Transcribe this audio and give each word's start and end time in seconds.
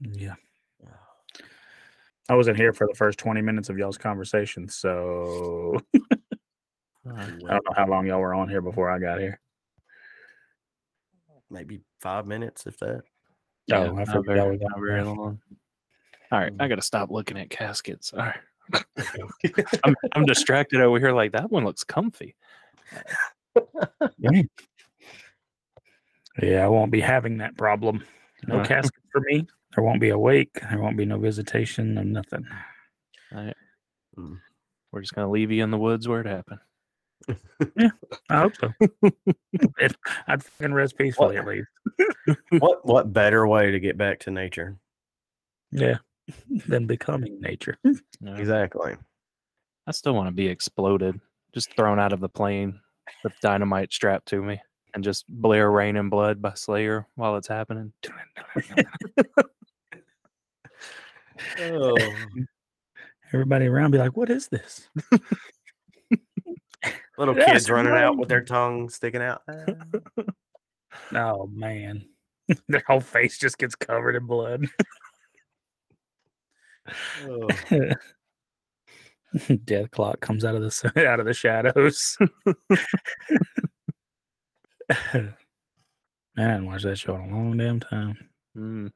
Yeah. 0.00 0.34
I 2.30 2.34
wasn't 2.34 2.58
here 2.58 2.74
for 2.74 2.86
the 2.86 2.94
first 2.94 3.18
20 3.18 3.40
minutes 3.40 3.70
of 3.70 3.78
y'all's 3.78 3.96
conversation, 3.96 4.68
so 4.68 5.80
Uh, 5.96 6.00
I 7.16 7.26
don't 7.30 7.42
know 7.42 7.60
how 7.74 7.86
long 7.88 8.06
y'all 8.06 8.20
were 8.20 8.34
on 8.34 8.50
here 8.50 8.60
before 8.60 8.90
I 8.90 8.98
got 8.98 9.18
here. 9.18 9.40
Maybe 11.50 11.80
five 12.00 12.26
minutes, 12.26 12.66
if 12.66 12.76
that. 12.80 13.00
Oh, 13.72 13.84
yeah, 13.84 13.92
I 13.94 14.04
forgot 14.04 14.26
very, 14.26 14.38
y'all 14.38 14.50
was 14.50 14.60
not 14.60 14.74
on 14.74 14.80
very 14.82 14.94
there. 14.96 15.04
long. 15.06 15.40
All 16.30 16.38
right, 16.38 16.52
I 16.60 16.68
got 16.68 16.74
to 16.74 16.82
stop 16.82 17.10
looking 17.10 17.38
at 17.38 17.48
caskets. 17.48 18.12
All 18.12 18.18
right. 18.20 18.36
I'm, 19.84 19.94
I'm 20.12 20.26
distracted 20.26 20.82
over 20.82 20.98
here. 20.98 21.12
Like 21.12 21.32
that 21.32 21.50
one 21.50 21.64
looks 21.64 21.82
comfy. 21.84 22.34
Yeah. 24.18 24.42
Yeah, 26.42 26.64
I 26.66 26.68
won't 26.68 26.92
be 26.92 27.00
having 27.00 27.38
that 27.38 27.56
problem. 27.56 28.04
No 28.46 28.58
Uh. 28.60 28.66
casket 28.66 29.02
for 29.10 29.22
me. 29.22 29.46
There 29.78 29.84
won't 29.84 30.00
be 30.00 30.08
a 30.08 30.18
wake. 30.18 30.58
There 30.68 30.80
won't 30.80 30.96
be 30.96 31.04
no 31.04 31.20
visitation. 31.20 31.94
No 31.94 32.02
nothing. 32.02 32.44
All 33.32 33.44
right. 33.44 33.56
Mm. 34.18 34.38
We're 34.90 35.02
just 35.02 35.14
gonna 35.14 35.30
leave 35.30 35.52
you 35.52 35.62
in 35.62 35.70
the 35.70 35.78
woods 35.78 36.08
where 36.08 36.20
it 36.20 36.26
happened. 36.26 36.58
yeah, 37.76 37.90
I 38.28 38.38
hope 38.38 38.54
so. 38.56 38.72
if 39.78 39.94
I'd 40.26 40.42
fucking 40.42 40.74
rest 40.74 40.98
peacefully 40.98 41.36
at 41.36 41.46
least. 41.46 41.68
what 42.58 42.84
what 42.84 43.12
better 43.12 43.46
way 43.46 43.70
to 43.70 43.78
get 43.78 43.96
back 43.96 44.18
to 44.20 44.32
nature? 44.32 44.78
Yeah. 45.70 45.98
Than 46.66 46.88
becoming 46.88 47.40
nature. 47.40 47.78
No, 48.20 48.34
Exactly. 48.34 48.96
I 49.86 49.92
still 49.92 50.14
want 50.14 50.26
to 50.26 50.34
be 50.34 50.48
exploded, 50.48 51.20
just 51.54 51.72
thrown 51.76 52.00
out 52.00 52.12
of 52.12 52.18
the 52.18 52.28
plane 52.28 52.80
with 53.22 53.32
dynamite 53.40 53.92
strapped 53.92 54.26
to 54.30 54.42
me, 54.42 54.60
and 54.92 55.04
just 55.04 55.24
blare 55.28 55.70
"Raining 55.70 56.10
Blood" 56.10 56.42
by 56.42 56.54
Slayer 56.54 57.06
while 57.14 57.36
it's 57.36 57.46
happening. 57.46 57.92
Oh, 61.60 61.96
Everybody 63.32 63.66
around 63.66 63.90
be 63.90 63.98
like, 63.98 64.16
what 64.16 64.30
is 64.30 64.48
this? 64.48 64.88
little 67.18 67.34
That's 67.34 67.52
kids 67.52 67.70
running 67.70 67.92
out 67.92 68.16
with 68.16 68.28
their 68.28 68.44
tongue 68.44 68.88
sticking 68.88 69.22
out. 69.22 69.42
Oh 71.14 71.46
man. 71.46 72.06
Their 72.66 72.82
whole 72.86 73.00
face 73.00 73.38
just 73.38 73.58
gets 73.58 73.74
covered 73.74 74.16
in 74.16 74.26
blood. 74.26 74.66
Oh. 77.24 77.46
Dethklok 79.36 80.20
comes 80.20 80.44
out 80.44 80.54
of 80.54 80.62
the 80.62 81.06
out 81.06 81.20
of 81.20 81.26
the 81.26 81.34
shadows. 81.34 82.16
Man, 85.12 85.36
I 86.36 86.42
haven't 86.42 86.66
watched 86.66 86.84
that 86.84 86.98
show 86.98 87.14
in 87.14 87.30
a 87.30 87.34
long 87.34 87.56
damn 87.58 87.80
time. 87.80 88.16
hmm 88.54 88.88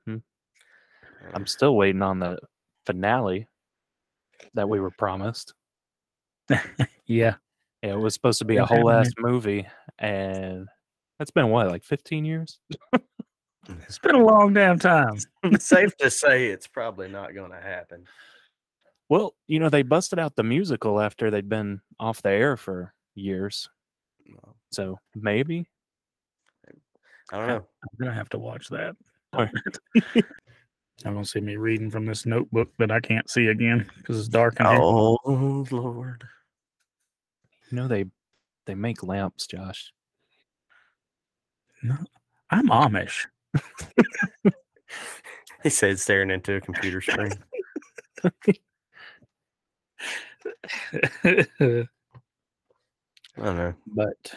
I'm 1.35 1.47
still 1.47 1.77
waiting 1.77 2.03
on 2.03 2.19
the 2.19 2.39
finale 2.87 3.49
that 4.55 4.69
we 4.69 4.81
were 4.81 4.91
promised. 4.91 5.55
Yeah. 7.07 7.35
Yeah, 7.85 7.95
it 7.95 7.99
was 7.99 8.15
supposed 8.15 8.39
to 8.39 8.45
be 8.45 8.59
a 8.59 8.65
whole 8.65 8.89
ass 8.89 9.11
movie, 9.19 9.67
and 9.99 10.69
that's 11.19 11.33
been 11.33 11.49
what, 11.49 11.67
like 11.67 11.83
15 11.83 12.25
years? 12.25 12.61
It's 13.69 13.99
been 13.99 14.17
a 14.17 14.25
long 14.25 14.53
damn 14.55 14.79
time. 14.79 15.19
Safe 15.59 15.97
to 15.99 16.11
say 16.11 16.47
it's 16.47 16.67
probably 16.67 17.09
not 17.09 17.35
going 17.35 17.53
to 17.53 17.61
happen. 17.61 18.07
Well, 19.09 19.35
you 19.47 19.61
know, 19.61 19.69
they 19.69 19.83
busted 19.83 20.19
out 20.19 20.35
the 20.35 20.43
musical 20.43 21.01
after 21.01 21.31
they'd 21.31 21.49
been 21.49 21.81
off 22.01 22.23
the 22.23 22.31
air 22.31 22.57
for 22.57 22.93
years. 23.15 23.69
So 24.73 24.99
maybe. 25.15 25.69
I 27.31 27.39
don't 27.39 27.47
know. 27.47 27.57
I'm 27.57 27.99
gonna 28.01 28.15
have 28.15 28.31
to 28.31 28.39
watch 28.39 28.69
that. 28.71 28.97
Alright. 31.05 31.07
I'm 31.07 31.15
gonna 31.15 31.25
see 31.25 31.41
me 31.41 31.57
reading 31.57 31.91
from 31.91 32.07
this 32.07 32.27
notebook 32.27 32.71
that 32.79 32.91
I 32.91 33.01
can't 33.01 33.29
see 33.29 33.49
again 33.49 33.91
because 33.97 34.19
it's 34.19 34.29
dark 34.29 34.61
in 34.61 34.67
here. 34.67 34.79
Oh 34.81 35.67
Lord. 35.71 36.25
You 37.71 37.77
know, 37.77 37.89
they 37.89 38.05
they 38.67 38.75
make 38.75 39.03
lamps, 39.03 39.47
Josh. 39.47 39.93
No, 41.83 41.97
I'm 42.51 42.69
Amish. 42.69 43.27
He 45.63 45.71
said, 45.71 46.01
staring 46.01 46.31
into 46.31 46.57
a 46.57 46.61
computer 46.61 47.01
screen. 47.01 47.33
I 48.25 48.31
don't 53.37 53.57
know. 53.57 53.75
but 53.87 54.35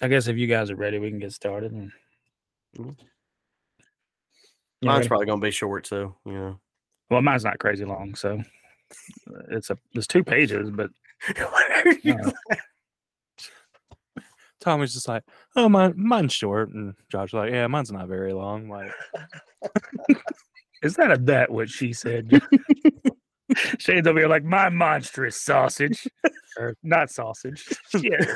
I 0.00 0.08
guess 0.08 0.26
if 0.26 0.36
you 0.36 0.46
guys 0.46 0.70
are 0.70 0.76
ready, 0.76 0.98
we 0.98 1.10
can 1.10 1.18
get 1.18 1.32
started. 1.32 1.72
And... 1.72 1.92
Mm. 2.78 2.96
You 4.86 4.92
Mine's 4.92 4.98
ready? 4.98 5.08
probably 5.08 5.26
going 5.26 5.40
to 5.40 5.44
be 5.46 5.50
short, 5.50 5.86
so 5.86 6.14
you 6.24 6.32
know. 6.32 6.60
well, 7.10 7.22
mine's 7.22 7.44
not 7.44 7.58
crazy 7.58 7.84
long, 7.84 8.14
so 8.14 8.40
uh, 9.28 9.42
it's 9.50 9.70
a 9.70 9.78
there's 9.92 10.06
two 10.06 10.22
pages, 10.22 10.70
but 10.70 10.90
Whatever 11.36 11.98
you 12.02 12.14
uh, 12.14 12.56
Tommy's 14.60 14.94
just 14.94 15.08
like, 15.08 15.24
oh, 15.56 15.68
mine, 15.68 15.94
mine's 15.96 16.32
short. 16.32 16.70
And 16.70 16.94
Josh's 17.10 17.34
like, 17.34 17.52
yeah, 17.52 17.66
mine's 17.66 17.92
not 17.92 18.08
very 18.08 18.32
long. 18.32 18.68
Like, 18.68 18.92
is 20.82 20.94
that 20.94 21.12
a 21.12 21.18
that 21.18 21.50
what 21.50 21.68
she 21.68 21.92
said? 21.92 22.40
Shane's 23.78 24.06
over 24.06 24.20
here 24.20 24.28
like 24.28 24.44
my 24.44 24.68
monstrous 24.68 25.40
sausage, 25.40 26.06
or 26.58 26.76
not 26.82 27.10
sausage. 27.10 27.64
Shit. 27.90 28.28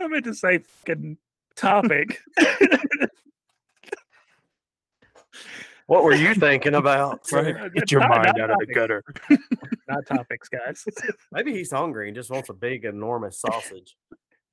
I 0.00 0.08
meant 0.08 0.24
to 0.24 0.34
say 0.34 0.58
fucking 0.58 1.16
topic. 1.60 2.18
What 5.86 6.04
were 6.04 6.14
you 6.14 6.34
thinking 6.36 6.74
about? 6.76 7.26
right? 7.32 7.74
Get 7.74 7.90
your 7.90 8.02
Not- 8.02 8.10
mind 8.10 8.34
not 8.36 8.40
out 8.42 8.50
of 8.50 8.58
the 8.60 8.66
gutter. 8.72 9.02
Not 9.88 10.06
topics, 10.06 10.48
guys. 10.48 10.84
Maybe 11.32 11.52
he's 11.52 11.72
hungry 11.72 12.06
and 12.06 12.14
just 12.14 12.30
wants 12.30 12.48
a 12.48 12.52
big, 12.52 12.84
enormous 12.84 13.40
sausage. 13.40 13.96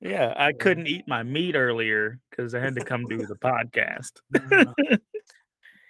Yeah, 0.01 0.33
I 0.35 0.51
couldn't 0.51 0.87
eat 0.87 1.07
my 1.07 1.21
meat 1.21 1.53
earlier 1.55 2.19
because 2.31 2.55
I 2.55 2.59
had 2.59 2.73
to 2.73 2.83
come 2.83 3.05
do 3.05 3.19
the 3.19 3.35
podcast. 3.35 4.13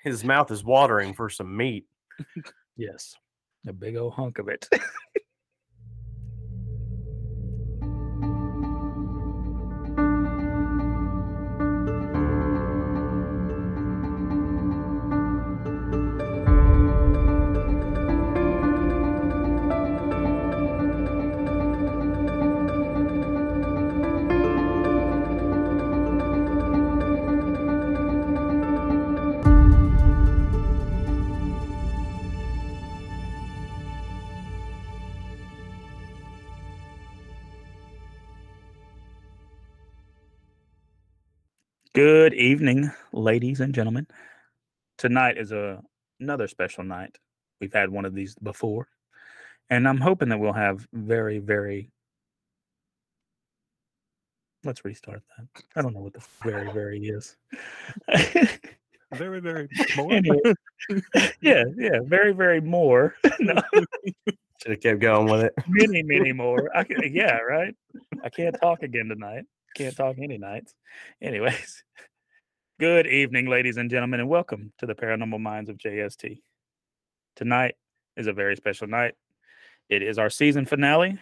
His 0.04 0.26
mouth 0.26 0.52
is 0.52 0.66
watering 0.66 1.14
for 1.14 1.30
some 1.30 1.56
meat. 1.56 1.86
Yes, 2.76 3.16
a 3.66 3.72
big 3.72 3.96
old 3.96 4.16
hunk 4.16 4.40
of 4.40 4.50
it. 4.50 4.68
Good 41.98 42.36
evening, 42.36 42.92
ladies 43.12 43.60
and 43.60 43.74
gentlemen. 43.74 44.06
Tonight 45.00 45.40
is 45.40 45.52
a 45.52 45.82
another 46.20 46.48
special 46.48 46.84
night. 46.84 47.18
We've 47.60 47.74
had 47.74 47.90
one 47.90 48.06
of 48.06 48.14
these 48.14 48.36
before, 48.36 48.88
and 49.72 49.88
I'm 49.88 49.98
hoping 49.98 50.30
that 50.30 50.38
we'll 50.38 50.54
have 50.54 50.88
very, 50.94 51.40
very. 51.40 51.90
Let's 54.64 54.86
restart 54.86 55.24
that. 55.40 55.64
I 55.76 55.82
don't 55.82 55.96
know 55.96 56.02
what 56.02 56.14
the 56.14 56.24
very, 56.44 56.72
very 56.72 57.00
is. 57.00 57.36
Very, 59.14 59.40
very 59.40 59.68
more. 59.98 60.14
Anyway, 60.14 60.54
yeah, 61.42 61.64
yeah, 61.76 62.02
very, 62.04 62.32
very 62.32 62.62
more. 62.62 63.16
no, 63.40 63.60
Should 64.62 64.72
have 64.72 64.82
kept 64.82 65.00
going 65.00 65.32
with 65.32 65.46
it. 65.46 65.54
many, 65.68 66.04
many 66.04 66.32
more. 66.32 66.70
I 66.78 66.84
can, 66.84 67.12
yeah, 67.12 67.40
right. 67.40 67.76
I 68.24 68.30
can't 68.30 68.56
talk 68.62 68.84
again 68.84 69.08
tonight. 69.08 69.46
Can't 69.78 69.96
talk 69.96 70.16
any 70.18 70.40
nights. 70.40 70.74
Anyways, 71.22 71.84
good 72.80 73.06
evening, 73.06 73.46
ladies 73.46 73.78
and 73.78 73.92
gentlemen, 73.92 74.22
and 74.22 74.28
welcome 74.28 74.74
to 74.80 74.88
the 74.88 74.96
Paranormal 74.96 75.40
Minds 75.40 75.70
of 75.70 75.78
JST. 75.78 76.40
Tonight 77.36 77.76
is 78.16 78.26
a 78.26 78.34
very 78.34 78.56
special 78.56 78.88
night. 78.88 79.14
It 79.88 80.02
is 80.02 80.18
our 80.18 80.32
season 80.32 80.66
finale, 80.66 81.20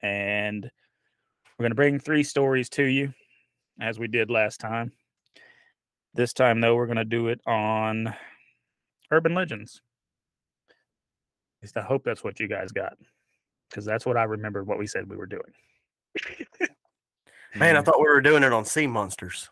and 0.00 0.64
we're 0.64 1.62
going 1.62 1.72
to 1.72 1.76
bring 1.76 1.98
three 1.98 2.22
stories 2.22 2.70
to 2.70 2.84
you, 2.84 3.12
as 3.78 3.98
we 3.98 4.08
did 4.08 4.30
last 4.30 4.60
time. 4.60 4.90
This 6.14 6.32
time, 6.32 6.62
though, 6.62 6.76
we're 6.76 6.86
going 6.86 6.96
to 6.96 7.04
do 7.04 7.28
it 7.28 7.42
on 7.46 8.14
urban 9.10 9.34
legends. 9.34 9.82
At 10.70 11.64
least 11.64 11.76
I 11.76 11.82
hope 11.82 12.02
that's 12.02 12.24
what 12.24 12.40
you 12.40 12.48
guys 12.48 12.72
got, 12.72 12.96
because 13.68 13.84
that's 13.84 14.06
what 14.06 14.16
I 14.16 14.22
remember 14.22 14.64
what 14.64 14.78
we 14.78 14.86
said 14.86 15.06
we 15.06 15.18
were 15.18 15.26
doing. 15.26 15.42
Man, 17.54 17.76
I 17.76 17.82
thought 17.82 17.98
we 17.98 18.06
were 18.06 18.20
doing 18.20 18.42
it 18.42 18.52
on 18.52 18.64
sea 18.64 18.86
monsters. 18.86 19.50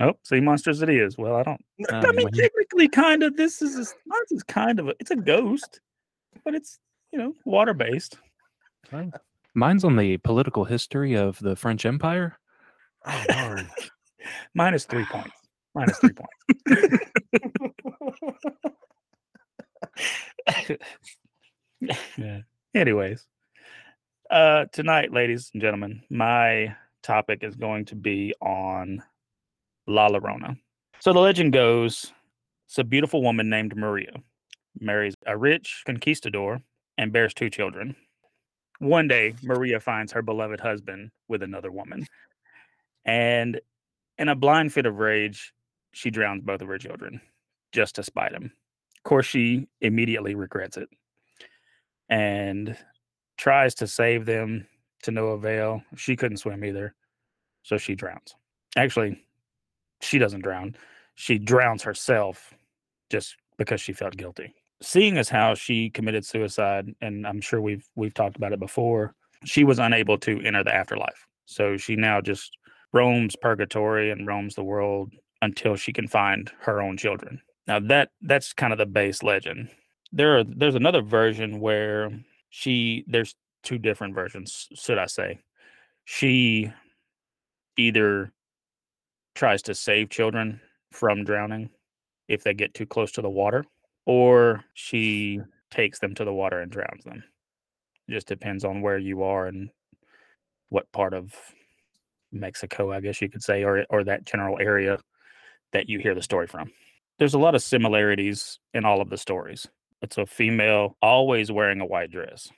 Oh, 0.00 0.12
sea 0.22 0.40
monsters 0.40 0.82
it 0.82 0.90
is. 0.90 1.16
Well, 1.16 1.36
I 1.36 1.42
don't. 1.42 1.64
Uh, 1.92 1.96
I 1.96 2.12
mean, 2.12 2.24
when- 2.24 2.32
technically, 2.32 2.88
kind 2.88 3.22
of. 3.22 3.36
This 3.36 3.60
is 3.62 3.76
a, 3.76 3.84
Mars 4.06 4.32
is 4.32 4.42
kind 4.42 4.80
of 4.80 4.88
a. 4.88 4.94
It's 4.98 5.10
a 5.10 5.16
ghost, 5.16 5.80
but 6.44 6.54
it's 6.54 6.78
you 7.12 7.18
know 7.18 7.34
water 7.44 7.74
based. 7.74 8.18
Mine's 9.54 9.84
on 9.84 9.96
the 9.96 10.16
political 10.18 10.64
history 10.64 11.14
of 11.14 11.38
the 11.40 11.54
French 11.56 11.84
Empire. 11.86 12.38
Oh, 13.06 13.24
darn. 13.28 13.68
Minus 14.54 14.84
three 14.84 15.04
points. 15.04 15.30
Minus 15.74 15.98
three 15.98 16.12
points. 16.12 16.32
yeah. 22.18 22.40
Anyways, 22.74 23.26
uh, 24.30 24.64
tonight, 24.72 25.12
ladies 25.12 25.50
and 25.52 25.62
gentlemen, 25.62 26.02
my 26.10 26.74
topic 27.06 27.42
is 27.42 27.56
going 27.56 27.84
to 27.86 27.94
be 27.94 28.34
on 28.40 29.02
La 29.86 30.08
Llorona. 30.08 30.58
So 31.00 31.12
the 31.12 31.20
legend 31.20 31.52
goes, 31.52 32.12
it's 32.66 32.78
a 32.78 32.84
beautiful 32.84 33.22
woman 33.22 33.48
named 33.48 33.76
Maria, 33.76 34.12
marries 34.80 35.14
a 35.26 35.36
rich 35.36 35.82
conquistador, 35.86 36.60
and 36.98 37.12
bears 37.12 37.32
two 37.32 37.48
children. 37.48 37.94
One 38.78 39.08
day, 39.08 39.34
Maria 39.42 39.80
finds 39.80 40.12
her 40.12 40.22
beloved 40.22 40.60
husband 40.60 41.10
with 41.28 41.42
another 41.42 41.70
woman, 41.70 42.06
and 43.04 43.60
in 44.18 44.28
a 44.28 44.34
blind 44.34 44.72
fit 44.72 44.86
of 44.86 44.98
rage, 44.98 45.52
she 45.92 46.10
drowns 46.10 46.42
both 46.42 46.60
of 46.60 46.68
her 46.68 46.78
children 46.78 47.20
just 47.72 47.94
to 47.94 48.02
spite 48.02 48.32
him. 48.32 48.52
Of 48.96 49.02
course, 49.04 49.26
she 49.26 49.68
immediately 49.80 50.34
regrets 50.34 50.76
it 50.76 50.88
and 52.08 52.76
tries 53.36 53.74
to 53.76 53.86
save 53.86 54.26
them 54.26 54.66
to 55.06 55.12
no 55.12 55.28
avail. 55.28 55.82
She 55.96 56.14
couldn't 56.14 56.36
swim 56.36 56.64
either, 56.64 56.94
so 57.62 57.78
she 57.78 57.94
drowns. 57.94 58.34
Actually, 58.76 59.24
she 60.00 60.18
doesn't 60.18 60.42
drown. 60.42 60.76
She 61.14 61.38
drowns 61.38 61.82
herself 61.82 62.52
just 63.10 63.36
because 63.56 63.80
she 63.80 63.92
felt 63.92 64.16
guilty. 64.16 64.54
Seeing 64.82 65.16
as 65.16 65.30
how 65.30 65.54
she 65.54 65.88
committed 65.88 66.24
suicide, 66.26 66.94
and 67.00 67.26
I'm 67.26 67.40
sure 67.40 67.60
we've 67.62 67.88
we've 67.94 68.12
talked 68.12 68.36
about 68.36 68.52
it 68.52 68.60
before, 68.60 69.14
she 69.44 69.64
was 69.64 69.78
unable 69.78 70.18
to 70.18 70.42
enter 70.42 70.62
the 70.62 70.74
afterlife. 70.74 71.26
So 71.46 71.76
she 71.78 71.96
now 71.96 72.20
just 72.20 72.56
roams 72.92 73.36
purgatory 73.36 74.10
and 74.10 74.26
roams 74.26 74.54
the 74.54 74.64
world 74.64 75.12
until 75.40 75.76
she 75.76 75.92
can 75.92 76.08
find 76.08 76.50
her 76.60 76.82
own 76.82 76.96
children. 76.96 77.40
Now 77.66 77.80
that 77.80 78.10
that's 78.20 78.52
kind 78.52 78.72
of 78.72 78.78
the 78.78 78.86
base 78.86 79.22
legend. 79.22 79.70
There 80.12 80.38
are 80.38 80.44
there's 80.44 80.74
another 80.74 81.00
version 81.00 81.60
where 81.60 82.10
she 82.50 83.04
there's 83.06 83.34
two 83.66 83.78
different 83.78 84.14
versions, 84.14 84.68
should 84.74 84.96
I 84.96 85.06
say. 85.06 85.40
She 86.04 86.72
either 87.76 88.32
tries 89.34 89.60
to 89.62 89.74
save 89.74 90.08
children 90.08 90.60
from 90.92 91.24
drowning 91.24 91.68
if 92.28 92.44
they 92.44 92.54
get 92.54 92.74
too 92.74 92.86
close 92.86 93.12
to 93.12 93.22
the 93.22 93.28
water, 93.28 93.64
or 94.06 94.64
she 94.74 95.40
takes 95.70 95.98
them 95.98 96.14
to 96.14 96.24
the 96.24 96.32
water 96.32 96.60
and 96.60 96.70
drowns 96.70 97.04
them. 97.04 97.24
It 98.08 98.12
Just 98.12 98.28
depends 98.28 98.64
on 98.64 98.80
where 98.80 98.98
you 98.98 99.24
are 99.24 99.46
and 99.46 99.68
what 100.68 100.90
part 100.92 101.12
of 101.12 101.34
Mexico, 102.32 102.92
I 102.92 103.00
guess 103.00 103.20
you 103.20 103.28
could 103.28 103.42
say, 103.42 103.64
or 103.64 103.84
or 103.90 104.04
that 104.04 104.24
general 104.24 104.58
area 104.60 104.98
that 105.72 105.88
you 105.88 105.98
hear 105.98 106.14
the 106.14 106.22
story 106.22 106.46
from. 106.46 106.70
There's 107.18 107.34
a 107.34 107.38
lot 107.38 107.54
of 107.54 107.62
similarities 107.62 108.60
in 108.74 108.84
all 108.84 109.00
of 109.00 109.10
the 109.10 109.18
stories. 109.18 109.66
It's 110.02 110.18
a 110.18 110.26
female 110.26 110.96
always 111.02 111.50
wearing 111.50 111.80
a 111.80 111.86
white 111.86 112.10
dress. 112.12 112.48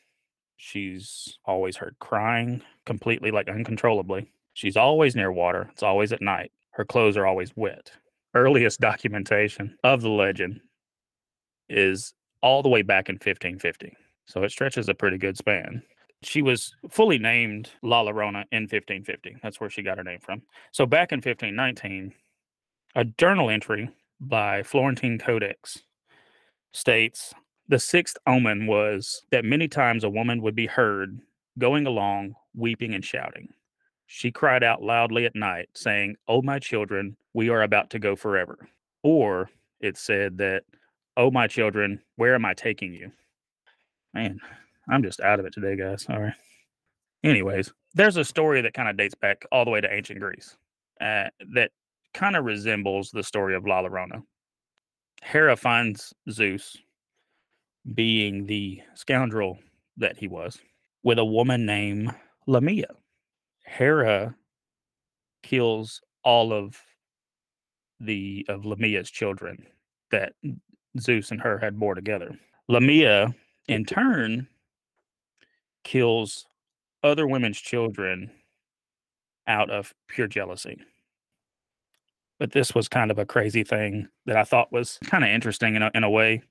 She's 0.58 1.38
always 1.44 1.76
heard 1.76 1.96
crying 2.00 2.62
completely, 2.84 3.31
like 3.31 3.49
uncontrollably. 3.49 4.31
She's 4.55 4.76
always 4.76 5.14
near 5.14 5.31
water. 5.31 5.69
It's 5.72 5.84
always 5.84 6.12
at 6.12 6.20
night. 6.20 6.50
Her 6.72 6.84
clothes 6.84 7.16
are 7.16 7.26
always 7.26 7.56
wet. 7.56 7.93
Earliest 8.34 8.81
documentation 8.81 9.78
of 9.84 10.02
the 10.02 10.10
legend 10.10 10.60
is 11.69 12.12
all 12.43 12.62
the 12.62 12.69
way 12.69 12.82
back 12.82 13.08
in 13.08 13.14
1550. 13.14 13.96
So 14.26 14.43
it 14.43 14.50
stretches 14.50 14.88
a 14.88 14.94
pretty 14.94 15.16
good 15.16 15.38
span. 15.38 15.82
She 16.22 16.43
was 16.43 16.75
fully 16.90 17.19
named 17.19 17.70
La 17.82 18.02
Llorona 18.02 18.44
in 18.50 18.64
1550. 18.64 19.37
That's 19.40 19.60
where 19.60 19.70
she 19.70 19.82
got 19.82 19.99
her 19.99 20.05
name 20.05 20.19
from. 20.20 20.43
So 20.72 20.87
back 20.87 21.12
in 21.12 21.19
1519, 21.19 22.12
a 22.96 23.05
journal 23.05 23.49
entry 23.49 23.90
by 24.20 24.64
Florentine 24.64 25.19
Codex 25.19 25.84
states 26.72 27.32
the 27.69 27.79
sixth 27.79 28.17
omen 28.26 28.67
was 28.67 29.23
that 29.31 29.44
many 29.44 29.69
times 29.69 30.05
a 30.05 30.11
woman 30.11 30.43
would 30.43 30.55
be 30.55 30.67
heard 30.67 31.20
going 31.59 31.87
along, 31.87 32.35
weeping 32.55 32.94
and 32.94 33.05
shouting. 33.05 33.49
She 34.06 34.31
cried 34.31 34.65
out 34.65 34.82
loudly 34.82 35.26
at 35.26 35.35
night, 35.35 35.69
saying, 35.75 36.17
Oh, 36.26 36.41
my 36.41 36.59
children, 36.59 37.17
we 37.35 37.50
are 37.50 37.62
about 37.62 37.91
to 37.91 37.99
go 37.99 38.17
forever. 38.17 38.56
Or 39.03 39.50
it 39.81 39.99
said 39.99 40.38
that, 40.38 40.62
Oh, 41.17 41.31
my 41.31 41.47
children, 41.47 42.00
where 42.17 42.35
am 42.35 42.44
I 42.44 42.55
taking 42.55 42.94
you? 42.94 43.11
Man, 44.15 44.38
I'm 44.88 45.03
just 45.03 45.20
out 45.20 45.41
of 45.41 45.47
it 45.47 45.53
today, 45.53 45.76
guys. 45.76 46.06
Right. 46.09 46.32
Anyways, 47.23 47.73
there's 47.94 48.17
a 48.17 48.25
story 48.25 48.62
that 48.62 48.73
kind 48.73 48.88
of 48.88 48.97
dates 48.97 49.15
back 49.15 49.44
all 49.53 49.65
the 49.65 49.70
way 49.70 49.81
to 49.81 49.93
ancient 49.93 50.20
Greece 50.20 50.56
uh, 51.00 51.25
that 51.53 51.70
kind 52.15 52.37
of 52.37 52.44
resembles 52.44 53.11
the 53.11 53.23
story 53.23 53.55
of 53.55 53.67
La 53.67 53.82
Llorona. 53.82 54.23
Hera 55.23 55.56
finds 55.56 56.15
Zeus 56.31 56.76
being 57.94 58.46
the 58.46 58.81
scoundrel 58.94 59.58
that 59.96 60.19
he 60.19 60.29
was 60.29 60.58
with 61.02 61.19
a 61.19 61.25
woman 61.25 61.67
named 61.67 62.14
Lamia. 62.46 62.88
Hera 63.64 64.35
kills 65.43 66.00
all 66.25 66.52
of 66.52 66.76
the 68.00 68.44
of 68.49 68.64
Lamia's 68.64 69.11
children 69.11 69.67
that 70.11 70.32
Zeus 71.00 71.31
and 71.31 71.40
her 71.40 71.58
had 71.58 71.79
bore 71.79 71.94
together. 71.94 72.38
Lamia, 72.69 73.35
in 73.67 73.85
turn, 73.85 74.46
kills 75.84 76.46
other 77.02 77.26
women's 77.26 77.58
children 77.58 78.31
out 79.46 79.70
of 79.70 79.94
pure 80.08 80.26
jealousy. 80.26 80.79
But 82.38 82.52
this 82.52 82.75
was 82.75 82.88
kind 82.88 83.11
of 83.11 83.19
a 83.19 83.26
crazy 83.26 83.64
thing 83.64 84.08
that 84.26 84.37
I 84.37 84.44
thought 84.44 84.73
was 84.73 84.99
kind 85.05 85.25
of 85.25 85.31
interesting 85.31 85.75
in 85.75 85.82
a, 85.82 85.91
in 85.94 86.05
a 86.05 86.11
way. 86.11 86.43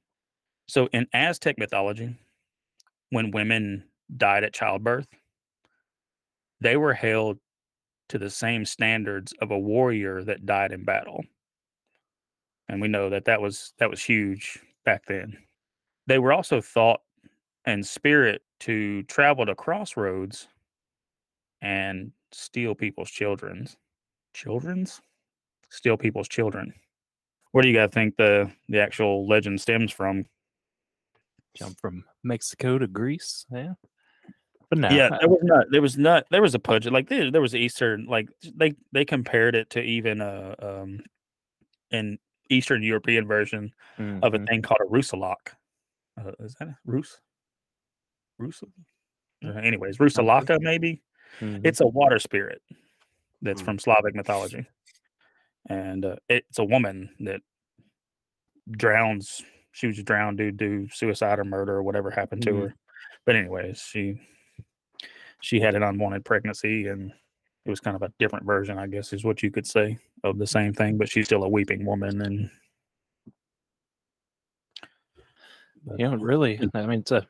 So, 0.68 0.88
in 0.88 1.08
Aztec 1.14 1.58
mythology, 1.58 2.16
when 3.10 3.32
women 3.32 3.86
died 4.16 4.44
at 4.44 4.54
childbirth, 4.54 5.08
they 6.60 6.76
were 6.78 6.94
held 6.94 7.40
to 8.10 8.18
the 8.18 8.30
same 8.30 8.66
standards 8.66 9.34
of 9.42 9.52
a 9.52 9.60
warrior 9.60 10.24
that 10.24 10.46
died 10.46 10.72
in 10.72 10.84
battle. 10.84 11.24
And 12.70 12.82
we 12.82 12.88
know 12.88 13.10
that 13.10 13.26
that 13.26 13.42
was 13.42 13.74
that 13.80 13.90
was 13.90 14.04
huge 14.04 14.60
back 14.84 15.06
then. 15.06 15.38
They 16.08 16.20
were 16.20 16.34
also 16.34 16.62
thought 16.62 17.02
and 17.66 17.86
spirit 17.86 18.42
to 18.62 19.04
travel 19.04 19.46
to 19.46 19.56
crossroads 19.56 20.48
and 21.62 22.12
steal 22.32 22.76
people's 22.76 23.10
children's 23.10 23.78
children's 24.34 25.02
steal 25.70 25.98
people's 25.98 26.28
children. 26.28 26.74
Where 27.52 27.62
do 27.62 27.70
you 27.70 27.76
guys 27.76 27.90
think 27.94 28.18
the 28.18 28.52
the 28.70 28.80
actual 28.82 29.28
legend 29.28 29.62
stems 29.62 29.92
from? 29.92 30.26
Jump 31.58 31.80
from 31.80 32.04
Mexico 32.24 32.78
to 32.78 32.88
Greece. 32.88 33.46
Yeah. 33.52 33.74
But 34.70 34.80
no. 34.80 34.90
yeah, 34.90 35.10
there 35.20 35.30
was 35.30 35.40
not 35.44 35.66
there 35.72 35.82
was 35.82 35.98
not 35.98 36.26
there 36.30 36.42
was 36.42 36.54
a 36.54 36.60
pudge 36.60 36.86
like 36.88 37.08
there, 37.08 37.32
there 37.32 37.42
was 37.42 37.56
Eastern 37.56 38.06
like 38.06 38.28
they 38.56 38.74
they 38.92 39.06
compared 39.06 39.56
it 39.56 39.70
to 39.72 39.82
even 39.82 40.20
uh 40.20 40.56
um 40.60 41.00
an 41.92 42.20
Eastern 42.50 42.84
European 42.84 43.26
version 43.28 43.74
of 43.98 44.34
a 44.34 44.40
mhm. 44.40 44.48
thing 44.48 44.62
called 44.62 44.82
a 44.82 44.92
Rusalak. 44.92 45.54
Uh, 46.20 46.32
is 46.40 46.56
that 46.60 46.68
a 46.68 46.78
Rus? 46.86 47.20
Rus? 48.38 48.64
Uh, 49.46 49.50
anyways, 49.50 49.98
Rusalaka 49.98 50.58
maybe. 50.60 51.02
Mhm. 51.40 51.62
It's 51.64 51.82
a 51.82 51.88
water 51.88 52.20
spirit 52.20 52.62
that's 53.42 53.62
Hmm. 53.62 53.66
from 53.66 53.80
Slavic 53.80 54.16
mythology, 54.16 54.66
and 55.70 56.04
uh, 56.06 56.16
it's 56.28 56.60
a 56.60 56.66
woman 56.66 57.10
that 57.22 57.42
drowns. 58.70 59.42
She 59.78 59.86
was 59.86 60.02
drowned 60.02 60.40
due 60.40 60.52
to 60.54 60.90
suicide 60.92 61.38
or 61.38 61.44
murder 61.44 61.76
or 61.76 61.84
whatever 61.84 62.10
happened 62.10 62.42
to 62.42 62.52
Mhm. 62.52 62.62
her. 62.62 62.76
But 63.26 63.36
anyways, 63.36 63.80
she 63.80 64.20
she 65.42 65.60
had 65.60 65.76
an 65.76 65.84
unwanted 65.84 66.26
pregnancy, 66.26 66.88
and 66.88 67.14
it 67.64 67.70
was 67.70 67.80
kind 67.80 67.96
of 67.96 68.02
a 68.02 68.12
different 68.18 68.44
version, 68.44 68.80
I 68.80 68.88
guess, 68.88 69.14
is 69.14 69.24
what 69.24 69.44
you 69.44 69.52
could 69.52 69.68
say 69.68 70.00
of 70.24 70.40
the 70.40 70.48
same 70.48 70.74
thing. 70.74 70.98
But 70.98 71.10
she's 71.10 71.26
still 71.26 71.44
a 71.44 71.48
weeping 71.50 71.86
woman, 71.86 72.22
and 72.24 72.50
but- 75.86 76.00
you 76.00 76.10
know, 76.10 76.16
really, 76.18 76.58
Mm. 76.58 76.70
I 76.74 76.86
mean, 76.88 77.00
it's 77.02 77.12
a 77.12 77.28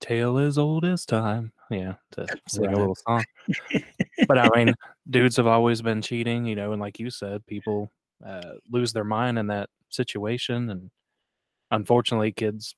tale 0.00 0.36
as 0.36 0.58
old 0.58 0.84
as 0.84 1.06
time. 1.06 1.52
Yeah, 1.70 1.94
to 2.12 2.26
sing 2.48 2.64
Right. 2.66 2.74
a 2.74 2.78
little 2.78 2.94
song. 2.94 3.24
But 4.26 4.36
I 4.38 4.48
mean, 4.54 4.74
dudes 5.08 5.36
have 5.38 5.46
always 5.46 5.80
been 5.80 6.02
cheating, 6.02 6.44
you 6.44 6.56
know, 6.56 6.72
and 6.72 6.80
like 6.80 6.98
you 6.98 7.08
said, 7.08 7.44
people 7.46 7.90
uh, 8.24 8.54
lose 8.70 8.92
their 8.92 9.04
mind 9.04 9.38
in 9.38 9.46
that 9.46 9.70
situation, 9.88 10.68
and 10.70 10.90
unfortunately, 11.70 12.32
kids 12.32 12.74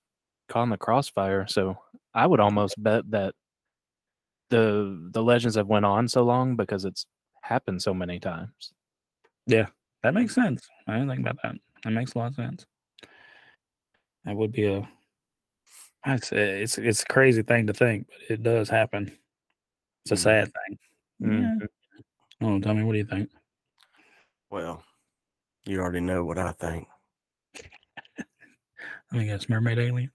caught 0.48 0.64
in 0.64 0.70
the 0.70 0.76
crossfire. 0.76 1.46
So 1.48 1.78
I 2.14 2.26
would 2.26 2.40
almost 2.40 2.82
bet 2.82 3.10
that 3.10 3.34
the 4.50 5.08
the 5.12 5.22
legends 5.22 5.56
have 5.56 5.68
went 5.68 5.84
on 5.84 6.08
so 6.08 6.22
long 6.22 6.56
because 6.56 6.84
it's 6.84 7.06
happened 7.42 7.82
so 7.82 7.94
many 7.94 8.18
times. 8.18 8.72
Yeah, 9.46 9.66
that 10.02 10.14
makes 10.14 10.34
sense. 10.34 10.66
I 10.86 10.94
didn't 10.94 11.08
think 11.08 11.20
about 11.20 11.38
that. 11.42 11.54
That 11.84 11.90
makes 11.90 12.14
a 12.14 12.18
lot 12.18 12.28
of 12.28 12.34
sense. 12.34 12.66
That 14.24 14.36
would 14.36 14.52
be 14.52 14.66
a. 14.66 14.88
I'd 16.04 16.24
say 16.24 16.62
it's 16.62 16.78
it's 16.78 17.02
a 17.02 17.06
crazy 17.06 17.42
thing 17.42 17.66
to 17.66 17.72
think, 17.72 18.08
but 18.08 18.18
it 18.30 18.42
does 18.42 18.68
happen. 18.68 19.16
It's 20.04 20.12
a 20.12 20.14
Mhm. 20.14 20.18
sad 20.18 20.52
thing. 20.52 20.78
Yeah. 21.20 21.28
Mhm. 21.28 21.68
Oh, 22.42 22.60
tell 22.60 22.74
me, 22.74 22.82
what 22.84 22.92
do 22.92 22.98
you 22.98 23.04
think? 23.04 23.30
Well, 24.50 24.82
you 25.64 25.80
already 25.80 26.00
know 26.00 26.24
what 26.24 26.38
I 26.38 26.52
think. 26.52 26.88
I 29.12 29.18
think 29.18 29.30
it's 29.30 29.48
mermaid 29.48 29.78
alien. 29.78 30.10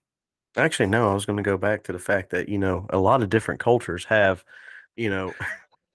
Actually, 0.57 0.87
no, 0.87 1.11
I 1.11 1.13
was 1.13 1.25
going 1.25 1.37
to 1.37 1.43
go 1.43 1.57
back 1.57 1.83
to 1.83 1.91
the 1.91 1.99
fact 1.99 2.29
that, 2.29 2.47
you 2.47 2.57
know, 2.57 2.85
a 2.89 2.97
lot 2.97 3.21
of 3.21 3.29
different 3.29 3.59
cultures 3.59 4.05
have, 4.05 4.43
you 4.95 5.09
know, 5.09 5.33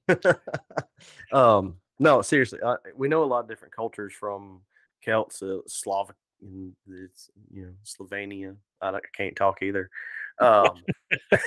um, 1.33 1.77
no, 1.99 2.21
seriously, 2.21 2.61
uh, 2.63 2.77
we 2.95 3.09
know 3.09 3.23
a 3.23 3.25
lot 3.25 3.41
of 3.41 3.49
different 3.49 3.75
cultures 3.75 4.13
from 4.13 4.61
Celts, 5.03 5.39
to 5.39 5.63
Slavic, 5.67 6.17
and 6.43 6.75
it's, 6.89 7.31
you 7.51 7.63
know, 7.63 7.73
Slovenia. 7.85 8.57
I, 8.83 8.91
I 8.91 9.01
can't 9.15 9.37
talk 9.37 9.63
either. 9.63 9.91
Um, 10.39 10.83
it's 11.31 11.45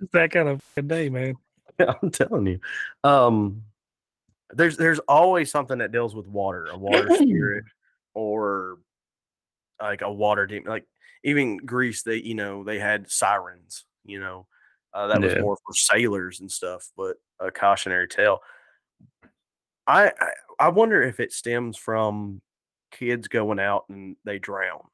just 0.00 0.12
that 0.12 0.32
kind 0.32 0.48
of 0.48 0.88
day, 0.88 1.08
man. 1.08 1.34
I'm 1.78 2.10
telling 2.10 2.46
you. 2.46 2.60
Um 3.04 3.62
there's 4.54 4.76
there's 4.76 5.00
always 5.00 5.50
something 5.50 5.78
that 5.78 5.92
deals 5.92 6.14
with 6.14 6.26
water, 6.28 6.66
a 6.66 6.78
water 6.78 7.14
spirit 7.16 7.64
or 8.14 8.78
like 9.80 10.02
a 10.02 10.12
water 10.12 10.46
demon. 10.46 10.70
Like 10.70 10.86
even 11.26 11.58
Greece, 11.58 12.02
they 12.04 12.16
you 12.16 12.34
know, 12.34 12.64
they 12.64 12.78
had 12.78 13.10
sirens, 13.10 13.84
you 14.04 14.20
know. 14.20 14.46
Uh, 14.94 15.08
that 15.08 15.20
was 15.20 15.36
more 15.42 15.58
for 15.58 15.74
sailors 15.74 16.40
and 16.40 16.50
stuff, 16.50 16.88
but 16.96 17.16
a 17.38 17.50
cautionary 17.50 18.08
tale. 18.08 18.38
I, 19.86 20.06
I 20.08 20.30
I 20.58 20.68
wonder 20.68 21.02
if 21.02 21.20
it 21.20 21.32
stems 21.32 21.76
from 21.76 22.40
kids 22.92 23.28
going 23.28 23.58
out 23.58 23.84
and 23.90 24.16
they 24.24 24.38
drown. 24.38 24.84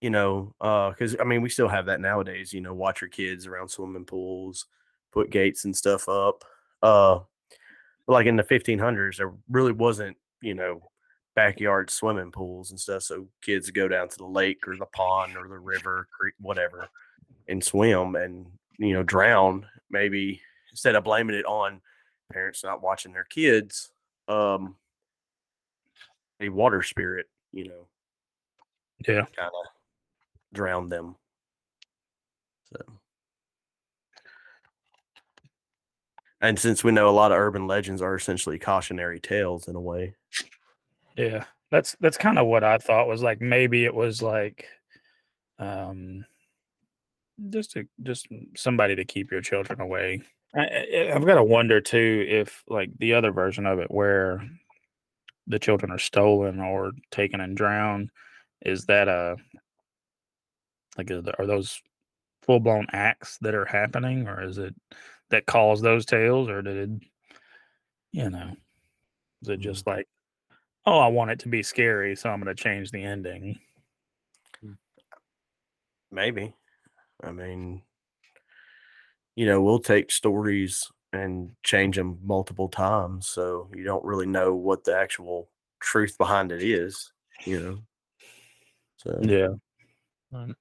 You 0.00 0.10
know, 0.10 0.52
because 0.58 1.14
I 1.20 1.24
mean, 1.24 1.42
we 1.42 1.48
still 1.48 1.68
have 1.68 1.86
that 1.86 2.00
nowadays. 2.00 2.52
You 2.52 2.60
know, 2.60 2.74
watch 2.74 3.02
your 3.02 3.10
kids 3.10 3.46
around 3.46 3.68
swimming 3.68 4.04
pools, 4.04 4.66
put 5.12 5.30
gates 5.30 5.64
and 5.64 5.76
stuff 5.76 6.08
up. 6.08 6.42
Uh, 6.82 7.20
like 8.08 8.26
in 8.26 8.34
the 8.34 8.42
1500s, 8.42 9.18
there 9.18 9.32
really 9.48 9.70
wasn't, 9.70 10.16
you 10.40 10.54
know, 10.54 10.90
backyard 11.34 11.90
swimming 11.90 12.30
pools 12.32 12.70
and 12.70 12.78
stuff. 12.80 13.02
So 13.02 13.28
kids 13.42 13.70
go 13.70 13.88
down 13.88 14.08
to 14.08 14.18
the 14.18 14.26
lake 14.26 14.66
or 14.66 14.76
the 14.76 14.86
pond 14.86 15.36
or 15.36 15.48
the 15.48 15.58
river, 15.58 16.06
creek, 16.18 16.34
whatever, 16.40 16.88
and 17.48 17.62
swim 17.62 18.16
and 18.16 18.46
you 18.78 18.92
know 18.94 19.02
drown. 19.02 19.66
Maybe 19.90 20.40
instead 20.70 20.94
of 20.96 21.04
blaming 21.04 21.36
it 21.36 21.44
on 21.44 21.80
parents 22.32 22.64
not 22.64 22.82
watching 22.82 23.12
their 23.12 23.24
kids, 23.24 23.90
um, 24.28 24.76
a 26.40 26.48
water 26.48 26.82
spirit, 26.82 27.26
you 27.52 27.68
know, 27.68 27.86
Yeah. 29.06 29.26
kind 29.36 29.50
of 29.54 29.66
drown 30.52 30.88
them. 30.88 31.16
So, 32.72 32.78
and 36.40 36.58
since 36.58 36.82
we 36.82 36.90
know 36.92 37.08
a 37.08 37.10
lot 37.10 37.32
of 37.32 37.38
urban 37.38 37.66
legends 37.66 38.00
are 38.02 38.14
essentially 38.14 38.58
cautionary 38.58 39.20
tales 39.20 39.68
in 39.68 39.76
a 39.76 39.80
way, 39.80 40.14
Yeah, 41.16 41.44
that's 41.70 41.96
that's 42.00 42.16
kind 42.16 42.38
of 42.38 42.46
what 42.46 42.64
I 42.64 42.78
thought 42.78 43.08
was 43.08 43.22
like 43.22 43.40
maybe 43.40 43.84
it 43.84 43.94
was 43.94 44.22
like, 44.22 44.66
um, 45.58 46.24
just 47.50 47.72
to 47.72 47.84
just 48.02 48.28
somebody 48.56 48.94
to 48.96 49.04
keep 49.04 49.30
your 49.30 49.40
children 49.40 49.80
away. 49.80 50.22
I, 50.54 51.10
I've 51.14 51.24
got 51.24 51.36
to 51.36 51.44
wonder 51.44 51.80
too 51.80 52.26
if 52.28 52.62
like 52.68 52.90
the 52.98 53.14
other 53.14 53.32
version 53.32 53.66
of 53.66 53.78
it 53.78 53.90
where 53.90 54.46
the 55.46 55.58
children 55.58 55.90
are 55.90 55.98
stolen 55.98 56.60
or 56.60 56.92
taken 57.10 57.40
and 57.40 57.56
drowned, 57.56 58.10
is 58.64 58.84
that 58.86 59.08
a 59.08 59.36
like 60.98 61.10
are 61.10 61.46
those 61.46 61.80
full 62.42 62.60
blown 62.60 62.86
acts 62.92 63.38
that 63.40 63.54
are 63.54 63.64
happening, 63.64 64.28
or 64.28 64.42
is 64.42 64.58
it 64.58 64.74
that 65.30 65.46
cause 65.46 65.80
those 65.80 66.04
tales, 66.04 66.48
or 66.48 66.60
did 66.60 66.76
it, 66.76 67.08
you 68.12 68.28
know, 68.28 68.54
is 69.40 69.48
it 69.48 69.60
Mm. 69.60 69.62
just 69.62 69.86
like 69.86 70.06
oh, 70.86 70.98
I 70.98 71.08
want 71.08 71.30
it 71.30 71.38
to 71.40 71.48
be 71.48 71.62
scary, 71.62 72.16
so 72.16 72.30
I'm 72.30 72.42
going 72.42 72.54
to 72.54 72.62
change 72.62 72.90
the 72.90 73.02
ending. 73.02 73.58
maybe. 76.10 76.54
I 77.22 77.32
mean, 77.32 77.82
you 79.36 79.46
know, 79.46 79.62
we'll 79.62 79.78
take 79.78 80.10
stories 80.10 80.90
and 81.12 81.52
change 81.62 81.96
them 81.96 82.18
multiple 82.22 82.68
times, 82.68 83.26
so 83.26 83.70
you 83.74 83.84
don't 83.84 84.04
really 84.04 84.26
know 84.26 84.54
what 84.54 84.84
the 84.84 84.96
actual 84.96 85.48
truth 85.80 86.16
behind 86.18 86.52
it 86.52 86.62
is, 86.62 87.12
you 87.44 87.60
know. 87.60 87.78
So 88.98 89.18
Yeah. 89.22 89.48
Um, 90.32 90.56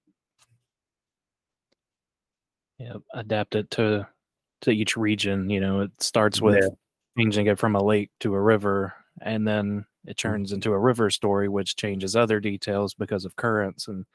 yeah, 2.77 2.95
adapt 3.13 3.55
it 3.55 3.69
to 3.71 4.07
to 4.61 4.71
each 4.71 4.97
region. 4.97 5.49
You 5.49 5.59
know, 5.59 5.81
it 5.81 5.91
starts 6.01 6.41
with 6.41 6.61
Yeah. 6.63 6.69
changing 7.17 7.47
it 7.47 7.59
from 7.59 7.75
a 7.75 7.83
lake 7.83 8.11
to 8.21 8.33
a 8.33 8.41
river, 8.41 8.93
and 9.21 9.47
then 9.47 9.85
it 10.05 10.17
turns 10.17 10.51
into 10.51 10.73
a 10.73 10.79
river 10.79 11.09
story, 11.09 11.47
which 11.47 11.75
changes 11.75 12.15
other 12.15 12.39
details 12.39 12.93
because 12.93 13.25
of 13.25 13.35
currents, 13.35 13.87
and 13.87 14.05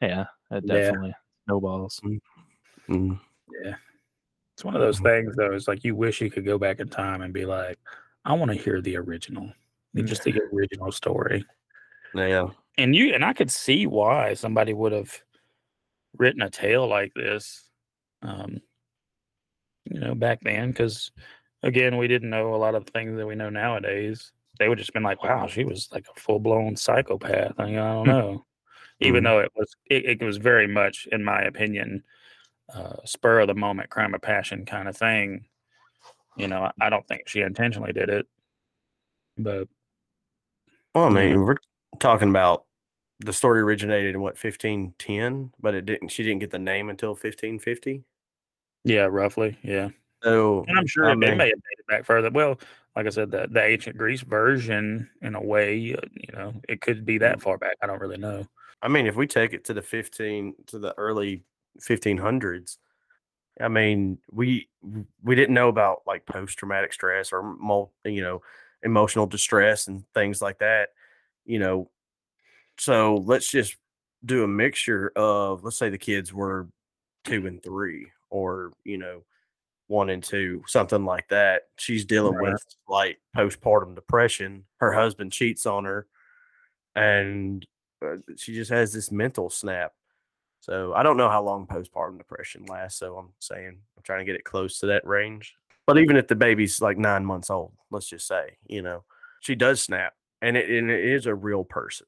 yeah, 0.00 0.26
it 0.50 0.64
Yeah. 0.66 0.74
definitely 0.74 1.14
snowballs. 1.46 2.00
mm, 2.88 3.20
Yeah. 3.64 3.76
It's 4.54 4.64
one 4.64 4.74
of 4.74 4.80
those 4.80 5.00
Mhm. 5.00 5.04
things 5.04 5.36
though, 5.36 5.52
it's 5.54 5.68
like 5.68 5.84
you 5.84 5.94
wish 5.94 6.20
you 6.20 6.30
could 6.30 6.44
go 6.44 6.58
back 6.58 6.80
in 6.80 6.88
time 6.88 7.22
and 7.22 7.32
be 7.32 7.46
like, 7.46 7.78
I 8.24 8.34
want 8.34 8.50
to 8.50 8.56
hear 8.56 8.80
the 8.82 8.96
original. 8.96 9.52
Mm. 9.96 10.04
Just 10.06 10.24
the 10.24 10.38
original 10.52 10.92
story. 10.92 11.44
yeah, 12.14 12.50
And 12.76 12.94
you 12.94 13.14
and 13.14 13.24
I 13.24 13.32
could 13.32 13.50
see 13.50 13.86
why 13.86 14.34
somebody 14.34 14.72
would 14.74 14.92
have 14.92 15.16
written 16.16 16.42
a 16.42 16.50
tale 16.50 16.86
like 16.86 17.12
this. 17.14 17.70
Um, 18.22 18.60
you 19.84 19.98
know, 20.00 20.14
back 20.14 20.40
then, 20.42 20.70
because 20.70 21.10
again, 21.62 21.96
we 21.96 22.06
didn't 22.08 22.30
know 22.30 22.54
a 22.54 22.56
lot 22.56 22.74
of 22.74 22.86
things 22.88 23.16
that 23.16 23.26
we 23.26 23.34
know 23.34 23.48
nowadays. 23.50 24.32
They 24.60 24.68
would 24.68 24.78
just 24.78 24.92
been 24.92 25.02
like, 25.02 25.24
"Wow, 25.24 25.46
she 25.46 25.64
was 25.64 25.88
like 25.90 26.06
a 26.14 26.20
full 26.20 26.38
blown 26.38 26.76
psychopath." 26.76 27.54
I, 27.58 27.64
mean, 27.64 27.78
I 27.78 27.92
don't 27.94 28.06
know, 28.06 28.44
even 29.00 29.22
Mhm. 29.22 29.26
though 29.26 29.38
it 29.40 29.50
was 29.56 29.74
it, 29.86 30.04
it 30.04 30.22
was 30.22 30.36
very 30.36 30.66
much, 30.68 31.08
in 31.10 31.24
my 31.24 31.40
opinion, 31.42 32.04
uh, 32.72 32.96
spur 33.06 33.40
of 33.40 33.48
the 33.48 33.54
moment, 33.54 33.88
crime 33.88 34.14
of 34.14 34.20
passion 34.20 34.66
kind 34.66 34.86
of 34.86 34.96
thing. 34.96 35.46
You 36.36 36.46
know, 36.46 36.64
I, 36.64 36.72
I 36.86 36.90
don't 36.90 37.08
think 37.08 37.26
she 37.26 37.40
intentionally 37.40 37.92
did 37.94 38.10
it, 38.10 38.26
but 39.38 39.66
Well, 40.94 41.06
I 41.06 41.08
mean, 41.08 41.40
we're 41.42 41.56
talking 42.00 42.28
about 42.28 42.66
the 43.20 43.32
story 43.32 43.60
originated 43.60 44.14
in 44.14 44.20
what 44.20 44.36
1510, 44.36 45.52
but 45.58 45.74
it 45.74 45.86
didn't. 45.86 46.08
She 46.10 46.22
didn't 46.22 46.40
get 46.40 46.50
the 46.50 46.58
name 46.58 46.90
until 46.90 47.10
1550. 47.14 48.04
yeah, 48.84 49.04
roughly, 49.04 49.56
yeah. 49.62 49.88
So 50.22 50.64
And 50.68 50.78
I'm 50.78 50.86
sure 50.86 51.06
I 51.06 51.10
it, 51.10 51.12
it 51.12 51.18
mean- 51.18 51.36
may 51.38 51.48
have 51.48 51.62
dated 51.62 51.86
back 51.88 52.04
further. 52.04 52.30
Well, 52.30 52.60
like 53.00 53.06
I 53.06 53.14
said, 53.14 53.30
the, 53.30 53.48
the 53.50 53.64
ancient 53.64 53.96
Greece 53.96 54.20
version, 54.20 55.08
in 55.22 55.34
a 55.34 55.40
way, 55.40 55.94
uh, 55.94 56.06
you 56.12 56.34
know, 56.34 56.52
it 56.68 56.82
could 56.82 57.06
be 57.06 57.16
Mm. 57.16 57.20
that 57.20 57.40
far 57.40 57.56
back. 57.56 57.76
I 57.80 57.86
don't 57.86 57.98
really 57.98 58.18
know. 58.18 58.46
I 58.82 58.88
mean, 58.88 59.06
if 59.06 59.16
we 59.16 59.26
take 59.26 59.54
it 59.54 59.64
to 59.64 59.72
the 59.72 59.80
15 59.80 60.54
to 60.66 60.78
the 60.78 60.92
early 60.98 61.42
1500s, 61.80 62.76
I 63.58 63.68
mean, 63.68 64.18
we 64.30 64.68
we 65.22 65.34
didn't 65.34 65.54
know 65.54 65.70
about 65.70 66.02
like 66.06 66.26
post 66.26 66.58
traumatic 66.58 66.92
stress 66.92 67.32
or 67.32 67.56
you 68.04 68.20
know, 68.20 68.42
emotional 68.82 69.26
distress 69.26 69.86
and 69.88 70.04
things 70.12 70.42
like 70.42 70.58
that, 70.58 70.90
you 71.46 71.58
know. 71.58 71.90
So 72.76 73.16
let's 73.24 73.50
just 73.50 73.76
do 74.26 74.44
a 74.44 74.48
mixture 74.48 75.10
of 75.16 75.64
let's 75.64 75.78
say 75.78 75.88
the 75.88 75.96
kids 75.96 76.34
were 76.34 76.68
2 77.24 77.46
and 77.46 77.62
3 77.62 78.08
or, 78.28 78.72
you 78.84 78.98
know, 78.98 79.24
1 79.90 80.08
and 80.10 80.22
2, 80.22 80.62
something 80.68 81.04
like 81.04 81.28
that. 81.28 81.62
She's 81.76 82.04
dealing 82.04 82.34
Right. 82.34 82.52
with 82.52 82.64
like 82.88 83.18
postpartum 83.36 83.96
depression. 83.96 84.64
Her 84.78 84.92
husband 84.92 85.32
cheats 85.32 85.66
on 85.66 85.84
her 85.84 86.06
and 86.94 87.66
uh, 88.04 88.16
she 88.36 88.54
just 88.54 88.70
has 88.70 88.92
this 88.92 89.10
mental 89.10 89.50
snap. 89.50 89.92
So 90.60 90.92
I 90.94 91.02
don't 91.02 91.16
know 91.16 91.28
how 91.28 91.42
long 91.42 91.66
postpartum 91.66 92.18
depression 92.18 92.64
lasts. 92.66 93.00
So 93.00 93.16
I'm 93.16 93.30
saying 93.40 93.78
I'm 93.96 94.02
trying 94.04 94.20
to 94.20 94.24
get 94.24 94.36
it 94.36 94.44
close 94.44 94.78
to 94.80 94.86
that 94.86 95.06
range. 95.06 95.54
But 95.86 95.98
even 95.98 96.16
if 96.16 96.28
the 96.28 96.36
baby's 96.36 96.80
like 96.80 96.98
nine 96.98 97.24
months 97.24 97.50
old, 97.50 97.72
let's 97.90 98.06
just 98.08 98.28
say, 98.28 98.58
you 98.66 98.82
know, 98.82 99.02
she 99.40 99.56
does 99.56 99.80
snap, 99.82 100.14
and 100.40 100.56
it, 100.56 100.70
and 100.70 100.88
it 100.88 101.04
is 101.04 101.26
a 101.26 101.34
real 101.34 101.64
person, 101.64 102.06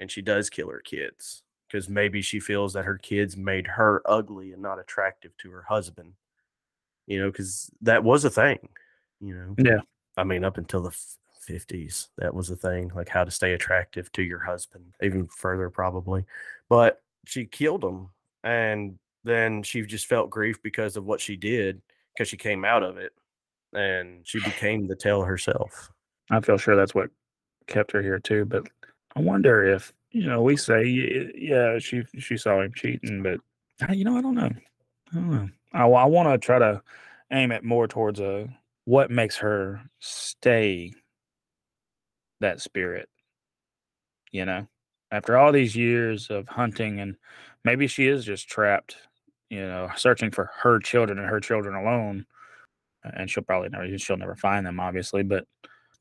and 0.00 0.10
she 0.10 0.20
does 0.20 0.50
kill 0.50 0.68
her 0.70 0.80
kids 0.80 1.44
because 1.68 1.88
maybe 1.88 2.22
she 2.22 2.40
feels 2.40 2.72
that 2.72 2.86
her 2.86 2.98
kids 2.98 3.36
made 3.36 3.66
her 3.68 4.02
ugly 4.04 4.52
and 4.52 4.62
not 4.62 4.80
attractive 4.80 5.30
to 5.36 5.50
her 5.50 5.62
husband. 5.68 6.14
You 7.08 7.20
know, 7.20 7.30
because 7.30 7.70
that 7.82 8.04
was 8.04 8.24
a 8.24 8.30
thing. 8.30 8.68
You 9.20 9.34
know. 9.34 9.54
Yeah. 9.58 9.80
I 10.16 10.24
mean, 10.24 10.44
up 10.44 10.58
until 10.58 10.82
the 10.82 10.90
f- 10.90 11.16
50s, 11.48 12.08
that 12.18 12.34
was 12.34 12.50
a 12.50 12.56
thing, 12.56 12.92
like 12.94 13.08
how 13.08 13.24
to 13.24 13.30
stay 13.30 13.54
attractive 13.54 14.12
to 14.12 14.22
your 14.22 14.38
husband, 14.38 14.84
even 15.02 15.26
further, 15.26 15.70
probably. 15.70 16.24
But 16.68 17.02
she 17.26 17.44
killed 17.46 17.84
him. 17.84 18.10
And 18.44 18.98
then 19.24 19.62
she 19.62 19.82
just 19.82 20.06
felt 20.06 20.30
grief 20.30 20.62
because 20.62 20.96
of 20.96 21.04
what 21.04 21.20
she 21.20 21.36
did, 21.36 21.82
because 22.14 22.28
she 22.28 22.36
came 22.36 22.64
out 22.64 22.82
of 22.82 22.98
it 22.98 23.12
and 23.72 24.26
she 24.26 24.40
became 24.40 24.86
the 24.86 24.96
tale 24.96 25.22
herself. 25.22 25.90
I 26.30 26.40
feel 26.40 26.58
sure 26.58 26.76
that's 26.76 26.94
what 26.94 27.10
kept 27.66 27.92
her 27.92 28.02
here 28.02 28.18
too. 28.18 28.44
But 28.44 28.64
I 29.16 29.20
wonder 29.20 29.64
if 29.64 29.92
you 30.10 30.26
know 30.26 30.42
we 30.42 30.56
say 30.56 30.84
yeah 31.36 31.78
she 31.78 32.02
she 32.18 32.36
saw 32.36 32.60
him 32.60 32.72
cheating, 32.74 33.22
but 33.22 33.40
ah, 33.82 33.92
you 33.92 34.04
know 34.04 34.16
I 34.16 34.22
don't 34.22 34.34
know. 34.34 34.50
Hmm. 35.10 35.18
I 35.18 35.20
don't 35.20 35.30
know. 35.30 35.48
I, 35.94 36.02
I 36.02 36.04
want 36.06 36.28
to 36.28 36.44
try 36.44 36.58
to 36.58 36.82
aim 37.32 37.52
it 37.52 37.64
more 37.64 37.86
towards 37.86 38.20
a 38.20 38.48
what 38.84 39.10
makes 39.10 39.36
her 39.36 39.80
stay 40.00 40.92
that 42.40 42.60
spirit. 42.60 43.08
You 44.32 44.44
know, 44.44 44.66
after 45.10 45.36
all 45.36 45.52
these 45.52 45.74
years 45.76 46.30
of 46.30 46.48
hunting 46.48 47.00
and 47.00 47.16
maybe 47.64 47.86
she 47.86 48.06
is 48.06 48.24
just 48.24 48.48
trapped. 48.48 48.96
You 49.50 49.62
know, 49.62 49.88
searching 49.96 50.30
for 50.30 50.50
her 50.56 50.78
children 50.78 51.18
and 51.18 51.26
her 51.28 51.40
children 51.40 51.74
alone 51.74 52.26
and 53.04 53.30
she'll 53.30 53.44
probably 53.44 53.68
never 53.68 53.96
she'll 53.98 54.16
never 54.16 54.34
find 54.36 54.66
them 54.66 54.80
obviously 54.80 55.22
but 55.22 55.46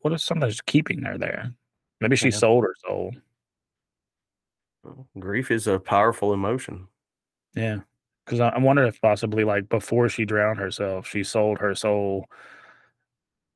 what 0.01 0.13
if 0.13 0.21
something's 0.21 0.61
keeping 0.61 1.01
her 1.03 1.17
there 1.17 1.53
maybe 2.01 2.15
she 2.15 2.29
Yeah. 2.29 2.37
sold 2.37 2.63
her 2.63 2.75
soul 2.85 3.13
Grief 5.19 5.51
is 5.51 5.67
a 5.67 5.79
powerful 5.79 6.33
emotion. 6.33 6.87
yeah 7.55 7.79
because 8.27 8.39
I, 8.41 8.49
I 8.49 8.59
wonder 8.59 8.83
if 8.83 9.01
possibly 9.01 9.43
like 9.45 9.69
before 9.69 10.09
she 10.09 10.25
drowned 10.25 10.59
herself 10.59 11.07
she 11.07 11.23
sold 11.23 11.59
her 11.59 11.73
soul 11.73 12.25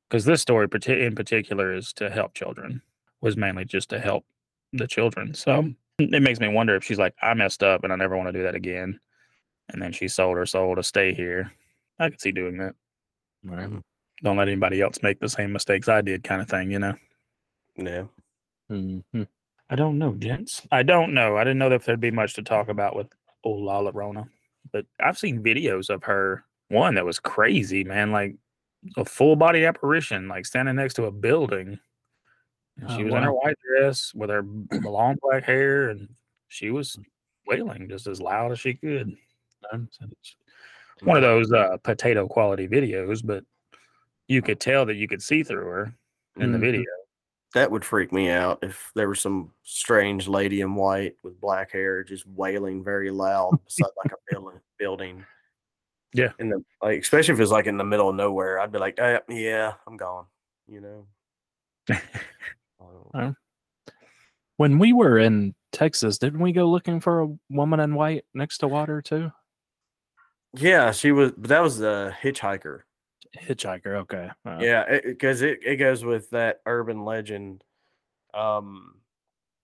because 0.08 0.24
this 0.24 0.40
story 0.42 0.66
in 0.86 1.14
particular 1.14 1.74
is 1.74 1.92
to 1.94 2.10
help 2.10 2.34
children 2.34 2.82
was 3.20 3.36
mainly 3.36 3.64
just 3.64 3.90
to 3.90 4.00
help 4.00 4.24
the 4.72 4.86
children 4.86 5.34
so 5.34 5.70
it 5.98 6.22
makes 6.22 6.40
me 6.40 6.48
wonder 6.48 6.74
if 6.74 6.82
she's 6.84 6.98
like 6.98 7.14
i 7.22 7.34
messed 7.34 7.62
up 7.62 7.84
and 7.84 7.92
i 7.92 7.96
never 7.96 8.16
want 8.16 8.28
to 8.28 8.32
do 8.32 8.42
that 8.42 8.54
again 8.54 8.98
and 9.68 9.80
then 9.80 9.92
she 9.92 10.08
sold 10.08 10.36
her 10.36 10.46
soul 10.46 10.74
to 10.74 10.82
stay 10.82 11.12
here 11.14 11.52
i 11.98 12.08
could 12.08 12.20
see 12.20 12.32
doing 12.32 12.56
that 12.56 12.74
Right. 13.44 13.68
don't 14.22 14.36
let 14.36 14.48
anybody 14.48 14.80
else 14.80 15.02
make 15.02 15.20
the 15.20 15.28
same 15.28 15.52
mistakes 15.52 15.88
i 15.88 16.00
did 16.00 16.24
kind 16.24 16.40
of 16.40 16.48
thing 16.48 16.70
you 16.70 16.78
know 16.78 16.94
Yeah. 17.76 18.04
Mhm. 18.70 19.26
I 19.70 19.74
don't 19.74 19.98
know, 19.98 20.12
gents. 20.14 20.66
I 20.70 20.82
don't 20.82 21.14
know. 21.14 21.38
I 21.38 21.44
didn't 21.44 21.58
know 21.58 21.70
if 21.72 21.86
there'd 21.86 21.98
be 21.98 22.10
much 22.10 22.34
to 22.34 22.42
talk 22.42 22.68
about 22.68 22.94
with 22.94 23.06
old 23.42 23.62
La 23.64 23.80
Llorona, 23.80 24.28
but 24.70 24.86
I've 25.00 25.18
seen 25.18 25.42
videos 25.42 25.90
of 25.90 26.04
her. 26.04 26.44
One 26.68 26.94
that 26.94 27.04
was 27.04 27.18
crazy, 27.18 27.84
man, 27.84 28.12
like 28.12 28.36
a 28.96 29.04
full 29.04 29.36
body 29.36 29.66
apparition, 29.66 30.28
like 30.28 30.46
standing 30.46 30.76
next 30.76 30.94
to 30.94 31.04
a 31.04 31.10
building. 31.10 31.78
And 32.78 32.90
she 32.90 33.02
Oh, 33.02 33.04
was 33.04 33.14
in 33.14 33.22
her 33.22 33.32
white 33.32 33.56
dress 33.66 34.14
with 34.14 34.30
her 34.30 34.42
long 34.70 35.18
black 35.20 35.44
hair, 35.44 35.90
and 35.90 36.08
she 36.48 36.70
was 36.70 36.98
wailing 37.46 37.88
just 37.90 38.06
as 38.06 38.22
loud 38.22 38.52
as 38.52 38.60
she 38.60 38.74
could. 38.74 39.14
One 41.02 41.16
of 41.16 41.22
those 41.22 41.52
uh, 41.52 41.76
potato 41.82 42.26
quality 42.28 42.68
videos, 42.68 43.20
but 43.24 43.44
you 44.28 44.40
could 44.40 44.60
tell 44.60 44.86
that 44.86 44.94
you 44.94 45.08
could 45.08 45.22
see 45.22 45.42
through 45.42 45.66
her 45.66 45.94
in 46.36 46.52
the 46.52 46.58
Mhm. 46.58 46.62
video. 46.62 46.84
That 47.54 47.70
would 47.70 47.84
freak 47.84 48.12
me 48.12 48.30
out 48.30 48.60
if 48.62 48.90
there 48.94 49.08
was 49.08 49.20
some 49.20 49.52
strange 49.62 50.26
lady 50.26 50.62
in 50.62 50.74
white 50.74 51.16
with 51.22 51.40
black 51.40 51.72
hair 51.72 52.02
just 52.02 52.26
wailing 52.26 52.82
very 52.82 53.10
loud 53.10 53.58
beside 53.64 53.90
like 54.02 54.12
a 54.12 54.16
building. 54.30 54.60
Building. 54.78 55.24
Yeah. 56.14 56.32
In 56.38 56.48
the 56.48 56.64
like, 56.82 57.00
especially 57.00 57.34
if 57.34 57.40
it's 57.40 57.50
like 57.50 57.66
in 57.66 57.76
the 57.76 57.84
middle 57.84 58.08
of 58.08 58.16
nowhere, 58.16 58.58
I'd 58.58 58.72
be 58.72 58.78
like, 58.78 59.00
uh, 59.00 59.20
yeah, 59.28 59.74
I'm 59.86 59.96
gone. 59.96 60.26
You 60.66 60.80
know. 60.80 61.98
Um, 63.14 63.36
When 64.56 64.78
we 64.78 64.92
were 64.92 65.18
in 65.18 65.54
Texas, 65.70 66.18
didn't 66.18 66.40
we 66.40 66.52
go 66.52 66.68
looking 66.68 67.00
for 67.00 67.20
a 67.20 67.28
woman 67.48 67.78
in 67.78 67.94
white 67.94 68.24
next 68.34 68.58
to 68.58 68.68
water 68.68 69.00
too? 69.00 69.30
yeah, 70.54 70.90
she 70.90 71.12
was. 71.12 71.32
But 71.32 71.48
that 71.48 71.62
was 71.62 71.78
the 71.78 72.12
hitchhiker. 72.22 72.80
Hitchhiker. 73.36 73.96
Okay. 74.02 74.30
Uh, 74.44 74.58
Yeah, 74.60 75.00
because 75.04 75.42
it, 75.42 75.60
it 75.64 75.76
goes 75.76 76.04
with 76.04 76.30
that 76.30 76.60
urban 76.66 77.04
legend 77.04 77.64
um, 78.34 79.00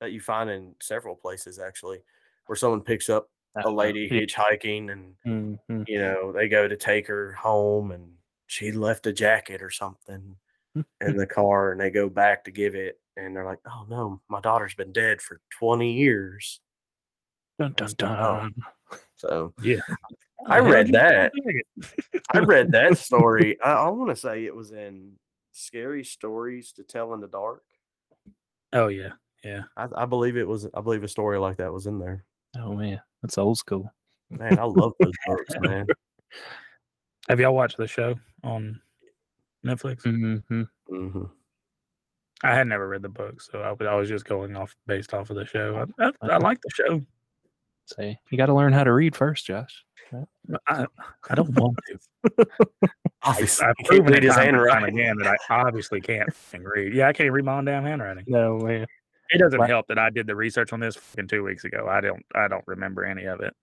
that 0.00 0.12
you 0.12 0.20
find 0.20 0.50
in 0.50 0.74
several 0.80 1.14
places 1.16 1.58
actually, 1.58 2.00
where 2.46 2.56
someone 2.56 2.80
picks 2.82 3.08
up 3.08 3.30
a 3.64 3.70
lady 3.70 4.08
hitchhiking 4.08 4.92
and 4.92 5.14
Mhm. 5.26 5.88
you 5.88 5.98
know 5.98 6.30
they 6.32 6.48
go 6.48 6.68
to 6.68 6.76
take 6.76 7.06
her 7.08 7.32
home 7.32 7.90
and 7.90 8.12
she 8.46 8.70
left 8.70 9.06
a 9.06 9.12
jacket 9.12 9.62
or 9.62 9.70
something 9.70 10.36
in 11.00 11.16
the 11.16 11.26
car 11.26 11.72
and 11.72 11.80
they 11.80 11.90
go 11.90 12.08
back 12.08 12.44
to 12.44 12.50
give 12.52 12.74
it 12.76 13.00
and 13.16 13.34
they're 13.34 13.44
like, 13.44 13.58
oh 13.66 13.84
no, 13.88 14.20
my 14.28 14.40
daughter's 14.40 14.74
been 14.74 14.92
dead 14.92 15.20
for 15.20 15.40
20 15.58 15.92
years. 15.92 16.60
Dun, 17.58 17.72
dun, 17.72 17.88
oh. 17.88 17.94
dun. 17.96 18.54
So 19.16 19.52
Yeah. 19.60 19.80
I 20.46 20.58
read 20.60 20.92
that. 20.92 21.32
I 22.32 22.38
read 22.40 22.72
that 22.72 22.98
story. 22.98 23.60
I, 23.62 23.72
I 23.72 23.88
want 23.90 24.10
to 24.10 24.16
say 24.16 24.44
it 24.44 24.54
was 24.54 24.72
in 24.72 25.12
Scary 25.52 26.04
Stories 26.04 26.72
to 26.72 26.84
Tell 26.84 27.14
in 27.14 27.20
the 27.20 27.28
Dark. 27.28 27.64
Oh 28.72 28.88
yeah, 28.88 29.12
yeah. 29.42 29.62
I, 29.76 29.88
I 29.96 30.04
believe 30.06 30.36
it 30.36 30.46
was. 30.46 30.66
I 30.74 30.80
believe 30.80 31.02
a 31.02 31.08
story 31.08 31.38
like 31.38 31.56
that 31.56 31.72
was 31.72 31.86
in 31.86 31.98
there. 31.98 32.24
Oh 32.56 32.74
man, 32.74 33.00
that's 33.22 33.38
old 33.38 33.58
school. 33.58 33.92
Man, 34.30 34.58
I 34.58 34.64
love 34.64 34.92
those 35.00 35.14
books, 35.26 35.54
man. 35.60 35.86
Have 37.28 37.40
y'all 37.40 37.54
watched 37.54 37.78
the 37.78 37.86
show 37.86 38.14
on 38.44 38.80
Netflix? 39.64 40.02
hmm 40.02 40.62
hmm 40.88 41.24
I 42.42 42.54
had 42.54 42.68
never 42.68 42.88
read 42.88 43.02
the 43.02 43.08
book, 43.08 43.40
so 43.40 43.60
I 43.62 43.72
was, 43.72 43.88
I 43.88 43.94
was 43.94 44.08
just 44.08 44.24
going 44.24 44.56
off 44.56 44.76
based 44.86 45.12
off 45.12 45.30
of 45.30 45.36
the 45.36 45.44
show. 45.44 45.84
I, 45.98 46.04
I, 46.04 46.12
I 46.22 46.36
like 46.38 46.60
the 46.60 46.70
show. 46.72 47.04
Say 47.88 48.18
you 48.30 48.36
got 48.38 48.46
to 48.46 48.54
learn 48.54 48.72
how 48.72 48.84
to 48.84 48.92
read 48.92 49.16
first, 49.16 49.46
Josh. 49.46 49.84
I, 50.66 50.86
I 51.28 51.34
don't 51.34 51.50
want 51.58 51.78
to. 51.88 52.46
Obviously, 53.22 53.66
I've 53.66 53.74
he 53.78 53.84
proven 53.84 54.06
read 54.06 54.16
it 54.18 54.22
his 54.24 54.36
and 54.36 54.44
handwriting. 54.44 54.98
again 54.98 55.16
that 55.18 55.38
I 55.50 55.54
obviously 55.66 56.00
can't 56.00 56.28
read. 56.58 56.94
Yeah, 56.94 57.08
I 57.08 57.12
can't 57.12 57.30
read 57.32 57.44
my 57.44 57.58
own 57.58 57.64
damn 57.66 57.84
handwriting. 57.84 58.24
No 58.26 58.58
man. 58.58 58.86
It 59.30 59.38
doesn't 59.38 59.58
Right. 59.60 59.68
help 59.68 59.86
that 59.88 59.98
I 59.98 60.08
did 60.10 60.26
the 60.26 60.34
research 60.36 60.72
on 60.72 60.80
this 60.80 60.96
fucking 60.96 61.28
two 61.28 61.42
weeks 61.44 61.64
ago. 61.64 61.86
I 61.90 62.00
don't 62.00 62.24
I 62.34 62.48
don't 62.48 62.64
remember 62.66 63.04
any 63.04 63.24
of 63.24 63.40
it. 63.40 63.54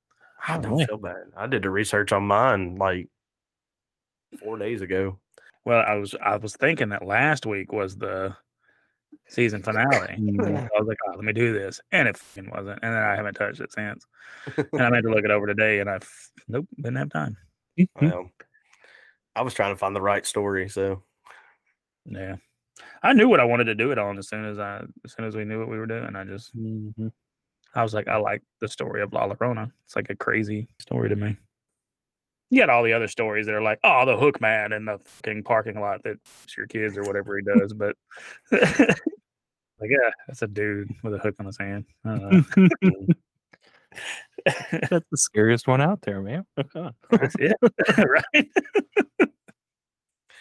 I 0.48 0.58
Oh, 0.58 0.62
don't 0.62 0.78
yeah. 0.80 0.86
feel 0.86 0.98
bad. 0.98 1.24
I 1.36 1.48
did 1.48 1.64
the 1.64 1.72
research 1.72 2.12
on 2.12 2.24
mine 2.24 2.76
like 2.76 3.08
four 4.44 4.58
days 4.60 4.82
ago. 4.82 5.20
Well, 5.66 5.84
I 5.88 5.96
was 5.96 6.14
I 6.24 6.38
was 6.38 6.56
thinking 6.56 6.90
that 6.90 7.06
last 7.06 7.46
week 7.48 7.72
was 7.72 7.98
the 7.98 8.36
season 9.28 9.62
finale. 9.64 10.16
I 10.18 10.80
was 10.80 10.88
like, 10.88 10.98
oh, 11.08 11.12
let 11.16 11.24
me 11.24 11.34
do 11.34 11.54
this, 11.54 11.82
and 11.92 12.08
it 12.08 12.18
fucking 12.18 12.50
wasn't. 12.50 12.80
And 12.84 12.94
then 12.94 13.02
I 13.04 13.16
haven't 13.16 13.34
touched 13.36 13.60
it 13.62 13.72
since. 13.74 14.06
And 14.74 14.82
I 14.82 14.90
meant 14.92 15.04
to 15.04 15.10
look 15.12 15.26
it 15.26 15.32
over 15.32 15.48
today, 15.48 15.80
and 15.80 15.90
I 15.90 15.96
f- 15.96 16.32
nope 16.48 16.68
didn't 16.78 16.98
have 16.98 17.10
time. 17.10 17.38
Mhm. 17.80 17.88
Well, 18.02 18.30
I 19.36 19.42
was 19.42 19.54
trying 19.54 19.74
to 19.74 19.78
find 19.78 19.96
the 19.96 20.02
right 20.02 20.26
story, 20.26 20.70
so 20.70 21.04
Yeah, 22.06 22.36
I 23.04 23.14
knew 23.14 23.28
what 23.28 23.40
I 23.40 23.46
wanted 23.46 23.66
to 23.66 23.76
do 23.76 23.92
it 23.92 23.98
on 23.98 24.18
as 24.18 24.30
soon 24.30 24.46
as 24.46 24.60
I 24.60 24.84
as 25.04 25.14
soon 25.14 25.26
as 25.26 25.36
we 25.36 25.46
knew 25.46 25.60
what 25.60 25.70
we 25.70 25.78
were 25.78 25.88
doing. 25.88 26.16
I 26.16 26.24
just 26.24 26.56
Mhm. 26.56 27.12
I 27.74 27.84
was 27.84 27.94
like, 27.94 28.08
I 28.08 28.16
like 28.18 28.42
the 28.62 28.68
story 28.70 29.02
of 29.02 29.12
La 29.12 29.28
Llorona. 29.28 29.70
It's 29.86 29.96
like 29.98 30.10
a 30.10 30.16
crazy 30.16 30.70
story 30.80 31.10
to 31.10 31.16
me. 31.18 31.36
You 32.50 32.62
got 32.62 32.70
all 32.70 32.84
the 32.84 32.94
other 32.94 33.08
stories 33.08 33.48
that 33.48 33.56
are 33.56 33.62
like, 33.62 33.80
oh, 33.84 34.06
the 34.06 34.18
hook 34.18 34.40
man 34.40 34.72
in 34.72 34.86
the 34.86 35.00
fucking 35.04 35.44
parking 35.44 35.80
lot 35.80 36.04
that 36.04 36.18
f***s 36.26 36.56
your 36.56 36.68
kids 36.68 36.98
or 36.98 37.04
whatever 37.04 37.38
he 37.38 37.44
does, 37.44 37.74
but 37.74 37.96
like, 38.52 39.90
yeah, 39.90 40.12
that's 40.28 40.42
a 40.42 40.48
dude 40.48 40.90
with 41.04 41.16
a 41.16 41.18
hook 41.18 41.36
on 41.40 41.48
his 41.48 41.58
hand. 41.58 41.86
I 42.04 42.18
don't 42.18 42.58
know. 42.58 43.08
That's 44.46 45.06
the 45.10 45.18
scariest 45.18 45.68
one 45.68 45.82
out 45.82 46.02
there, 46.02 46.22
man. 46.22 46.46
That's 47.10 47.36
it, 47.40 47.56
right? 47.98 48.50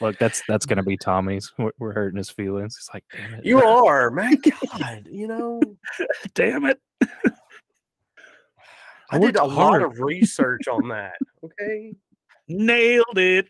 Look, 0.00 0.18
that's 0.18 0.42
that's 0.48 0.66
gonna 0.66 0.82
be 0.82 0.96
Tommy's. 0.96 1.52
We're, 1.56 1.70
we're 1.78 1.92
hurting 1.92 2.18
his 2.18 2.28
feelings. 2.28 2.76
He's 2.76 2.92
like, 2.92 3.04
damn 3.16 3.34
it. 3.34 3.46
you 3.46 3.62
are, 3.62 4.10
man. 4.10 4.36
God, 4.76 5.08
you 5.10 5.28
know, 5.28 5.60
Damn 6.34 6.64
it! 6.64 6.80
I 9.14 9.18
did 9.18 9.37
a 9.37 9.44
lot 9.44 9.83
of 9.83 10.00
research 10.00 10.66
on 10.68 10.88
that. 10.88 11.16
Okay, 11.42 11.94
Nailed 12.48 13.16
it. 13.16 13.48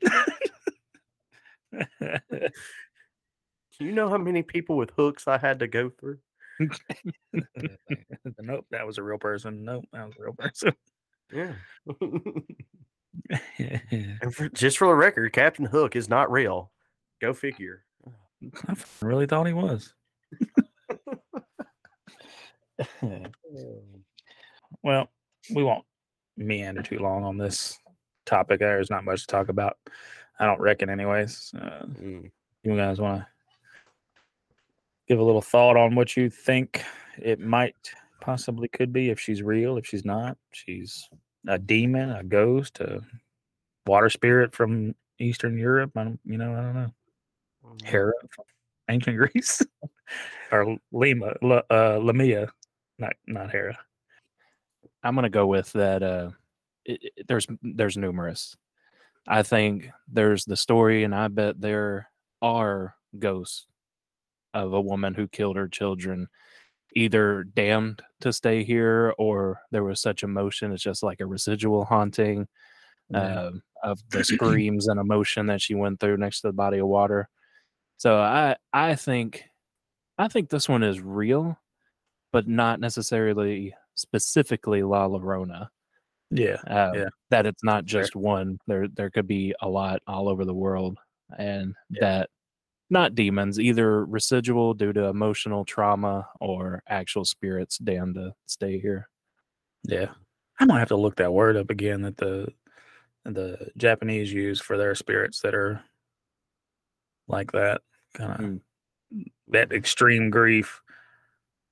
do 1.72 2.50
you 3.81 3.92
know 3.92 4.09
how 4.09 4.18
many 4.18 4.42
people 4.42 4.77
with 4.77 4.90
hooks 4.96 5.27
I 5.27 5.38
had 5.38 5.59
to 5.61 5.66
go 5.66 5.90
through? 5.90 6.18
nope, 8.40 8.66
that 8.70 8.87
was 8.87 8.98
a 8.98 9.03
real 9.03 9.18
person. 9.18 9.64
Nope, 9.64 9.87
that 9.92 10.07
was 10.07 10.14
a 10.18 10.22
real 10.22 10.35
person. 10.35 10.72
Yeah. 11.33 11.55
and 14.20 14.35
for, 14.35 14.48
just 14.50 14.79
for 14.79 14.87
the 14.87 14.94
record, 14.94 15.33
Captain 15.33 15.64
Hook 15.64 15.96
is 15.96 16.09
not 16.09 16.31
real. 16.31 16.70
Go 17.20 17.33
figure. 17.33 17.85
I 18.68 18.74
really 19.03 19.27
thought 19.27 19.46
he 19.46 19.53
was. 19.53 19.92
well, 24.83 25.09
we 25.52 25.62
won't 25.62 25.85
meander 26.37 26.83
too 26.83 26.98
long 26.98 27.24
on 27.24 27.37
this 27.38 27.78
topic. 28.26 28.61
There's 28.61 28.90
not 28.90 29.04
much 29.04 29.22
to 29.22 29.26
talk 29.26 29.48
about. 29.48 29.76
I 30.38 30.46
don't 30.46 30.61
reckon, 30.61 30.90
anyways. 30.90 31.52
Uh, 31.57 31.87
Mm. 31.87 32.30
you 32.62 32.76
guys 32.76 33.00
want 33.00 33.20
to 33.20 33.26
give 35.09 35.18
a 35.18 35.22
little 35.22 35.42
thought 35.42 35.76
on 35.76 35.94
what 35.94 36.16
you 36.16 36.30
think 36.30 36.83
it 37.18 37.38
might 37.40 37.76
possibly 38.20 38.68
could 38.68 38.92
be 38.92 39.11
if 39.11 39.20
she's 39.20 39.42
real, 39.42 39.76
if 39.76 39.87
she's 39.87 40.04
not, 40.04 40.37
she's 40.52 41.09
a 41.46 41.59
demon, 41.59 42.11
a 42.11 42.24
ghost, 42.24 42.80
a 42.80 43.02
water 43.87 44.09
spirit 44.09 44.54
from 44.54 44.94
Eastern 45.18 45.59
Europe. 45.59 45.92
I 45.96 46.04
don't, 46.04 46.20
you 46.24 46.38
know, 46.38 46.52
I 46.54 46.61
don't 46.62 46.74
know. 46.74 46.94
Mm. 47.66 47.85
Hera. 47.85 48.12
ancient 48.88 49.16
Greece, 49.33 49.62
or 50.50 50.76
Lima, 50.90 51.35
La, 51.42 51.61
uh, 51.70 51.98
Lamia, 52.02 52.48
not 52.98 53.12
not 53.26 53.50
Hera. 53.50 53.78
I'm 55.04 55.14
gonna 55.14 55.30
go 55.30 55.46
with 55.46 55.72
that. 55.74 56.02
Uh, 56.02 56.30
it, 56.84 57.00
it- 57.16 57.26
there's 57.28 57.46
there's 57.62 57.96
numerous. 57.96 58.56
I 59.26 59.42
think 59.42 59.90
there's 60.12 60.44
the 60.44 60.56
story, 60.56 61.04
and 61.04 61.14
I 61.14 61.28
bet 61.28 61.60
there 61.60 62.10
are 62.42 62.94
ghosts 63.18 63.66
of 64.52 64.72
a 64.72 64.80
woman 64.80 65.14
who 65.14 65.26
killed 65.28 65.56
her 65.56 65.66
children, 65.68 66.28
either 66.94 67.44
damned 67.44 68.02
to 68.20 68.32
stay 68.32 68.64
here, 68.64 69.14
or 69.18 69.60
there 69.70 69.82
was 69.84 70.00
such 70.00 70.22
emotion. 70.22 70.72
It's 70.72 70.82
just 70.82 71.02
like 71.02 71.20
a 71.20 71.26
residual 71.26 71.84
haunting 71.86 72.46
Yeah. 73.10 73.46
um, 73.46 73.62
of 73.82 73.98
the 74.10 74.22
screams 74.24 74.88
and 74.88 75.00
emotion 75.00 75.46
that 75.46 75.60
she 75.62 75.74
went 75.74 76.00
through 76.00 76.18
next 76.18 76.40
to 76.42 76.48
the 76.48 76.52
body 76.52 76.78
of 76.78 76.86
water. 76.88 77.28
So 77.96 78.18
I 78.18 78.56
I 78.72 78.94
think 78.96 79.44
I 80.18 80.28
think 80.28 80.50
this 80.50 80.68
one 80.68 80.82
is 80.82 81.00
real, 81.00 81.58
but 82.32 82.46
not 82.46 82.78
necessarily 82.80 83.74
specifically 83.94 84.83
La 84.83 85.09
Llorona. 85.09 85.68
yeah, 86.30 86.57
Uh, 86.66 86.92
Yeah. 86.94 87.09
That 87.30 87.46
it's 87.46 87.62
not 87.64 87.85
just 87.85 88.16
one. 88.16 88.59
There 88.66 88.88
there 88.88 89.11
could 89.11 89.26
be 89.26 89.54
a 89.61 89.68
lot 89.68 90.02
all 90.07 90.28
over 90.28 90.44
the 90.44 90.54
world, 90.54 90.98
and 91.38 91.74
Yeah. 91.90 92.00
that 92.00 92.30
not 92.90 93.14
demons, 93.14 93.59
either 93.61 94.04
residual 94.04 94.74
due 94.74 94.92
to 94.92 95.04
emotional 95.07 95.64
trauma 95.64 96.28
or 96.40 96.83
actual 96.88 97.24
spirits 97.24 97.78
damned 97.78 98.14
to 98.16 98.35
stay 98.46 98.78
here. 98.78 99.09
yeah. 99.85 100.12
I 100.61 100.64
might 100.66 100.78
have 100.78 100.88
to 100.88 100.96
look 100.96 101.16
that 101.16 101.33
word 101.33 101.57
up 101.57 101.70
again 101.70 102.02
that 102.02 102.16
the 102.16 102.52
the 103.24 103.70
Japanese 103.76 104.33
use 104.33 104.61
for 104.61 104.76
their 104.78 104.94
spirits 104.94 105.40
that 105.40 105.54
are 105.54 105.83
like 107.28 107.52
that 107.52 107.80
kind 108.14 108.33
of 108.33 108.38
Mm. 108.40 108.61
that 109.48 109.72
extreme 109.72 110.30
grief. 110.30 110.83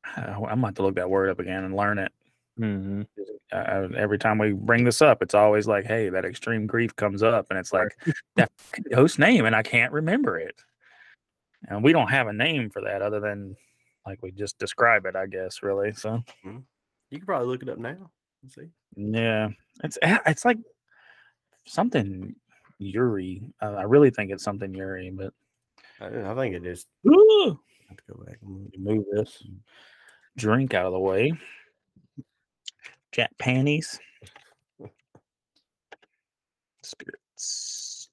I, 0.04 0.34
I 0.50 0.54
might 0.54 0.68
have 0.68 0.74
to 0.76 0.82
look 0.82 0.96
that 0.96 1.10
word 1.10 1.30
up 1.30 1.38
again 1.38 1.64
and 1.64 1.76
learn 1.76 1.98
it. 1.98 2.12
hmm 2.56 3.02
uh, 3.52 3.88
every 3.96 4.18
time 4.18 4.38
we 4.38 4.52
bring 4.52 4.84
this 4.84 5.02
up, 5.02 5.22
it's 5.22 5.34
always 5.34 5.66
like, 5.66 5.84
"Hey, 5.84 6.08
that 6.08 6.24
extreme 6.24 6.66
grief 6.66 6.96
comes 6.96 7.22
up," 7.22 7.46
and 7.50 7.58
it's 7.58 7.72
like 7.72 7.88
that 8.36 8.50
host 8.94 9.18
name, 9.18 9.44
and 9.44 9.54
I 9.54 9.62
can't 9.62 9.92
remember 9.92 10.38
it. 10.38 10.54
And 11.68 11.84
we 11.84 11.92
don't 11.92 12.08
have 12.08 12.26
a 12.28 12.32
name 12.32 12.70
for 12.70 12.82
that 12.82 13.02
other 13.02 13.20
than 13.20 13.56
like 14.06 14.22
we 14.22 14.32
just 14.32 14.58
describe 14.58 15.06
it, 15.06 15.16
I 15.16 15.26
guess. 15.26 15.62
Really, 15.62 15.92
so 15.92 16.22
You 16.44 17.18
can 17.18 17.26
probably 17.26 17.48
look 17.48 17.62
it 17.62 17.68
up 17.68 17.78
now 17.78 18.10
and 18.42 18.50
see. 18.50 18.68
yeah, 18.96 19.48
it's 19.84 19.98
eh, 20.02 20.18
it's 20.26 20.44
like 20.44 20.58
something 21.66 22.34
Yuri. 22.78 23.42
Uh, 23.60 23.74
I 23.74 23.82
really 23.82 24.10
think 24.10 24.30
it's 24.30 24.44
something 24.44 24.72
Yuri, 24.74 25.10
but 25.10 25.32
I, 26.00 26.30
I 26.30 26.34
think 26.34 26.54
it 26.54 26.66
is. 26.66 26.86
Ooh, 27.06 27.50
I 27.50 27.90
have 27.90 27.98
to 27.98 28.12
go 28.14 28.24
back 28.24 28.38
and 28.42 28.72
move 28.78 29.04
this 29.12 29.42
drink 30.36 30.74
out 30.74 30.86
of 30.86 30.92
the 30.92 30.98
way. 30.98 31.32
Jack 33.12 33.30
panties. 33.38 33.98
Spirits. 36.82 38.08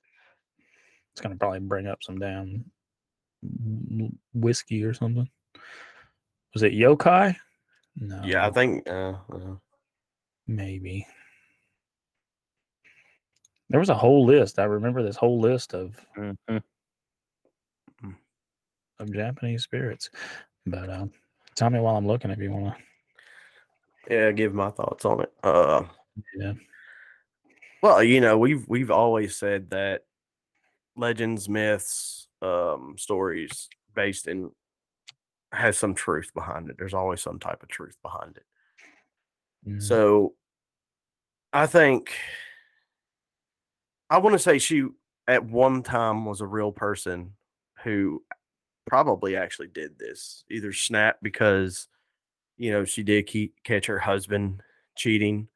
It's 1.11 1.21
gonna 1.21 1.35
probably 1.35 1.59
bring 1.59 1.87
up 1.87 2.03
some 2.03 2.17
damn 2.19 2.65
whiskey 4.33 4.83
or 4.83 4.93
something. 4.93 5.29
Was 6.53 6.63
it 6.63 6.73
yokai? 6.73 7.35
No. 7.95 8.21
Yeah, 8.23 8.45
I 8.45 8.51
think. 8.51 8.87
Uh, 8.87 9.13
uh, 9.31 9.55
maybe. 10.47 11.05
There 13.69 13.79
was 13.79 13.89
a 13.89 13.95
whole 13.95 14.25
list. 14.25 14.57
I 14.59 14.63
remember 14.63 15.03
this 15.03 15.15
whole 15.15 15.39
list 15.39 15.73
of 15.73 15.95
Mhm. 16.17 16.63
of 18.99 19.13
Japanese 19.13 19.63
spirits. 19.63 20.09
But 20.65 20.89
um, 20.89 21.11
tell 21.59 21.69
me 21.69 21.79
while 21.79 21.95
I'm 21.97 22.07
looking 22.07 22.31
if 22.31 22.39
you 22.39 22.51
want 22.51 22.75
to. 24.07 24.13
yeah, 24.13 24.31
give 24.31 24.53
my 24.53 24.69
thoughts 24.71 25.05
on 25.05 25.21
it. 25.21 25.31
Uh, 25.43 25.83
Yeah. 26.35 26.53
well, 27.83 28.01
you 28.03 28.21
know, 28.21 28.37
we've 28.37 28.67
we've 28.67 28.91
always 28.91 29.35
said 29.35 29.69
that 29.71 30.05
legends, 30.95 31.47
myths, 31.49 32.27
um, 32.41 32.95
stories 32.97 33.69
based 33.93 34.27
in 34.27 34.51
has 35.51 35.77
some 35.77 35.93
truth 35.95 36.31
behind 36.33 36.69
it. 36.69 36.77
There's 36.77 36.93
always 36.93 37.21
some 37.21 37.39
type 37.39 37.61
of 37.63 37.69
truth 37.69 37.97
behind 38.01 38.37
it. 38.37 38.43
Mm, 39.67 39.81
So 39.81 40.33
I 41.51 41.65
think 41.67 42.13
I 44.09 44.17
want 44.19 44.33
to 44.33 44.39
say 44.39 44.59
she 44.59 44.85
at 45.27 45.43
one 45.43 45.83
time 45.83 46.25
was 46.25 46.41
a 46.41 46.47
real 46.47 46.71
person 46.71 47.33
who 47.83 48.23
probably 48.89 49.37
actually 49.37 49.67
did 49.67 49.97
this. 49.97 50.43
Either 50.49 50.73
snap 50.73 51.17
because 51.21 51.87
you 52.57 52.71
know 52.71 52.83
she 52.83 53.03
did 53.03 53.27
keep, 53.27 53.53
catch 53.63 53.85
her 53.85 53.99
husband 53.99 54.61
cheating 54.97 55.47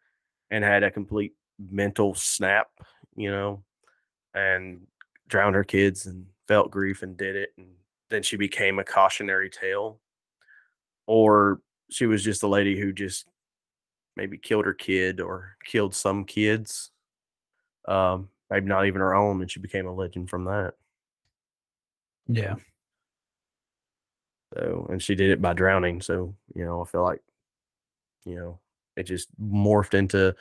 and 0.51 0.63
had 0.63 0.83
a 0.83 0.91
complete 0.91 1.33
mental 1.59 2.13
snap, 2.13 2.67
you 3.15 3.31
know, 3.31 3.63
and 4.33 4.81
drowned 5.27 5.55
her 5.55 5.63
kids 5.63 6.05
and 6.05 6.25
felt 6.47 6.71
grief 6.71 7.01
and 7.03 7.17
did 7.17 7.35
it 7.35 7.49
and 7.57 7.67
then 8.09 8.21
she 8.21 8.35
became 8.35 8.77
a 8.77 8.83
cautionary 8.83 9.49
tale 9.49 9.99
or 11.07 11.61
she 11.89 12.05
was 12.05 12.23
just 12.23 12.43
a 12.43 12.47
lady 12.47 12.79
who 12.79 12.91
just 12.91 13.25
maybe 14.15 14.37
killed 14.37 14.65
her 14.65 14.73
kid 14.73 15.19
or 15.19 15.55
killed 15.65 15.95
some 15.95 16.25
kids 16.25 16.91
um 17.87 18.29
maybe 18.51 18.67
not 18.67 18.85
even 18.85 19.01
her 19.01 19.15
own 19.15 19.41
and 19.41 19.49
she 19.49 19.59
became 19.59 19.87
a 19.87 19.93
legend 19.93 20.29
from 20.29 20.43
that 20.43 20.73
yeah. 22.27 22.55
So 24.53 24.87
and 24.89 25.01
she 25.01 25.15
did 25.15 25.29
it 25.31 25.41
by 25.41 25.53
drowning 25.53 26.01
so 26.01 26.35
you 26.55 26.63
know 26.65 26.81
i 26.81 26.85
feel 26.85 27.03
like 27.03 27.21
you 28.25 28.35
know 28.35 28.59
it 28.95 29.03
just 29.03 29.27
morphed 29.41 29.93
into 29.93 30.35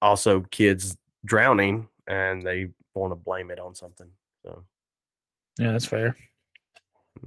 also 0.00 0.40
kids 0.50 0.96
drowning 1.24 1.88
and 2.06 2.42
they 2.42 2.68
want 2.94 3.10
to 3.12 3.16
blame 3.16 3.50
it 3.50 3.58
on 3.60 3.74
something 3.74 4.08
so 4.44 4.64
Yeah, 5.58 5.72
that's 5.72 5.84
fair. 5.84 6.16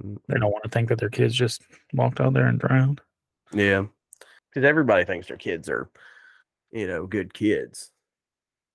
mm, 0.02 0.16
They 0.28 0.38
don't 0.38 0.50
want 0.52 0.64
to 0.64 0.70
think 0.70 0.88
that 0.88 0.98
their 0.98 1.10
kids 1.10 1.34
just 1.34 1.62
walked 1.92 2.20
out 2.20 2.32
there 2.34 2.46
and 2.46 2.58
drowned. 2.58 3.00
yeah 3.52 3.84
because 4.48 4.66
everybody 4.66 5.04
thinks 5.04 5.28
their 5.28 5.36
kids 5.36 5.68
are 5.68 5.88
you 6.72 6.86
know 6.86 7.06
good 7.06 7.32
kids 7.32 7.90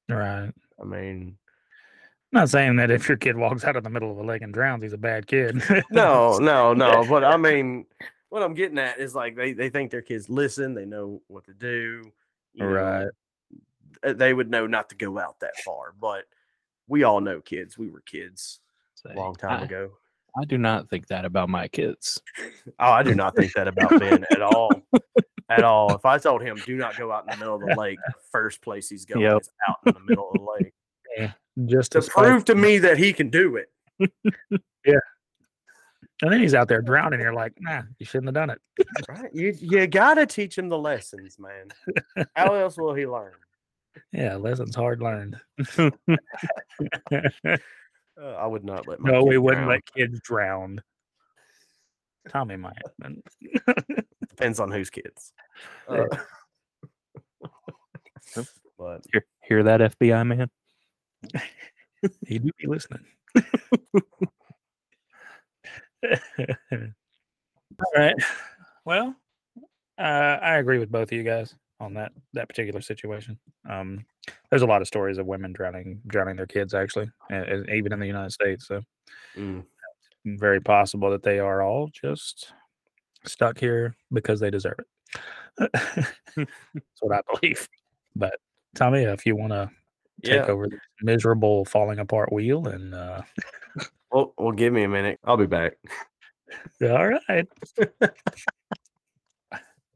Right. 0.09 0.51
i 0.81 0.85
mean 0.85 1.37
I'm 2.33 2.41
not 2.41 2.49
saying 2.49 2.75
that 2.75 2.91
if 2.91 3.07
your 3.07 3.17
kid 3.17 3.37
walks 3.37 3.63
out 3.63 3.75
of 3.77 3.83
the 3.83 3.89
middle 3.89 4.11
of 4.11 4.17
a 4.17 4.23
lake 4.23 4.41
and 4.41 4.53
drowns, 4.53 4.83
he's 4.83 4.93
a 4.93 4.97
bad 4.97 5.27
kid. 5.27 5.61
no, 5.91 6.37
no, 6.39 6.73
no. 6.73 7.05
But 7.07 7.23
I 7.23 7.37
mean, 7.37 7.85
what 8.29 8.43
I'm 8.43 8.53
getting 8.53 8.77
at 8.79 8.99
is 8.99 9.15
like 9.15 9.35
they, 9.35 9.53
they 9.53 9.69
think 9.69 9.91
their 9.91 10.01
kids 10.01 10.29
listen, 10.29 10.73
they 10.73 10.85
know 10.85 11.21
what 11.27 11.45
to 11.45 11.53
do. 11.53 12.11
you 12.53 12.63
know, 12.65 12.69
Right. 12.71 13.07
uh, 14.03 14.13
They 14.13 14.33
would 14.33 14.49
know 14.51 14.67
not 14.67 14.89
to 14.89 14.95
go 14.95 15.17
out 15.17 15.39
that 15.39 15.55
far. 15.63 15.93
But 15.99 16.25
we 16.87 17.03
all 17.03 17.21
know 17.21 17.39
kids. 17.39 17.77
We 17.77 17.89
were 17.89 18.01
kids 18.01 18.59
Say, 18.95 19.13
a 19.13 19.15
long 19.15 19.35
time 19.35 19.61
I, 19.61 19.65
ago. 19.65 19.91
I 20.39 20.43
do 20.43 20.57
not 20.57 20.89
think 20.89 21.07
that 21.07 21.23
about 21.23 21.47
my 21.49 21.67
kids. 21.69 22.21
Oh, 22.79 22.91
I 22.91 23.01
do 23.01 23.15
not 23.15 23.35
think 23.35 23.53
that 23.53 23.67
about 23.69 23.97
Ben 23.99 24.25
at 24.29 24.41
all. 24.41 24.69
At 25.49 25.63
all. 25.63 25.95
If 25.95 26.05
I 26.05 26.17
told 26.19 26.43
him, 26.43 26.57
do 26.65 26.75
not 26.75 26.95
go 26.97 27.11
out 27.11 27.23
in 27.23 27.31
the 27.31 27.37
middle 27.37 27.55
of 27.55 27.61
the 27.61 27.73
lake, 27.75 27.97
the 28.05 28.13
first 28.31 28.61
place 28.61 28.89
he's 28.89 29.05
going 29.05 29.21
Yep. 29.21 29.41
is 29.41 29.49
out 29.67 29.77
in 29.85 29.93
the 29.93 29.99
middle 30.01 30.29
of 30.29 30.33
the 30.33 30.63
lake. 30.63 31.31
Just 31.65 31.91
To 31.93 32.01
to 32.01 32.09
prove 32.09 32.45
to 32.45 32.55
me 32.55 32.77
that 32.79 32.97
he 32.97 33.13
can 33.13 33.29
do 33.29 33.55
it. 33.57 33.71
Yeah. 34.85 34.99
And 36.21 36.31
then 36.31 36.39
he's 36.39 36.53
out 36.55 36.67
there 36.69 36.81
drowning. 36.81 37.19
You're 37.19 37.33
like, 37.33 37.53
nah, 37.59 37.81
you 37.99 38.05
shouldn't 38.05 38.27
have 38.27 38.33
done 38.35 38.49
it. 38.51 38.61
Right? 39.09 39.29
You, 39.33 39.53
you 39.59 39.85
got 39.85 40.13
to 40.15 40.25
teach 40.25 40.57
him 40.57 40.69
the 40.69 40.77
lessons, 40.77 41.37
man. 41.37 41.67
How 42.35 42.53
else 42.55 42.77
will 42.77 42.93
he 42.93 43.05
learn? 43.05 43.33
Yeah, 44.13 44.35
lessons 44.37 44.75
hard 44.75 45.01
learned. 45.01 45.35
Uh, 48.19 48.33
I 48.33 48.47
would 48.47 48.63
not 48.63 48.87
let 48.87 48.99
my 48.99 49.11
no, 49.11 49.23
we 49.23 49.37
wouldn't 49.37 49.65
drown. 49.65 49.75
let 49.75 49.93
kids 49.93 50.19
drown. 50.21 50.81
Tommy 52.29 52.55
might. 52.57 52.81
but- 52.97 53.11
Depends 54.29 54.59
on 54.59 54.71
whose 54.71 54.89
kids. 54.89 55.33
Uh, 55.87 56.05
but 58.77 59.01
Hear, 59.13 59.25
hear 59.43 59.63
that, 59.63 59.81
FBI 59.99 60.25
man? 60.25 60.49
He 62.27 62.39
do 62.39 62.51
be 62.57 62.67
listening. 62.67 63.05
All 67.79 67.91
right. 67.95 68.15
Well, 68.85 69.15
uh, 69.97 70.01
I 70.01 70.57
agree 70.57 70.79
with 70.79 70.91
both 70.91 71.11
of 71.11 71.17
you 71.17 71.23
guys 71.23 71.55
on 71.79 71.93
that 71.95 72.11
that 72.33 72.49
particular 72.49 72.81
situation. 72.81 73.37
Um, 73.69 74.05
there's 74.49 74.61
a 74.61 74.67
lot 74.67 74.81
of 74.81 74.87
stories 74.87 75.17
of 75.17 75.25
women 75.25 75.53
drowning 75.53 76.01
drowning 76.07 76.35
their 76.35 76.47
kids, 76.47 76.73
actually, 76.73 77.09
and, 77.29 77.45
and 77.45 77.69
even 77.69 77.93
in 77.93 77.99
the 77.99 78.07
United 78.07 78.31
States. 78.31 78.67
So 78.67 78.81
mm, 79.35 79.63
very 80.25 80.61
possible 80.61 81.09
that 81.11 81.23
they 81.23 81.39
are 81.39 81.61
all 81.61 81.89
just 81.89 82.53
stuck 83.25 83.59
here 83.59 83.95
because 84.11 84.39
they 84.39 84.49
deserve 84.49 84.79
it. 84.79 84.85
That's 86.35 87.01
what 87.01 87.17
I 87.17 87.21
believe. 87.33 87.67
But 88.15 88.35
Tommy, 88.75 89.03
if 89.03 89.25
you 89.25 89.35
want 89.35 89.53
to 89.53 89.69
take 90.23 90.33
yeah, 90.35 90.45
over 90.45 90.67
this 90.67 90.79
miserable 91.01 91.65
falling 91.65 91.99
apart 91.99 92.31
wheel 92.33 92.67
and 92.67 92.93
uh, 92.95 93.21
Well, 94.11 94.33
well, 94.37 94.51
give 94.51 94.73
me 94.73 94.83
a 94.83 94.87
minute. 94.89 95.19
I'll 95.23 95.37
be 95.37 95.45
back. 95.47 95.73
All 96.81 97.07
right. 97.07 97.47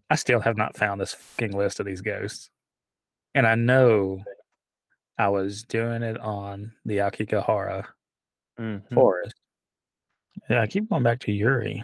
I 0.10 0.16
still 0.16 0.42
have 0.42 0.58
not 0.58 0.76
found 0.78 1.00
this 1.00 1.14
fucking 1.14 1.56
list 1.58 1.80
of 1.80 1.86
these 1.86 2.02
ghosts. 2.02 2.50
And 3.34 3.48
I 3.48 3.56
know 3.56 4.22
I 5.18 5.30
was 5.30 5.64
doing 5.64 6.04
it 6.04 6.20
on 6.20 6.74
the 6.86 6.98
Aokigahara 6.98 7.86
Mhm. 8.60 8.94
forest. 8.94 9.36
Yeah, 10.50 10.62
I 10.62 10.68
keep 10.68 10.90
going 10.90 11.04
back 11.04 11.20
to 11.22 11.32
Yuri. 11.32 11.84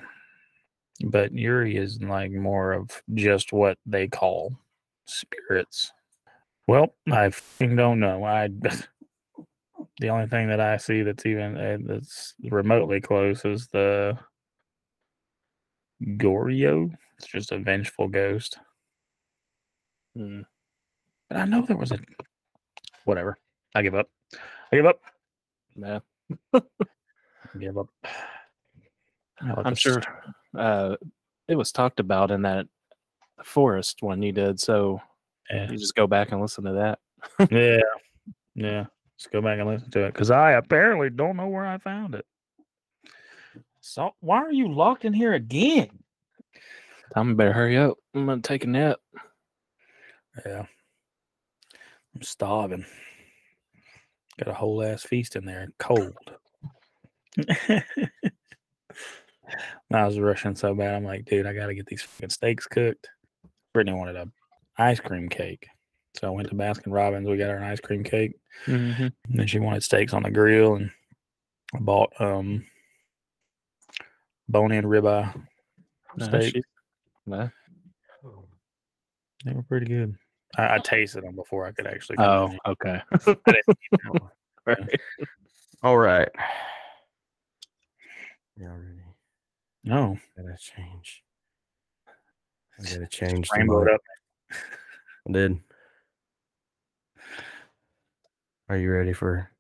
But 1.05 1.31
Yuri 1.31 1.77
is 1.77 2.01
like 2.01 2.31
more 2.31 2.73
of 2.73 3.01
just 3.13 3.53
what 3.53 3.77
they 3.85 4.07
call 4.07 4.57
spirits. 5.05 5.93
Well, 6.67 6.93
I 7.09 7.31
don't 7.59 7.99
know. 7.99 8.23
I 8.25 8.49
the 9.99 10.09
only 10.09 10.27
thing 10.27 10.49
that 10.49 10.59
I 10.59 10.77
see 10.77 11.01
that's 11.01 11.25
even 11.25 11.57
uh, 11.57 11.77
that's 11.81 12.33
remotely 12.43 12.99
close 12.99 13.45
is 13.45 13.67
the 13.67 14.17
Goryo. 16.03 16.91
It's 17.17 17.27
just 17.27 17.51
a 17.51 17.57
vengeful 17.57 18.09
ghost. 18.09 18.57
Mm. 20.17 20.45
But 21.29 21.37
I 21.37 21.45
know 21.45 21.61
there 21.65 21.77
was 21.77 21.91
a 21.91 21.99
whatever. 23.05 23.37
I 23.73 23.81
give 23.81 23.95
up. 23.95 24.09
I 24.71 24.75
give 24.75 24.85
up. 24.85 24.99
Yeah. 25.75 25.99
I 26.53 26.61
give 27.59 27.77
up. 27.77 27.87
I'm 29.39 29.75
sure 29.75 30.01
uh, 30.57 30.95
it 31.47 31.55
was 31.55 31.71
talked 31.71 31.99
about 31.99 32.31
in 32.31 32.41
that 32.41 32.67
forest 33.43 34.01
one 34.01 34.21
you 34.21 34.31
did. 34.31 34.59
So 34.59 34.99
Yeah. 35.49 35.71
you 35.71 35.77
just 35.77 35.95
go 35.95 36.07
back 36.07 36.31
and 36.31 36.41
listen 36.41 36.63
to 36.65 36.73
that. 36.73 37.49
yeah. 37.51 37.81
Yeah. 38.59 38.85
Let's 39.13 39.27
go 39.31 39.39
back 39.39 39.59
and 39.59 39.69
listen 39.69 39.91
to 39.91 40.05
it 40.05 40.13
because 40.13 40.31
I 40.31 40.53
apparently 40.53 41.11
don't 41.11 41.37
know 41.37 41.47
where 41.47 41.67
I 41.67 41.77
found 41.77 42.15
it. 42.15 42.25
So 43.81 44.15
why 44.19 44.37
are 44.39 44.51
you 44.51 44.73
locked 44.73 45.05
in 45.05 45.13
here 45.13 45.33
again? 45.33 45.89
Tommy 47.13 47.35
better 47.35 47.53
hurry 47.53 47.77
up. 47.77 47.97
I'm 48.15 48.25
gonna 48.25 48.41
take 48.41 48.63
a 48.63 48.67
nap. 48.67 48.97
Yeah. 50.43 50.65
I'm 52.15 52.21
starving. 52.23 52.83
Got 54.39 54.49
a 54.49 54.53
whole 54.53 54.83
ass 54.83 55.03
feast 55.03 55.35
in 55.35 55.45
there, 55.45 55.67
cold. 55.77 56.15
I 57.67 57.83
was 59.91 60.19
rushing 60.19 60.55
so 60.55 60.73
bad. 60.75 60.95
I'm 60.95 61.03
like, 61.03 61.25
dude, 61.25 61.45
I 61.45 61.53
got 61.53 61.67
to 61.67 61.75
get 61.75 61.85
these 61.85 62.01
fucking 62.01 62.29
steaks 62.29 62.67
cooked. 62.67 63.07
Brittany 63.73 63.97
wanted 63.97 64.15
a 64.15 64.27
ice 64.77 64.99
cream 64.99 65.29
cake. 65.29 65.67
So 66.15 66.27
I 66.27 66.31
went 66.31 66.49
to 66.49 66.55
Baskin 66.55 66.91
Robbins. 66.93 67.27
We 67.27 67.37
got 67.37 67.49
her 67.49 67.57
an 67.57 67.63
ice 67.63 67.79
cream 67.79 68.03
cake. 68.03 68.33
Mm-hmm. 68.65 69.03
And 69.03 69.13
then 69.29 69.47
she 69.47 69.59
wanted 69.59 69.83
steaks 69.83 70.13
on 70.13 70.23
the 70.23 70.31
grill. 70.31 70.75
And 70.75 70.91
I 71.75 71.79
bought 71.79 72.11
um 72.19 72.65
bone 74.49 74.71
in 74.71 74.85
ribeye 74.85 75.33
steak. 76.19 76.63
yeah. 77.25 77.49
They 79.45 79.53
were 79.53 79.63
pretty 79.63 79.85
good. 79.85 80.15
I, 80.57 80.75
I 80.75 80.79
tasted 80.79 81.23
them 81.23 81.35
before 81.35 81.65
I 81.67 81.71
could 81.71 81.85
actually. 81.87 82.17
Oh, 82.19 82.47
in. 82.47 82.59
okay. 82.65 83.01
I 83.13 83.17
didn't 83.25 83.63
eat 83.69 83.99
them. 84.03 84.19
Right. 84.65 84.99
All 85.81 85.97
right. 85.97 86.27
Y'all 88.57 88.67
ready? 88.67 88.99
No, 89.85 90.17
Gotta 90.35 90.57
change. 90.59 91.23
I 92.77 92.83
gotta 92.83 93.07
change. 93.07 93.47
the 93.47 93.57
rainbowed 93.59 93.89
up. 93.89 94.01
I 94.51 95.31
did. 95.31 95.59
Are 98.69 98.77
you 98.77 98.91
ready 98.91 99.13
for 99.13 99.51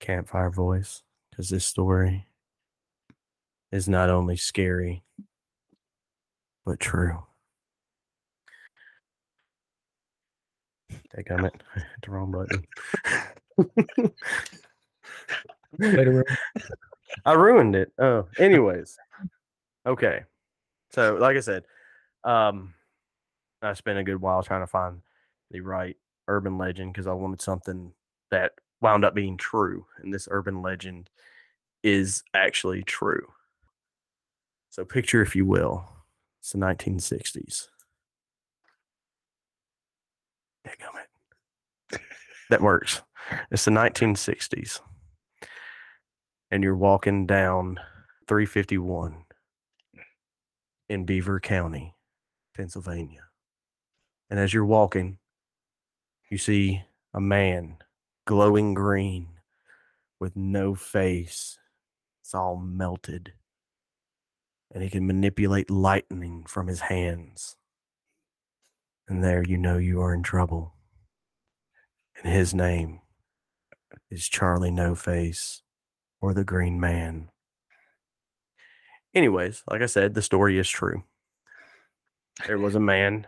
campfire 0.00 0.50
voice? 0.50 1.02
Because 1.30 1.48
this 1.48 1.64
story 1.64 2.26
is 3.72 3.88
not 3.88 4.08
only 4.08 4.36
scary, 4.36 5.02
but 6.64 6.78
true. 6.78 7.24
Take 11.14 11.30
on 11.30 11.44
it. 11.44 11.54
Hit 11.74 11.84
the 12.04 12.10
wrong 12.10 12.30
button. 12.30 12.64
I 17.24 17.32
ruined 17.32 17.76
it. 17.76 17.92
Oh, 17.98 18.26
anyways. 18.38 18.96
Okay. 19.86 20.22
So, 20.92 21.16
like 21.16 21.36
I 21.36 21.40
said, 21.40 21.64
um, 22.22 22.74
I 23.66 23.72
spent 23.74 23.98
a 23.98 24.04
good 24.04 24.20
while 24.20 24.42
trying 24.42 24.62
to 24.62 24.66
find 24.66 25.02
the 25.50 25.60
right 25.60 25.96
urban 26.28 26.58
legend 26.58 26.92
because 26.92 27.06
I 27.06 27.12
wanted 27.12 27.40
something 27.40 27.92
that 28.30 28.52
wound 28.80 29.04
up 29.04 29.14
being 29.14 29.36
true. 29.36 29.86
And 29.98 30.12
this 30.12 30.28
urban 30.30 30.62
legend 30.62 31.10
is 31.82 32.22
actually 32.34 32.82
true. 32.82 33.26
So, 34.70 34.84
picture, 34.84 35.22
if 35.22 35.36
you 35.36 35.46
will, 35.46 35.88
it's 36.40 36.52
the 36.52 36.58
1960s. 36.58 37.68
Dadgummit. 40.66 42.00
That 42.50 42.60
works. 42.60 43.02
It's 43.50 43.64
the 43.64 43.70
1960s. 43.70 44.80
And 46.50 46.62
you're 46.62 46.76
walking 46.76 47.26
down 47.26 47.78
351 48.28 49.24
in 50.88 51.04
Beaver 51.04 51.40
County, 51.40 51.94
Pennsylvania. 52.54 53.22
And 54.30 54.40
as 54.40 54.52
you're 54.52 54.64
walking, 54.64 55.18
you 56.30 56.38
see 56.38 56.82
a 57.12 57.20
man 57.20 57.78
glowing 58.26 58.74
green 58.74 59.28
with 60.18 60.34
no 60.34 60.74
face. 60.74 61.58
It's 62.22 62.34
all 62.34 62.56
melted. 62.56 63.34
And 64.72 64.82
he 64.82 64.90
can 64.90 65.06
manipulate 65.06 65.70
lightning 65.70 66.44
from 66.48 66.66
his 66.66 66.80
hands. 66.80 67.56
And 69.06 69.22
there 69.22 69.44
you 69.44 69.58
know 69.58 69.76
you 69.76 70.00
are 70.00 70.14
in 70.14 70.22
trouble. 70.22 70.74
And 72.16 72.32
his 72.32 72.54
name 72.54 73.00
is 74.10 74.28
Charlie 74.28 74.70
No 74.70 74.94
Face 74.94 75.62
or 76.20 76.32
the 76.32 76.44
Green 76.44 76.80
Man. 76.80 77.28
Anyways, 79.14 79.62
like 79.70 79.82
I 79.82 79.86
said, 79.86 80.14
the 80.14 80.22
story 80.22 80.58
is 80.58 80.68
true. 80.68 81.04
There 82.46 82.58
was 82.58 82.74
a 82.74 82.80
man 82.80 83.26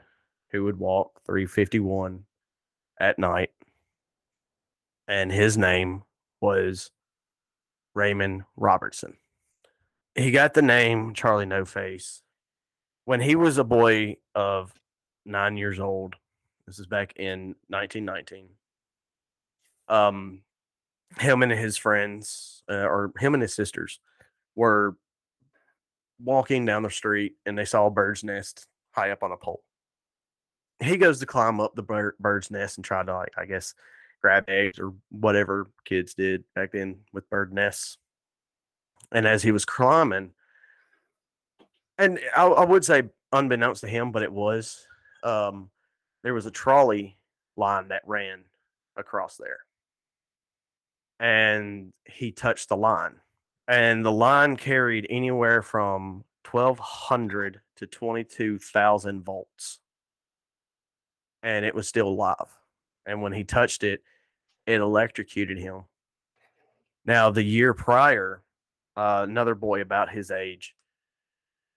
who 0.52 0.64
would 0.64 0.78
walk 0.78 1.20
351 1.26 2.24
at 3.00 3.18
night, 3.18 3.50
and 5.09 5.30
his 5.30 5.56
name 5.56 6.02
was 6.40 6.90
Raymond 7.94 8.44
Robinson. 8.56 9.16
He 10.14 10.30
got 10.30 10.54
the 10.54 10.62
name 10.62 11.14
Charlie 11.14 11.46
No 11.46 11.64
Face 11.64 12.22
when 13.04 13.20
he 13.20 13.35
was 13.37 13.59
a 13.59 13.64
boy 13.64 14.16
of 14.35 14.72
nine 15.24 15.56
years 15.56 15.80
old. 15.80 16.14
This 16.66 16.78
is 16.78 16.87
back 16.87 17.14
in 17.16 17.54
1919. 17.68 18.48
Um, 19.88 20.40
him 21.18 21.42
and 21.42 21.52
his 21.52 21.76
friends, 21.76 22.62
uh, 22.70 22.87
or 22.87 23.12
him 23.18 23.35
and 23.35 23.42
his 23.42 23.54
sisters, 23.54 24.00
were 24.54 24.96
walking 26.22 26.64
down 26.64 26.82
the 26.82 26.90
street 26.90 27.35
and 27.44 27.56
they 27.56 27.64
saw 27.64 27.87
a 27.87 27.90
bird's 27.90 28.24
nest 28.24 28.66
high 28.90 29.11
up 29.11 29.22
on 29.22 29.32
a 29.32 29.37
pole. 29.37 29.62
He 30.80 30.96
goes 30.96 31.20
to 31.20 31.26
climb 31.26 31.60
up 31.60 31.74
the 31.74 31.82
bird, 31.82 32.14
bird's 32.20 32.50
nest 32.50 32.78
and 32.78 32.84
try 32.84 33.02
to, 33.02 33.14
like, 33.14 33.32
I 33.36 33.46
guess, 33.46 33.74
grab 34.20 34.44
eggs 34.48 34.78
or 34.78 34.92
whatever 35.10 35.70
kids 35.84 36.14
did 36.14 36.44
back 36.54 36.72
then 36.72 37.00
with 37.12 37.30
bird 37.30 37.52
nests. 37.52 37.98
And 39.12 39.26
as 39.26 39.42
he 39.42 39.52
was 39.52 39.64
climbing, 39.64 40.32
and 41.98 42.18
I, 42.36 42.46
I 42.46 42.64
would 42.64 42.84
say 42.84 43.04
unbeknownst 43.32 43.82
to 43.82 43.88
him, 43.88 44.12
but 44.12 44.22
it 44.22 44.32
was, 44.32 44.86
um, 45.22 45.70
there 46.22 46.34
was 46.34 46.46
a 46.46 46.50
trolley 46.50 47.16
line 47.56 47.88
that 47.88 48.02
ran 48.06 48.44
across 48.96 49.36
there. 49.36 49.60
And 51.18 51.92
he 52.04 52.32
touched 52.32 52.68
the 52.68 52.76
line 52.76 53.20
and 53.68 54.04
the 54.04 54.12
line 54.12 54.56
carried 54.56 55.06
anywhere 55.10 55.62
from 55.62 56.24
1200 56.48 57.60
to 57.76 57.86
22,000 57.86 59.24
volts. 59.24 59.80
And 61.46 61.64
it 61.64 61.74
was 61.74 61.87
still 61.87 62.14
live. 62.14 62.50
And 63.06 63.22
when 63.22 63.32
he 63.32 63.44
touched 63.44 63.85
it, 63.85 64.02
it 64.66 64.80
electrocuted 64.80 65.59
him. 65.59 65.85
Now, 67.04 67.30
the 67.30 67.42
year 67.42 67.72
prior, 67.72 68.42
uh, 68.96 69.24
another 69.28 69.54
boy 69.54 69.80
about 69.80 70.11
his 70.11 70.32
age 70.32 70.74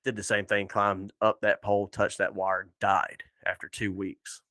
did 0.03 0.15
the 0.15 0.23
same 0.23 0.45
thing, 0.45 0.67
climbed 0.67 1.13
up 1.21 1.41
that 1.41 1.61
pole, 1.61 1.87
touched 1.87 2.17
that 2.17 2.33
wire, 2.33 2.69
died 2.81 3.23
after 3.45 3.67
two 3.67 3.91
weeks. 3.93 4.41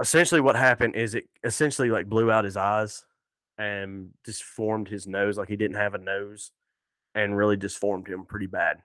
Essentially, 0.00 0.40
what 0.40 0.54
happened 0.54 0.94
is 0.94 1.14
it 1.14 1.24
essentially 1.42 1.90
like 1.90 2.08
blew 2.08 2.30
out 2.30 2.44
his 2.44 2.56
eyes 2.56 3.04
and 3.58 4.10
disformed 4.22 4.88
his 4.88 5.06
nose 5.06 5.38
like 5.38 5.48
he 5.48 5.56
didn't 5.56 5.76
have 5.76 5.94
a 5.94 5.98
nose 5.98 6.52
and 7.14 7.36
really 7.36 7.56
disformed 7.56 8.06
him 8.06 8.24
pretty 8.24 8.46
bad. 8.46 8.82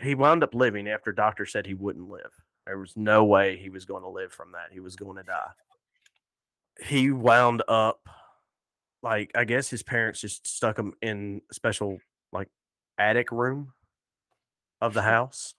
He 0.00 0.14
wound 0.14 0.42
up 0.42 0.54
living 0.54 0.88
after 0.88 1.12
doctor 1.12 1.46
said 1.46 1.66
he 1.66 1.74
wouldn't 1.74 2.08
live. 2.08 2.32
There 2.66 2.78
was 2.78 2.96
no 2.96 3.24
way 3.24 3.56
he 3.56 3.70
was 3.70 3.84
going 3.84 4.02
to 4.02 4.08
live 4.08 4.32
from 4.32 4.52
that. 4.52 4.72
He 4.72 4.80
was 4.80 4.96
going 4.96 5.16
to 5.16 5.22
die. 5.22 5.50
He 6.84 7.10
wound 7.10 7.62
up 7.68 8.00
like 9.02 9.30
I 9.34 9.44
guess 9.44 9.68
his 9.68 9.82
parents 9.82 10.20
just 10.20 10.46
stuck 10.46 10.78
him 10.78 10.94
in 11.02 11.42
a 11.50 11.54
special 11.54 11.98
like 12.32 12.48
attic 12.98 13.32
room 13.32 13.72
of 14.80 14.94
the 14.94 15.02
house 15.02 15.54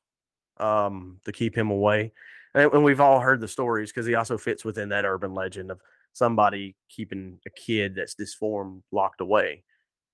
um 0.58 1.20
to 1.26 1.32
keep 1.32 1.56
him 1.56 1.70
away. 1.70 2.12
And, 2.56 2.72
and 2.72 2.84
we've 2.84 3.02
all 3.02 3.20
heard 3.20 3.42
the 3.42 3.48
stories 3.48 3.92
because 3.92 4.06
he 4.06 4.16
also 4.16 4.38
fits 4.38 4.64
within 4.64 4.90
that 4.90 5.06
urban 5.06 5.34
legend 5.34 5.72
of 5.72 5.82
somebody 6.14 6.76
keeping 6.90 7.40
a 7.46 7.50
kid 7.50 7.96
that's 7.96 8.14
disformed 8.14 8.84
locked 8.92 9.22
away. 9.22 9.64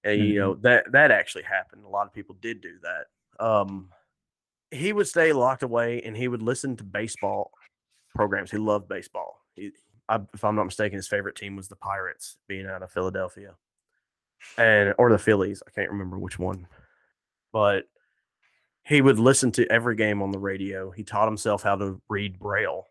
And 0.04 0.19
you 0.19 0.39
know 0.39 0.56
that 0.56 0.91
that 0.91 1.12
actually 1.12 1.43
happened. 1.43 1.84
A 1.86 1.89
lot 1.89 2.08
of 2.08 2.13
people 2.13 2.36
did 2.41 2.62
do 2.62 2.78
that. 2.84 3.45
Um 3.45 3.89
he 4.71 4.93
would 4.93 5.08
stay 5.08 5.34
locked 5.34 5.63
away 5.63 6.01
and 6.01 6.15
he 6.15 6.27
would 6.27 6.41
listen 6.41 6.75
to 6.77 6.84
baseball 6.84 7.51
programs. 8.15 8.51
He 8.51 8.58
loved 8.58 8.88
baseball. 8.88 9.41
He, 9.55 9.71
I, 10.08 10.19
if 10.34 10.43
I'm 10.43 10.55
not 10.55 10.65
mistaken, 10.65 10.97
his 10.97 11.08
favorite 11.08 11.36
team 11.36 11.55
was 11.55 11.67
the 11.67 11.75
Pirates, 11.75 12.38
being 12.47 12.65
out 12.65 12.84
of 12.84 12.91
Philadelphia, 12.91 13.55
and 14.58 14.93
or 14.97 15.12
the 15.12 15.17
Phillies. 15.17 15.62
I 15.67 15.71
can't 15.71 15.91
remember 15.91 16.17
which 16.17 16.39
one, 16.39 16.67
but 17.51 17.86
he 18.84 19.01
would 19.01 19.19
listen 19.19 19.51
to 19.53 19.71
every 19.71 19.95
game 19.95 20.21
on 20.21 20.32
the 20.32 20.39
radio. 20.39 20.89
He 20.91 21.03
taught 21.03 21.27
himself 21.27 21.62
how 21.62 21.75
to 21.75 22.01
read 22.10 22.39
Braille 22.39 22.88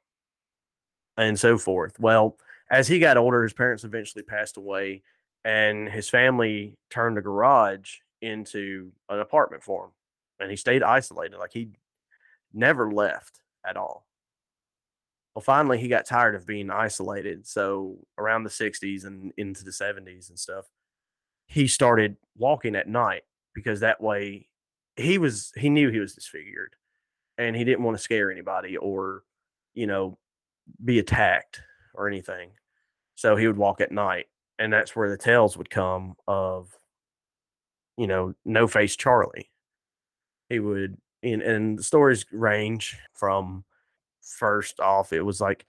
and 1.16 1.38
so 1.38 1.58
forth. 1.58 1.98
Well, 1.98 2.36
as 2.70 2.86
he 2.86 3.00
got 3.00 3.16
older, 3.16 3.42
his 3.42 3.52
parents 3.52 3.82
eventually 3.82 4.22
passed 4.22 4.56
away, 4.56 5.02
and 5.44 5.88
his 5.88 6.08
family 6.08 6.76
turned 6.90 7.18
a 7.18 7.22
garage 7.22 7.96
into 8.20 8.92
an 9.08 9.20
apartment 9.20 9.62
for 9.62 9.86
him 9.86 9.90
and 10.40 10.50
he 10.50 10.56
stayed 10.56 10.82
isolated. 10.82 11.38
Like 11.38 11.52
he 11.52 11.70
never 12.52 12.90
left 12.92 13.40
at 13.66 13.76
all. 13.76 14.06
Well, 15.34 15.42
finally, 15.42 15.78
he 15.78 15.88
got 15.88 16.06
tired 16.06 16.34
of 16.34 16.46
being 16.46 16.70
isolated. 16.70 17.46
So 17.46 17.98
around 18.16 18.42
the 18.42 18.50
60s 18.50 19.04
and 19.04 19.32
into 19.36 19.64
the 19.64 19.70
70s 19.70 20.30
and 20.30 20.38
stuff, 20.38 20.66
he 21.46 21.66
started 21.66 22.16
walking 22.36 22.76
at 22.76 22.88
night 22.88 23.22
because 23.54 23.80
that 23.80 24.00
way 24.00 24.48
he 24.96 25.18
was 25.18 25.52
he 25.56 25.70
knew 25.70 25.90
he 25.90 26.00
was 26.00 26.14
disfigured 26.14 26.74
and 27.38 27.56
he 27.56 27.64
didn't 27.64 27.84
want 27.84 27.96
to 27.96 28.02
scare 28.02 28.30
anybody 28.30 28.76
or 28.76 29.22
you 29.74 29.86
know 29.86 30.18
be 30.84 30.98
attacked 30.98 31.62
or 31.94 32.08
anything 32.08 32.50
so 33.14 33.36
he 33.36 33.46
would 33.46 33.56
walk 33.56 33.80
at 33.80 33.92
night 33.92 34.26
and 34.58 34.72
that's 34.72 34.94
where 34.94 35.08
the 35.08 35.16
tales 35.16 35.56
would 35.56 35.70
come 35.70 36.14
of 36.26 36.70
you 37.96 38.06
know 38.06 38.34
no 38.44 38.66
face 38.66 38.96
charlie 38.96 39.50
he 40.48 40.58
would 40.58 40.96
and, 41.22 41.42
and 41.42 41.78
the 41.78 41.82
stories 41.82 42.24
range 42.32 42.96
from 43.14 43.64
first 44.22 44.80
off 44.80 45.12
it 45.12 45.22
was 45.22 45.40
like 45.40 45.64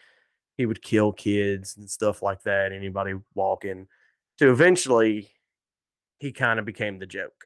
he 0.58 0.66
would 0.66 0.82
kill 0.82 1.12
kids 1.12 1.78
and 1.78 1.90
stuff 1.90 2.22
like 2.22 2.44
that 2.44 2.72
anybody 2.72 3.14
walking 3.34 3.88
to 4.38 4.50
eventually 4.50 5.30
he 6.20 6.32
kind 6.32 6.60
of 6.60 6.66
became 6.66 7.00
the 7.00 7.06
joke. 7.06 7.46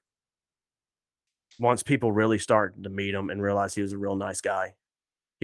Once 1.59 1.83
people 1.83 2.11
really 2.11 2.39
started 2.39 2.83
to 2.83 2.89
meet 2.89 3.13
him 3.13 3.29
and 3.29 3.41
realize 3.41 3.75
he 3.75 3.83
was 3.83 3.93
a 3.93 3.97
real 3.97 4.15
nice 4.15 4.41
guy 4.41 4.73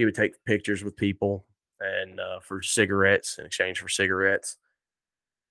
he 0.00 0.06
would 0.06 0.14
take 0.14 0.42
pictures 0.46 0.82
with 0.82 0.96
people 0.96 1.44
and 1.78 2.18
uh, 2.18 2.40
for 2.40 2.62
cigarettes 2.62 3.36
in 3.38 3.44
exchange 3.44 3.80
for 3.80 3.88
cigarettes. 3.90 4.56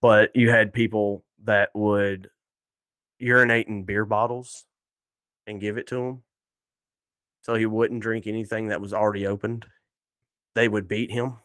But 0.02 0.36
you 0.36 0.50
had 0.50 0.74
people 0.74 1.24
that 1.44 1.70
would 1.76 2.32
urinate 3.20 3.68
in 3.68 3.84
beer 3.84 4.06
bottles 4.06 4.66
and 5.46 5.62
give 5.62 5.78
it 5.78 5.86
to 5.90 5.98
him 5.98 6.24
so 7.42 7.56
he 7.56 7.66
wouldn't 7.66 8.02
drink 8.02 8.28
anything 8.28 8.68
that 8.68 8.82
was 8.82 8.94
already 8.94 9.28
opened. 9.28 9.66
They 10.56 10.68
would 10.68 10.88
beat 10.88 11.12
him. 11.12 11.38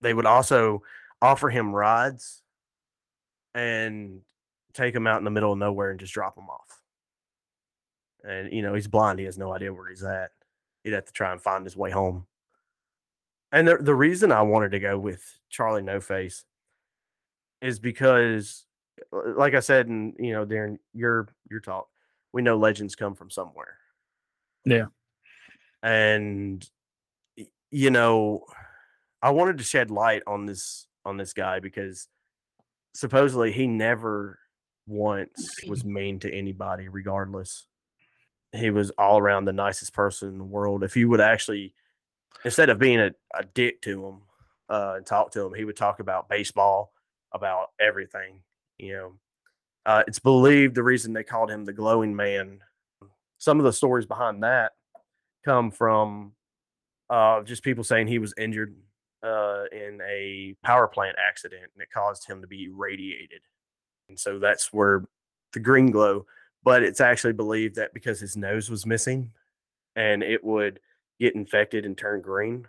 They 0.00 0.14
would 0.14 0.26
also 0.26 0.82
offer 1.20 1.48
him 1.48 1.74
rides 1.74 2.42
and 3.54 4.20
take 4.74 4.94
him 4.94 5.06
out 5.06 5.18
in 5.18 5.24
the 5.24 5.30
middle 5.30 5.52
of 5.52 5.58
nowhere 5.58 5.90
and 5.90 5.98
just 5.98 6.12
drop 6.12 6.36
him 6.36 6.48
off. 6.48 6.80
And 8.22 8.52
you 8.52 8.62
know, 8.62 8.74
he's 8.74 8.88
blind, 8.88 9.18
he 9.18 9.24
has 9.24 9.38
no 9.38 9.52
idea 9.52 9.72
where 9.72 9.88
he's 9.88 10.04
at. 10.04 10.30
He'd 10.84 10.92
have 10.92 11.06
to 11.06 11.12
try 11.12 11.32
and 11.32 11.40
find 11.40 11.64
his 11.64 11.76
way 11.76 11.90
home. 11.90 12.26
And 13.52 13.66
the 13.66 13.78
the 13.78 13.94
reason 13.94 14.32
I 14.32 14.42
wanted 14.42 14.72
to 14.72 14.80
go 14.80 14.98
with 14.98 15.38
Charlie 15.48 15.82
No 15.82 16.00
Face 16.00 16.44
is 17.62 17.78
because 17.78 18.66
uh, 19.12 19.32
like 19.36 19.54
I 19.54 19.60
said, 19.60 19.88
and 19.88 20.14
you 20.18 20.32
know, 20.32 20.44
Darren, 20.44 20.78
your 20.92 21.28
your 21.50 21.60
talk, 21.60 21.88
we 22.32 22.42
know 22.42 22.56
legends 22.56 22.94
come 22.94 23.14
from 23.14 23.30
somewhere. 23.30 23.78
Yeah. 24.66 24.86
And 25.82 26.68
you 27.70 27.90
know, 27.90 28.44
I 29.22 29.30
wanted 29.30 29.58
to 29.58 29.64
shed 29.64 29.90
light 29.90 30.22
on 30.26 30.44
this 30.44 30.86
on 31.04 31.16
this 31.16 31.32
guy 31.32 31.60
because 31.60 32.08
supposedly 32.94 33.52
he 33.52 33.66
never 33.66 34.38
once 34.86 35.54
was 35.68 35.84
mean 35.84 36.18
to 36.20 36.32
anybody 36.32 36.88
regardless. 36.88 37.66
He 38.52 38.70
was 38.70 38.90
all 38.90 39.18
around 39.18 39.44
the 39.44 39.52
nicest 39.52 39.92
person 39.92 40.28
in 40.28 40.38
the 40.38 40.44
world. 40.44 40.82
If 40.82 40.96
you 40.96 41.08
would 41.08 41.20
actually 41.20 41.74
instead 42.44 42.68
of 42.68 42.78
being 42.78 43.00
a, 43.00 43.12
a 43.34 43.44
dick 43.44 43.82
to 43.82 44.06
him 44.06 44.22
uh, 44.68 44.94
and 44.96 45.06
talk 45.06 45.30
to 45.32 45.46
him, 45.46 45.54
he 45.54 45.64
would 45.64 45.76
talk 45.76 46.00
about 46.00 46.28
baseball, 46.28 46.92
about 47.32 47.70
everything. 47.80 48.40
You 48.78 48.92
know, 48.92 49.12
uh, 49.84 50.02
it's 50.06 50.18
believed 50.18 50.74
the 50.74 50.82
reason 50.82 51.12
they 51.12 51.22
called 51.22 51.50
him 51.50 51.64
the 51.64 51.72
glowing 51.72 52.14
man 52.14 52.60
some 53.38 53.58
of 53.58 53.64
the 53.64 53.72
stories 53.72 54.06
behind 54.06 54.42
that 54.42 54.72
come 55.44 55.70
from 55.70 56.32
uh, 57.08 57.42
just 57.42 57.62
people 57.62 57.84
saying 57.84 58.08
he 58.08 58.18
was 58.18 58.34
injured 58.38 58.74
uh, 59.22 59.64
in 59.72 60.00
a 60.06 60.54
power 60.64 60.88
plant 60.88 61.16
accident 61.24 61.62
and 61.74 61.82
it 61.82 61.88
caused 61.92 62.28
him 62.28 62.40
to 62.40 62.46
be 62.46 62.68
radiated. 62.68 63.40
And 64.08 64.18
so 64.18 64.38
that's 64.38 64.72
where 64.72 65.04
the 65.52 65.60
green 65.60 65.90
glow, 65.90 66.26
but 66.64 66.82
it's 66.82 67.00
actually 67.00 67.32
believed 67.32 67.76
that 67.76 67.94
because 67.94 68.20
his 68.20 68.36
nose 68.36 68.70
was 68.70 68.86
missing 68.86 69.30
and 69.94 70.22
it 70.22 70.42
would 70.44 70.80
get 71.20 71.34
infected 71.34 71.86
and 71.86 71.96
turn 71.96 72.20
green, 72.20 72.66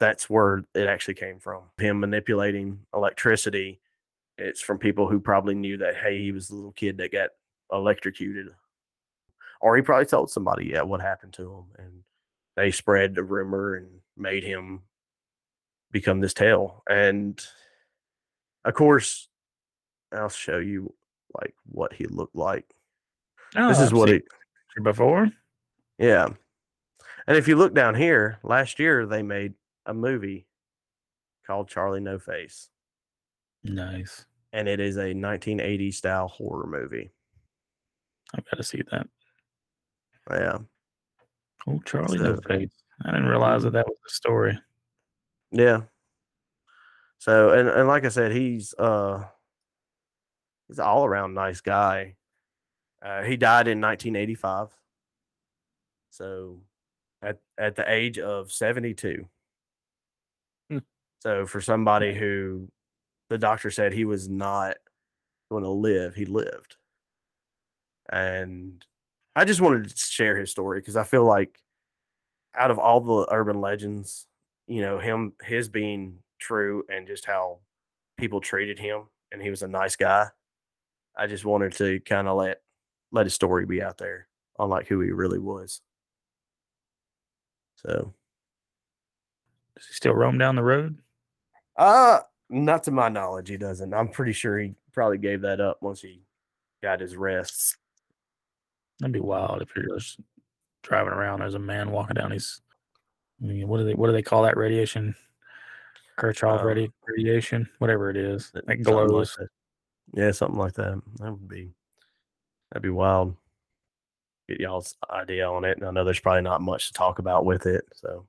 that's 0.00 0.30
where 0.30 0.64
it 0.74 0.86
actually 0.86 1.14
came 1.14 1.38
from. 1.38 1.62
Him 1.78 2.00
manipulating 2.00 2.78
electricity. 2.94 3.80
It's 4.38 4.60
from 4.60 4.78
people 4.78 5.08
who 5.08 5.20
probably 5.20 5.54
knew 5.54 5.76
that, 5.78 5.96
hey, 5.96 6.18
he 6.18 6.32
was 6.32 6.48
the 6.48 6.54
little 6.54 6.72
kid 6.72 6.96
that 6.98 7.12
got 7.12 7.30
electrocuted 7.72 8.48
or 9.64 9.74
he 9.76 9.82
probably 9.82 10.04
told 10.06 10.30
somebody 10.30 10.66
yeah 10.66 10.82
what 10.82 11.00
happened 11.00 11.32
to 11.32 11.42
him 11.50 11.64
and 11.78 12.02
they 12.54 12.70
spread 12.70 13.14
the 13.14 13.22
rumor 13.24 13.74
and 13.76 13.88
made 14.16 14.44
him 14.44 14.82
become 15.90 16.20
this 16.20 16.34
tale 16.34 16.82
and 16.88 17.44
of 18.64 18.74
course 18.74 19.28
i'll 20.12 20.28
show 20.28 20.58
you 20.58 20.92
like 21.40 21.54
what 21.66 21.92
he 21.92 22.04
looked 22.06 22.36
like 22.36 22.66
Oh, 23.56 23.68
this 23.68 23.80
is 23.80 23.88
I've 23.92 23.98
what 23.98 24.10
it 24.10 24.24
before. 24.82 25.30
yeah 25.98 26.26
and 27.26 27.36
if 27.36 27.48
you 27.48 27.56
look 27.56 27.72
down 27.74 27.94
here 27.94 28.38
last 28.42 28.78
year 28.78 29.06
they 29.06 29.22
made 29.22 29.54
a 29.86 29.94
movie 29.94 30.46
called 31.46 31.68
charlie 31.68 32.00
no 32.00 32.18
face 32.18 32.68
Nice. 33.62 34.26
and 34.52 34.68
it 34.68 34.78
is 34.80 34.96
a 34.96 35.14
1980 35.14 35.90
style 35.92 36.28
horror 36.28 36.66
movie 36.66 37.10
I've 38.36 38.44
got 38.50 38.56
to 38.56 38.64
see 38.64 38.82
that. 38.90 39.06
Yeah 40.30 40.58
Oh, 41.66 41.80
Charlie 41.86 42.18
So- 42.18 42.38
Face. 42.46 42.74
I 43.04 43.10
didn't 43.12 43.26
realize 43.28 43.62
that 43.62 43.72
that 43.72 43.86
was 43.86 43.96
the 44.04 44.10
story. 44.10 44.58
Yeah. 45.50 45.82
So 47.18 47.50
and 47.50 47.68
and 47.68 47.88
like 47.88 48.04
I 48.04 48.08
said, 48.10 48.32
he's 48.32 48.74
uh 48.78 49.24
he's 50.68 50.78
an 50.78 50.84
all 50.84 51.04
around 51.06 51.32
nice 51.34 51.60
guy. 51.62 52.16
Uh, 53.02 53.22
he 53.22 53.36
died 53.36 53.66
in 53.66 53.80
1985. 53.80 54.68
So 56.10 56.60
at 57.22 57.38
at 57.58 57.76
the 57.76 57.90
age 57.90 58.18
of 58.18 58.52
72. 58.52 59.26
Hmm. 60.70 60.78
So 61.20 61.46
for 61.46 61.60
somebody 61.60 62.14
who 62.14 62.68
the 63.30 63.38
doctor 63.38 63.70
said 63.70 63.92
he 63.92 64.04
was 64.04 64.28
not 64.28 64.76
going 65.50 65.64
to 65.64 65.70
live, 65.70 66.14
he 66.14 66.26
lived. 66.26 66.76
And 68.12 68.84
I 69.36 69.44
just 69.44 69.60
wanted 69.60 69.88
to 69.88 69.96
share 69.96 70.36
his 70.36 70.50
story 70.50 70.80
because 70.80 70.96
I 70.96 71.04
feel 71.04 71.24
like 71.24 71.60
out 72.54 72.70
of 72.70 72.78
all 72.78 73.00
the 73.00 73.26
urban 73.32 73.60
legends, 73.60 74.26
you 74.66 74.80
know, 74.80 74.98
him 74.98 75.32
his 75.42 75.68
being 75.68 76.18
true 76.38 76.84
and 76.88 77.06
just 77.06 77.24
how 77.24 77.58
people 78.16 78.40
treated 78.40 78.78
him 78.78 79.04
and 79.32 79.42
he 79.42 79.50
was 79.50 79.62
a 79.62 79.68
nice 79.68 79.96
guy. 79.96 80.28
I 81.16 81.26
just 81.26 81.44
wanted 81.44 81.72
to 81.74 82.00
kind 82.00 82.28
of 82.28 82.36
let 82.36 82.60
let 83.12 83.26
his 83.26 83.34
story 83.34 83.66
be 83.66 83.82
out 83.82 83.98
there 83.98 84.28
on 84.58 84.68
like 84.68 84.86
who 84.86 85.00
he 85.00 85.10
really 85.10 85.38
was. 85.38 85.80
So 87.76 88.14
Does 89.76 89.86
he 89.86 89.94
still 89.94 90.14
roam 90.14 90.38
down 90.38 90.56
the 90.56 90.62
road? 90.62 90.98
uh 91.76 92.20
not 92.50 92.84
to 92.84 92.90
my 92.92 93.08
knowledge 93.08 93.48
he 93.48 93.56
doesn't. 93.56 93.92
I'm 93.94 94.08
pretty 94.08 94.32
sure 94.32 94.58
he 94.58 94.74
probably 94.92 95.18
gave 95.18 95.40
that 95.42 95.60
up 95.60 95.78
once 95.82 96.00
he 96.00 96.22
got 96.82 97.00
his 97.00 97.16
rest. 97.16 97.76
That'd 99.00 99.12
be 99.12 99.20
wild 99.20 99.62
if 99.62 99.68
you're 99.74 99.96
just 99.96 100.20
driving 100.82 101.12
around. 101.12 101.40
There's 101.40 101.54
a 101.54 101.58
man 101.58 101.90
walking 101.90 102.14
down 102.14 102.30
these. 102.30 102.60
I 103.42 103.46
mean, 103.46 103.66
what 103.68 103.78
do 103.78 103.84
they 103.84 103.94
what 103.94 104.06
do 104.06 104.12
they 104.12 104.22
call 104.22 104.42
that 104.44 104.56
radiation? 104.56 105.14
Kirchhoff 106.18 106.60
Um, 106.60 106.66
radi- 106.66 106.92
radiation, 107.06 107.68
whatever 107.78 108.08
it 108.10 108.16
is, 108.16 108.50
that 108.52 108.64
Something 108.66 108.84
like 109.08 109.28
that. 109.36 109.48
Yeah, 110.14 110.30
something 110.30 110.58
like 110.58 110.74
that. 110.74 111.02
That 111.18 111.32
would 111.32 111.48
be 111.48 111.72
that'd 112.70 112.82
be 112.82 112.90
wild. 112.90 113.34
Get 114.48 114.60
y'all's 114.60 114.96
idea 115.10 115.48
on 115.48 115.64
it. 115.64 115.78
And 115.78 115.86
I 115.86 115.90
know 115.90 116.04
there's 116.04 116.20
probably 116.20 116.42
not 116.42 116.60
much 116.60 116.88
to 116.88 116.92
talk 116.92 117.18
about 117.18 117.44
with 117.44 117.66
it. 117.66 117.84
So 117.94 118.26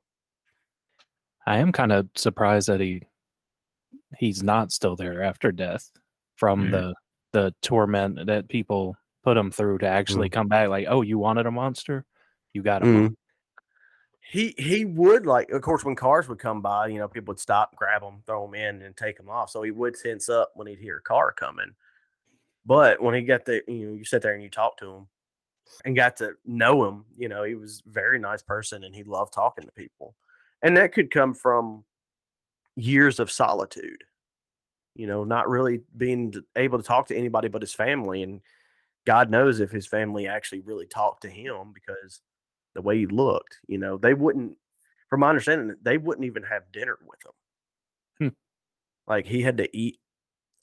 I 1.45 1.57
am 1.59 1.71
kind 1.71 1.91
of 1.91 2.09
surprised 2.15 2.67
that 2.69 2.79
he 2.79 3.03
he's 4.17 4.41
not 4.41 4.71
still 4.71 4.95
there 4.95 5.21
after 5.21 5.51
death 5.51 5.91
from 6.37 6.67
Mm. 6.67 6.71
the 6.71 6.93
the 7.33 7.55
torment 7.61 8.25
that 8.27 8.47
people 8.47 8.97
put 9.25 9.37
him 9.37 9.51
through 9.51 9.79
to 9.79 9.87
actually 9.87 10.29
come 10.29 10.47
back. 10.47 10.69
Like, 10.69 10.85
oh, 10.87 11.01
you 11.01 11.17
wanted 11.17 11.47
a 11.47 11.51
monster, 11.51 12.05
you 12.53 12.61
got 12.63 12.83
him. 12.83 13.09
Mhm. 13.09 13.15
he 14.19 14.55
he 14.57 14.85
would 14.85 15.25
like 15.25 15.49
of 15.51 15.61
course 15.61 15.83
when 15.85 15.95
cars 15.95 16.27
would 16.27 16.39
come 16.39 16.61
by, 16.61 16.87
you 16.87 16.97
know, 16.99 17.07
people 17.07 17.31
would 17.31 17.39
stop, 17.39 17.75
grab 17.75 18.01
them, 18.01 18.23
throw 18.25 18.45
them 18.45 18.55
in, 18.55 18.81
and 18.81 18.97
take 18.97 19.17
them 19.17 19.29
off. 19.29 19.49
So 19.51 19.61
he 19.63 19.71
would 19.71 19.95
tense 19.95 20.29
up 20.29 20.51
when 20.55 20.67
he'd 20.67 20.79
hear 20.79 20.97
a 20.97 21.01
car 21.01 21.31
coming. 21.31 21.75
But 22.65 23.01
when 23.01 23.13
he 23.15 23.21
got 23.21 23.45
there, 23.45 23.61
you 23.67 23.87
know, 23.89 23.93
you 23.95 24.05
sit 24.05 24.21
there 24.23 24.33
and 24.33 24.43
you 24.43 24.49
talk 24.49 24.77
to 24.77 24.89
him 24.91 25.07
and 25.85 25.95
got 25.95 26.17
to 26.17 26.33
know 26.45 26.85
him, 26.85 27.05
you 27.17 27.29
know, 27.29 27.43
he 27.43 27.55
was 27.55 27.83
a 27.85 27.89
very 27.89 28.19
nice 28.19 28.41
person 28.43 28.83
and 28.83 28.95
he 28.95 29.03
loved 29.03 29.33
talking 29.33 29.65
to 29.65 29.71
people. 29.73 30.15
And 30.63 30.77
that 30.77 30.93
could 30.93 31.11
come 31.11 31.33
from 31.35 31.85
years 32.75 33.19
of 33.19 33.31
solitude, 33.31 34.03
you 34.95 35.05
know, 35.07 35.23
not 35.23 35.49
really 35.49 35.81
being 35.95 36.33
able 36.55 36.79
to 36.79 36.83
talk 36.83 37.07
to 37.07 37.15
anybody 37.15 37.47
but 37.47 37.61
his 37.61 37.73
family. 37.73 38.23
And 38.23 38.41
God 39.05 39.29
knows 39.29 39.59
if 39.59 39.71
his 39.71 39.87
family 39.87 40.27
actually 40.27 40.61
really 40.61 40.87
talked 40.87 41.21
to 41.21 41.29
him 41.29 41.73
because 41.73 42.21
the 42.73 42.81
way 42.81 42.97
he 42.97 43.05
looked, 43.05 43.59
you 43.67 43.77
know, 43.77 43.97
they 43.97 44.13
wouldn't, 44.13 44.57
from 45.09 45.21
my 45.21 45.29
understanding, 45.29 45.75
they 45.81 45.97
wouldn't 45.97 46.25
even 46.25 46.43
have 46.43 46.71
dinner 46.71 46.97
with 47.05 47.19
him. 47.25 47.31
Hmm. 48.27 49.11
Like 49.11 49.25
he 49.25 49.41
had 49.41 49.57
to 49.57 49.77
eat 49.77 49.99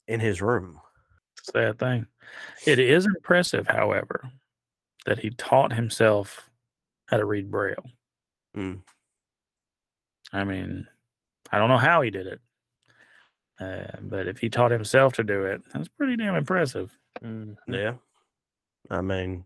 in 0.07 0.19
his 0.19 0.41
room. 0.41 0.79
Sad 1.41 1.79
thing. 1.79 2.07
It 2.65 2.79
is 2.79 3.05
impressive, 3.05 3.67
however, 3.67 4.29
that 5.05 5.19
he 5.19 5.29
taught 5.31 5.73
himself 5.73 6.49
how 7.07 7.17
to 7.17 7.25
read 7.25 7.51
Braille. 7.51 7.85
Mm. 8.55 8.81
I 10.31 10.43
mean, 10.43 10.87
I 11.51 11.57
don't 11.57 11.69
know 11.69 11.77
how 11.77 12.01
he 12.01 12.09
did 12.09 12.27
it, 12.27 12.39
uh, 13.59 13.97
but 14.01 14.27
if 14.27 14.39
he 14.39 14.49
taught 14.49 14.71
himself 14.71 15.13
to 15.13 15.23
do 15.23 15.45
it, 15.45 15.61
that's 15.73 15.89
pretty 15.89 16.15
damn 16.15 16.35
impressive. 16.35 16.97
Mm. 17.23 17.55
Yeah. 17.67 17.93
I 18.89 19.01
mean, 19.01 19.45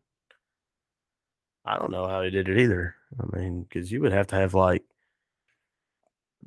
I 1.65 1.77
don't 1.77 1.91
know 1.91 2.07
how 2.07 2.21
he 2.23 2.29
did 2.29 2.49
it 2.49 2.57
either. 2.59 2.95
I 3.19 3.37
mean, 3.37 3.63
because 3.63 3.91
you 3.91 4.01
would 4.01 4.11
have 4.13 4.27
to 4.27 4.35
have 4.35 4.53
like 4.53 4.83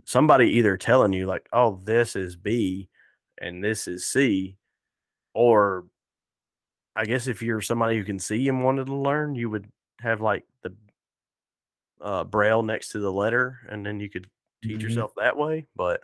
somebody 0.05 0.47
either 0.53 0.77
telling 0.77 1.13
you, 1.13 1.27
like, 1.27 1.49
oh, 1.53 1.81
this 1.85 2.17
is 2.17 2.37
B 2.37 2.89
and 3.41 3.63
this 3.63 3.87
is 3.89 4.07
C, 4.07 4.57
or 5.35 5.85
I 6.97 7.05
guess 7.05 7.27
if 7.27 7.43
you're 7.43 7.61
somebody 7.61 7.97
who 7.97 8.05
can 8.05 8.19
see 8.19 8.49
and 8.49 8.65
wanted 8.65 8.87
to 8.87 8.95
learn, 8.95 9.35
you 9.35 9.49
would 9.51 9.71
have 10.01 10.21
like 10.21 10.45
the 10.63 10.75
uh, 12.01 12.25
braille 12.25 12.63
next 12.63 12.89
to 12.91 12.99
the 12.99 13.13
letter 13.13 13.59
and 13.69 13.85
then 13.85 14.01
you 14.01 14.09
could 14.09 14.27
teach 14.63 14.81
Mhm. 14.81 14.83
yourself 14.85 15.13
that 15.17 15.37
way. 15.37 15.67
But 15.77 16.03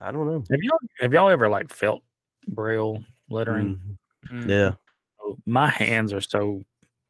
I 0.00 0.12
don't 0.12 0.26
know. 0.26 0.44
Have 0.50 0.62
y'all 0.62 0.78
have 1.00 1.12
y'all 1.12 1.28
ever 1.28 1.48
like 1.48 1.72
felt 1.72 2.02
Braille 2.48 3.02
lettering? 3.30 3.80
Mm, 4.30 4.44
Mm. 4.44 4.48
Yeah. 4.48 4.74
My 5.46 5.68
hands 5.68 6.12
are 6.12 6.20
so 6.20 6.62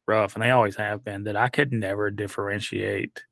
rough, 0.07 0.35
and 0.35 0.43
they 0.43 0.51
always 0.51 0.75
have 0.75 1.03
been, 1.03 1.23
that 1.25 1.35
I 1.35 1.49
could 1.49 1.71
never 1.71 2.11
differentiate 2.11 3.23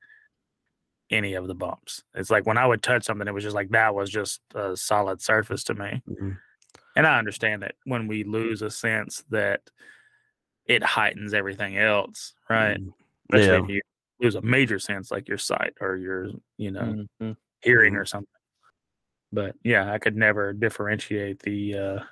any 1.09 1.33
of 1.33 1.47
the 1.47 1.55
bumps. 1.55 2.03
It's 2.15 2.29
like 2.29 2.45
when 2.45 2.57
I 2.57 2.65
would 2.65 2.81
touch 2.81 3.03
something, 3.03 3.27
it 3.27 3.33
was 3.33 3.43
just 3.43 3.55
like 3.55 3.69
that 3.71 3.93
was 3.93 4.09
just 4.09 4.41
a 4.55 4.77
solid 4.77 5.21
surface 5.21 5.63
to 5.65 5.73
me. 5.73 6.01
Mhm. 6.07 6.37
And 6.95 7.07
I 7.07 7.19
understand 7.19 7.63
that 7.63 7.75
when 7.85 8.07
we 8.07 8.23
lose 8.23 8.61
a 8.61 8.69
sense 8.71 9.23
that 9.29 9.69
it 10.65 10.83
heightens 10.83 11.33
everything 11.33 11.77
else, 11.77 12.33
right? 12.49 12.79
Mm. 12.79 12.93
Especially 13.33 13.57
Yeah. 13.57 13.63
if 13.63 13.69
you 13.69 13.81
lose 14.21 14.35
a 14.35 14.41
major 14.41 14.79
sense 14.79 15.11
like 15.11 15.27
your 15.27 15.37
sight 15.37 15.73
or 15.81 15.97
your, 15.97 16.27
you 16.57 16.71
know, 16.71 17.07
Mhm. 17.21 17.37
hearing 17.61 17.93
Mhm. 17.95 17.99
or 17.99 18.05
something. 18.05 18.27
But 19.33 19.55
yeah, 19.63 19.91
I 19.91 19.97
could 19.99 20.15
never 20.15 20.53
differentiate 20.53 21.39
the 21.39 21.77
uh, 21.77 22.03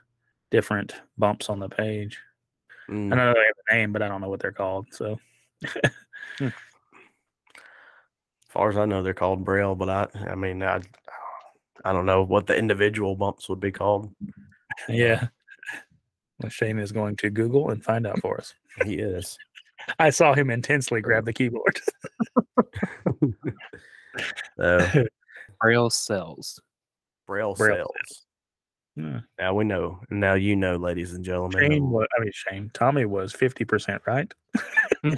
different 0.52 1.02
bumps 1.18 1.50
on 1.50 1.60
the 1.60 1.70
page. 1.70 2.20
Mm. 2.90 3.14
I 3.14 3.16
know 3.16 3.34
they 3.34 3.40
have 3.46 3.56
a 3.70 3.74
name, 3.76 3.94
but 3.94 4.02
I 4.02 4.08
don't 4.08 4.22
know 4.22 4.30
what 4.30 4.40
they're 4.40 4.52
called. 4.52 4.88
So 4.92 5.20
As 6.42 6.52
far 8.50 8.70
as 8.70 8.78
I 8.78 8.86
know, 8.86 9.04
they're 9.04 9.14
called 9.14 9.46
braille, 9.46 9.76
but 9.76 9.90
I, 9.90 10.08
I 10.32 10.36
mean, 10.36 10.64
I, 10.64 10.82
I 11.86 11.94
don't 11.94 12.08
know 12.08 12.24
what 12.24 12.48
the 12.48 12.58
individual 12.58 13.16
bumps 13.16 13.48
would 13.48 13.60
be 13.60 13.72
called. 13.72 14.12
yeah, 14.90 15.28
well, 16.40 16.50
Shane 16.50 16.80
is 16.80 16.92
going 16.92 17.16
to 17.18 17.30
Google 17.30 17.70
and 17.70 17.84
find 17.84 18.08
out 18.08 18.20
for 18.22 18.38
us. 18.38 18.54
He 18.86 18.94
is. 18.94 19.38
I 19.98 20.10
saw 20.10 20.34
him 20.34 20.50
intensely 20.50 21.02
grab 21.02 21.26
the 21.26 21.34
keyboard. 21.34 21.82
Uh, 24.58 25.04
Braille 25.62 25.90
cells. 25.90 26.62
braille, 27.28 27.56
Braille 27.56 27.76
cells. 27.76 28.26
Yeah. 29.00 29.20
Now 29.40 29.54
we 29.54 29.64
know. 29.64 30.02
Now 30.10 30.34
you 30.34 30.56
know, 30.56 30.76
ladies 30.76 31.14
and 31.14 31.24
gentlemen. 31.24 31.72
Shane, 31.72 31.90
was, 31.90 32.08
I 32.18 32.22
mean 32.22 32.32
Shane, 32.34 32.72
Tommy 32.74 33.06
was 33.06 33.32
fifty 33.34 33.64
percent 33.64 34.02
right. 34.06 34.32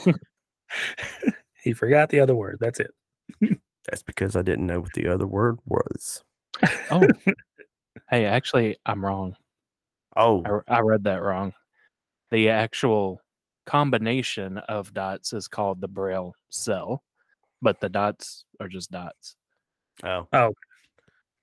he 1.63 1.73
forgot 1.73 2.09
the 2.09 2.19
other 2.19 2.35
word. 2.35 2.57
That's 2.59 2.79
it. 2.79 2.91
That's 3.89 4.03
because 4.03 4.35
I 4.35 4.43
didn't 4.43 4.67
know 4.67 4.81
what 4.81 4.93
the 4.93 5.07
other 5.07 5.25
word 5.25 5.57
was. 5.65 6.23
Oh, 6.91 7.07
hey, 8.09 8.25
actually, 8.25 8.77
I'm 8.85 9.03
wrong. 9.03 9.35
Oh, 10.15 10.61
I 10.67 10.81
read 10.81 11.05
that 11.05 11.23
wrong. 11.23 11.53
The 12.29 12.49
actual 12.49 13.19
combination 13.65 14.59
of 14.59 14.93
dots 14.93 15.33
is 15.33 15.47
called 15.47 15.81
the 15.81 15.87
Braille 15.87 16.35
cell, 16.49 17.03
but 17.61 17.79
the 17.79 17.89
dots 17.89 18.45
are 18.59 18.67
just 18.67 18.91
dots. 18.91 19.35
oh, 20.03 20.27
oh. 20.33 20.53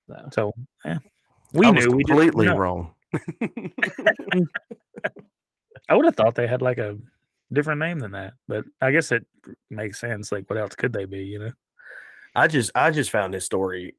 So, 0.07 0.29
So 0.31 0.53
yeah. 0.85 0.99
We 1.53 1.67
I 1.67 1.71
knew 1.71 1.91
we 1.91 2.03
completely 2.03 2.45
didn't 2.45 2.59
wrong. 2.59 2.93
I 5.89 5.95
would 5.95 6.05
have 6.05 6.15
thought 6.15 6.35
they 6.35 6.47
had 6.47 6.61
like 6.61 6.77
a 6.77 6.97
different 7.51 7.79
name 7.79 7.99
than 7.99 8.11
that, 8.11 8.33
but 8.47 8.65
I 8.81 8.91
guess 8.91 9.11
it 9.11 9.25
makes 9.69 9.99
sense. 9.99 10.31
Like, 10.31 10.49
what 10.49 10.59
else 10.59 10.75
could 10.75 10.93
they 10.93 11.05
be? 11.05 11.23
You 11.23 11.39
know? 11.39 11.51
I 12.35 12.47
just 12.47 12.71
I 12.75 12.91
just 12.91 13.09
found 13.09 13.33
this 13.33 13.45
story, 13.45 13.95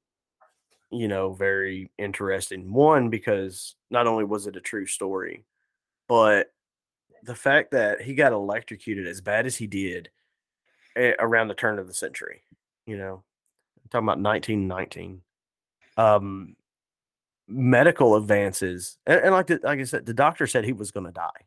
you 0.90 1.08
know, 1.08 1.32
very 1.32 1.90
interesting. 1.98 2.72
One 2.72 3.10
because 3.10 3.74
not 3.90 4.06
only 4.06 4.24
was 4.24 4.46
it 4.46 4.56
a 4.56 4.60
true 4.60 4.86
story, 4.86 5.44
but 6.08 6.52
the 7.22 7.34
fact 7.34 7.72
that 7.72 8.00
he 8.00 8.14
got 8.14 8.32
electrocuted 8.32 9.06
as 9.06 9.20
bad 9.20 9.46
as 9.46 9.56
he 9.56 9.66
did 9.66 10.10
around 10.96 11.48
the 11.48 11.54
turn 11.54 11.78
of 11.78 11.86
the 11.86 11.94
century. 11.94 12.42
You 12.86 12.96
know, 12.96 13.22
I'm 13.82 13.88
talking 13.90 14.06
about 14.06 14.20
1919. 14.20 15.22
Um, 15.96 16.56
medical 17.50 18.16
advances, 18.16 18.98
and, 19.06 19.20
and 19.20 19.32
like 19.32 19.48
the, 19.48 19.60
like 19.62 19.80
I 19.80 19.84
said, 19.84 20.06
the 20.06 20.14
doctor 20.14 20.46
said 20.46 20.64
he 20.64 20.72
was 20.72 20.90
going 20.90 21.06
to 21.06 21.12
die. 21.12 21.46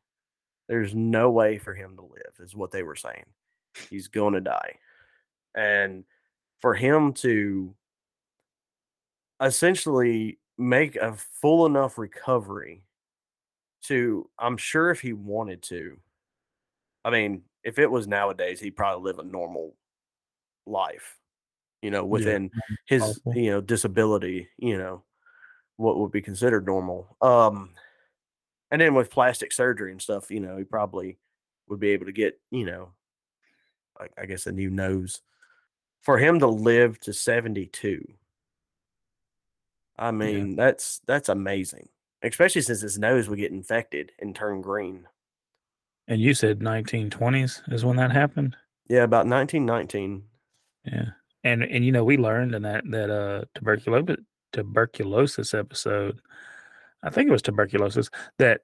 There's 0.68 0.94
no 0.94 1.32
way 1.32 1.58
for 1.58 1.74
him 1.74 1.96
to 1.96 2.02
live, 2.02 2.34
is 2.40 2.56
what 2.56 2.72
they 2.72 2.84
were 2.84 2.96
saying. 2.96 3.26
He's 3.90 4.08
going 4.08 4.34
to 4.34 4.42
die, 4.42 4.76
and 5.56 6.04
for 6.62 6.74
him 6.74 7.14
to 7.14 7.76
essentially 9.42 10.40
make 10.58 10.96
a 10.96 11.16
full 11.42 11.66
enough 11.66 11.98
recovery 11.98 12.84
to 13.82 14.30
i'm 14.40 14.56
sure 14.56 14.92
if 14.92 15.02
he 15.02 15.14
wanted 15.14 15.62
to 15.62 15.98
i 17.04 17.10
mean 17.10 17.42
if 17.64 17.80
it 17.80 17.90
was 17.90 18.08
nowadays 18.08 18.60
he'd 18.60 18.76
probably 18.76 19.04
live 19.04 19.20
a 19.20 19.24
normal 19.24 19.76
life 20.66 21.18
you 21.82 21.92
know 21.92 22.06
within 22.06 22.50
mm-hmm. 22.50 22.74
his 22.86 23.02
possible. 23.02 23.36
you 23.36 23.52
know 23.52 23.62
disability 23.62 24.48
you 24.58 24.78
know 24.78 25.04
what 25.84 26.00
would 26.00 26.12
be 26.12 26.22
considered 26.22 26.66
normal 26.66 27.16
um 27.22 27.70
and 28.72 28.82
then 28.82 28.96
with 28.96 29.12
plastic 29.12 29.52
surgery 29.52 29.92
and 29.92 30.02
stuff 30.02 30.32
you 30.32 30.40
know 30.40 30.58
he 30.58 30.64
probably 30.64 31.18
would 31.68 31.80
be 31.80 31.90
able 31.90 32.06
to 32.06 32.12
get 32.12 32.40
you 32.52 32.66
know 32.66 32.90
I, 34.00 34.08
I 34.24 34.26
guess 34.26 34.48
a 34.48 34.52
new 34.52 34.72
nose. 34.72 35.22
For 36.02 36.18
him 36.18 36.40
to 36.40 36.48
live 36.48 37.00
to 37.02 37.14
72 37.14 38.06
i 40.00 40.10
mean 40.12 40.56
that's 40.56 41.00
that's 41.06 41.30
amazing 41.30 41.88
especially 42.24 42.62
since 42.62 42.82
his 42.82 42.98
nose 42.98 43.30
would 43.30 43.40
get 43.40 43.52
infected 43.52 44.12
and 44.20 44.36
turn 44.36 44.62
green. 44.62 45.06
And 46.08 46.22
you 46.22 46.34
said 46.34 46.60
1920s 46.60 47.62
is 47.72 47.86
when 47.86 47.98
that 47.98 48.12
happened. 48.12 48.56
yeah 48.88 49.04
about 49.04 49.28
1919 49.28 50.24
Yeah, 50.86 51.06
and 51.44 51.64
and 51.64 51.86
you 51.86 51.92
know 51.92 52.04
we 52.04 52.18
learned 52.18 52.56
in 52.56 52.62
that 52.64 52.84
that 52.90 53.10
uh 53.10 53.46
tuberculosis 53.56 54.18
tuberculosis 54.54 55.54
episode, 55.54 56.22
I 57.04 57.10
think 57.10 57.28
it 57.28 57.32
was 57.32 57.42
tuberculosis 57.42 58.10
that 58.40 58.62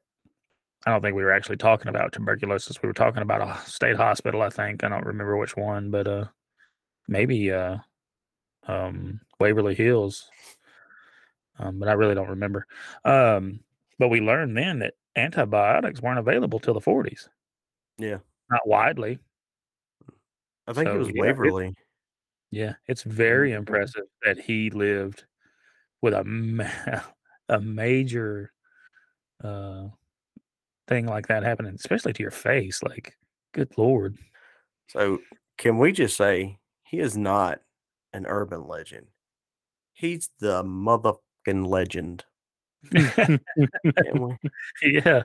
I 0.86 0.92
don't 0.92 1.02
think 1.02 1.16
we 1.16 1.24
were 1.24 1.34
actually 1.34 1.58
talking 1.58 1.90
about 1.90 2.14
tuberculosis. 2.14 2.82
We 2.82 2.88
were 2.88 2.94
talking 2.94 3.22
about 3.22 3.42
a 3.42 3.70
state 3.70 3.98
hospital. 3.98 4.42
I 4.42 4.50
think 4.50 4.84
I 4.84 4.88
don't 4.90 5.06
remember 5.06 5.36
which 5.36 5.58
one, 5.58 5.92
but 5.92 6.08
uh 6.08 6.26
maybe 7.10 7.52
uh 7.52 7.78
um 8.68 9.20
Waverly 9.40 9.76
Hills. 9.76 10.30
Um, 11.58 11.80
but 11.80 11.90
I 11.90 11.94
really 11.94 12.16
don't 12.16 12.30
remember. 12.30 12.66
Um, 13.04 13.60
But 13.98 14.08
we 14.08 14.22
learned 14.22 14.56
then 14.56 14.80
that 14.80 14.94
antibiotics 15.18 16.02
weren't 16.02 16.20
available 16.20 16.60
till 16.60 16.74
the 16.74 16.80
40s, 16.80 17.28
Yeah. 17.98 18.20
not 18.50 18.66
widely. 18.66 19.20
I 20.68 20.72
think 20.74 20.88
So, 20.88 20.96
it 20.96 20.98
was 21.00 21.08
yeah, 21.10 21.14
it- 21.16 21.20
Waverly. 21.20 21.76
Yeah, 22.52 22.74
it's 22.88 23.04
very 23.04 23.52
impressive 23.52 24.06
that 24.24 24.40
he 24.40 24.70
lived 24.70 25.26
with 26.02 26.14
a 26.14 26.24
ma- 26.24 27.02
a 27.50 27.60
major 27.60 28.52
uh 29.44 29.88
thing 30.88 31.06
like 31.06 31.28
that 31.28 31.44
happening, 31.44 31.76
especially 31.76 32.14
to 32.14 32.24
your 32.24 32.32
face. 32.32 32.82
Like, 32.84 33.14
good 33.54 33.72
lord. 33.78 34.18
So 34.88 35.20
can 35.58 35.78
we 35.78 35.92
just 35.92 36.18
say 36.18 36.58
he 36.84 37.00
is 37.00 37.16
not 37.16 37.60
an 38.14 38.26
urban 38.26 38.68
legend? 38.68 39.08
He's 39.94 40.30
the 40.40 40.64
motherfucking 40.64 41.68
legend. 41.68 42.26
Can 42.92 43.40
we? 44.22 44.38
yeah. 44.82 45.24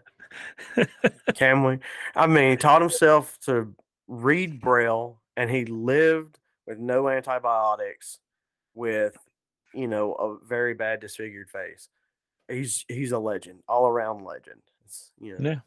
Can 1.35 1.63
we? 1.63 1.79
I 2.15 2.27
mean, 2.27 2.51
he 2.51 2.57
taught 2.57 2.83
himself 2.83 3.39
to 3.47 3.75
read 4.09 4.61
Braille 4.61 5.21
and 5.37 5.51
he 5.51 5.65
lived 5.65 6.39
with 6.67 6.79
no 6.79 7.09
antibiotics 7.09 8.19
with, 8.75 9.17
you 9.75 9.89
know, 9.89 10.13
a 10.15 10.37
very 10.47 10.75
bad 10.75 11.01
disfigured 11.01 11.51
face. 11.51 11.89
He's 12.49 12.85
he's 12.89 13.13
a 13.13 13.19
legend, 13.19 13.61
all 13.69 13.87
around 13.87 14.25
legend. 14.25 14.61
It's, 14.85 15.13
you 15.21 15.39
know. 15.39 15.51
Yeah. 15.51 15.61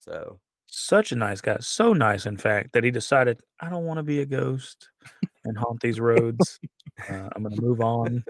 So 0.00 0.38
Such 0.66 1.12
a 1.12 1.16
nice 1.16 1.40
guy. 1.40 1.56
So 1.60 1.92
nice, 1.92 2.26
in 2.26 2.36
fact, 2.36 2.72
that 2.72 2.84
he 2.84 2.90
decided, 2.90 3.40
I 3.60 3.68
don't 3.70 3.84
want 3.84 3.98
to 3.98 4.02
be 4.02 4.20
a 4.20 4.26
ghost 4.26 4.88
and 5.44 5.56
haunt 5.56 5.80
these 5.80 5.98
roads. 6.00 6.60
Uh, 7.10 7.28
I'm 7.34 7.42
going 7.42 7.54
to 7.54 7.62
move 7.62 7.80
on. 7.80 8.24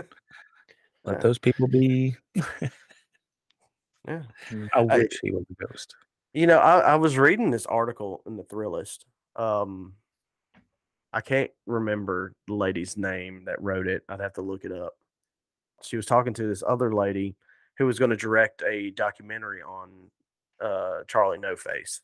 Let 1.05 1.21
those 1.21 1.39
people 1.39 1.69
be. 1.69 2.17
yeah. 4.09 4.23
I 4.75 4.81
I- 4.81 4.99
wish 4.99 5.19
he 5.23 5.31
was 5.31 5.45
a 5.51 5.67
ghost. 5.67 5.95
You 6.33 6.47
know, 6.47 6.59
I, 6.59 6.81
I 6.81 6.95
was 6.97 7.17
reading 7.17 7.51
this 7.51 7.65
article 7.65 8.23
in 8.27 8.37
the 8.37 8.43
Thrillist. 8.45 9.05
Um, 9.37 9.95
I 11.13 11.21
can't 11.21 11.51
remember 11.67 12.35
the 12.47 12.55
lady's 12.55 12.97
name 12.97 13.45
that 13.47 13.63
wrote 13.63 13.87
it. 13.87 14.03
I'd 14.09 14.21
have 14.21 14.35
to 14.35 14.43
look 14.43 14.65
it 14.65 14.73
up. 14.73 14.95
She 15.83 15.97
was 15.97 16.07
talking 16.07 16.35
to 16.35 16.47
this 16.47 16.63
other 16.67 16.95
lady 16.95 17.37
who 17.79 17.87
was 17.87 17.99
going 17.99 18.11
to 18.11 18.17
direct 18.17 18.63
a 18.63 18.91
documentary 18.91 19.63
on 19.63 19.91
uh, 20.61 21.03
Charlie 21.07 21.39
No 21.39 21.57
Face. 21.57 22.01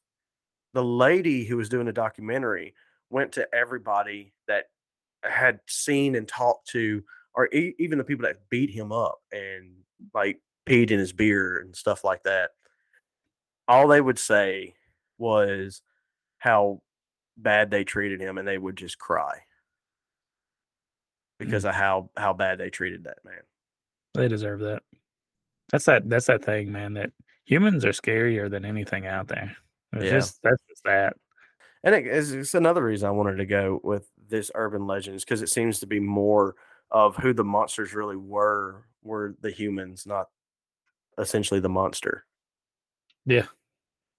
The 0.75 0.85
lady 0.85 1.45
who 1.45 1.57
was 1.57 1.69
doing 1.69 1.87
the 1.87 1.93
documentary 1.93 2.75
went 3.11 3.33
to 3.33 3.49
everybody 3.55 4.33
that 4.49 4.67
had 5.23 5.61
seen 5.67 6.15
and 6.15 6.27
talked 6.27 6.69
to, 6.71 7.03
or 7.35 7.47
e- 7.55 7.75
even 7.79 7.99
the 7.99 8.05
people 8.05 8.27
that 8.27 8.49
beat 8.51 8.71
him 8.71 8.93
up 8.93 9.21
and 9.33 9.73
like 10.15 10.41
peed 10.67 10.91
in 10.91 10.99
his 10.99 11.13
beer 11.13 11.59
and 11.59 11.75
stuff 11.75 12.05
like 12.05 12.23
that 12.23 12.51
all 13.69 13.89
they 13.89 14.01
would 14.01 14.19
say 14.19 14.75
was 15.19 15.83
how 16.39 16.81
bad 17.37 17.71
they 17.71 17.85
treated 17.85 18.21
him 18.21 18.39
and 18.39 18.47
they 18.47 18.59
would 18.59 18.77
just 18.77 18.99
cry 18.99 19.35
mm. 19.37 19.45
because 21.39 21.65
of 21.65 21.75
how 21.75 22.11
how 22.17 22.33
bad 22.33 22.59
they 22.59 22.71
treated 22.71 23.05
that 23.05 23.19
man 23.25 23.41
They 24.15 24.29
deserve 24.29 24.61
that. 24.61 24.83
That's 25.71 25.87
that. 25.87 26.09
That's 26.09 26.27
that 26.27 26.45
thing, 26.45 26.71
man. 26.71 26.93
That 26.95 27.11
humans 27.47 27.85
are 27.87 27.93
scarier 27.93 28.51
than 28.51 28.65
anything 28.67 29.07
out 29.07 29.29
there. 29.29 29.57
It's 29.95 30.05
Yeah. 30.05 30.11
just 30.11 30.43
that's 30.43 30.63
just 30.69 30.85
that. 30.85 31.17
and 31.85 31.95
it, 31.95 32.07
it's, 32.07 32.31
it's 32.31 32.55
another 32.55 32.83
reason 32.85 33.09
i 33.09 33.11
wanted 33.11 33.37
to 33.37 33.47
go 33.47 33.81
with 33.83 34.09
this 34.29 34.51
urban 34.55 34.87
legends 34.87 35.25
because 35.25 35.43
it 35.43 35.49
seems 35.49 35.81
to 35.81 35.87
be 35.87 35.99
more 36.01 36.55
of 36.91 37.17
who 37.17 37.33
the 37.33 37.43
monsters 37.45 37.93
really 37.95 38.17
were 38.17 38.85
were 39.03 39.35
the 39.41 39.51
humans 39.51 40.07
not 40.07 40.29
essentially 41.19 41.59
the 41.61 41.69
monster 41.69 42.25
Yeah. 43.27 43.47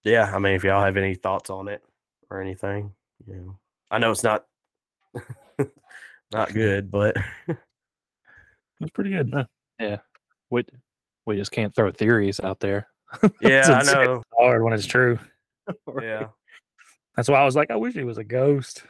yeah 0.04 0.30
i 0.34 0.38
mean 0.38 0.54
if 0.54 0.62
y'all 0.64 0.84
have 0.84 0.96
any 0.98 1.14
thoughts 1.14 1.48
on 1.50 1.68
it 1.68 1.82
or 2.30 2.40
anything 2.40 2.92
you 3.26 3.34
know 3.36 3.58
i 3.90 3.98
know 3.98 4.10
it's 4.10 4.22
not 4.24 4.44
not 6.32 6.52
good 6.52 6.90
but 6.90 7.16
It's 8.80 8.90
pretty 8.90 9.10
good. 9.10 9.32
Yeah, 9.78 9.98
we 10.50 10.64
we 11.26 11.36
just 11.36 11.52
can't 11.52 11.74
throw 11.74 11.90
theories 11.90 12.40
out 12.40 12.60
there. 12.60 12.88
yeah 13.40 13.72
i 13.72 13.80
It's 13.80 13.92
know 13.92 14.22
hard 14.38 14.62
when 14.62 14.72
it's 14.72 14.84
true. 14.86 15.18
yeah 16.02 16.28
That's 17.16 17.28
why 17.28 17.38
I 17.40 17.44
was 17.44 17.54
like, 17.54 17.70
I 17.70 17.76
wish 17.76 17.94
he 17.94 18.02
was 18.02 18.18
a 18.18 18.24
ghost. 18.24 18.82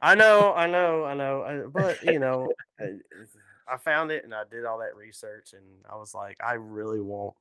I 0.00 0.14
know, 0.14 0.54
I 0.54 0.66
know, 0.66 1.04
I 1.04 1.14
know. 1.14 1.42
uh, 1.42 1.68
But 1.68 2.02
you 2.02 2.18
know, 2.18 2.50
I 2.80 2.94
I 3.70 3.76
found 3.76 4.10
it 4.10 4.24
and 4.24 4.34
I 4.34 4.44
did 4.50 4.64
all 4.64 4.78
that 4.78 4.96
research, 4.96 5.52
and 5.52 5.64
I 5.90 5.96
was 5.96 6.14
like, 6.14 6.38
I 6.42 6.54
really 6.54 7.00
want 7.00 7.34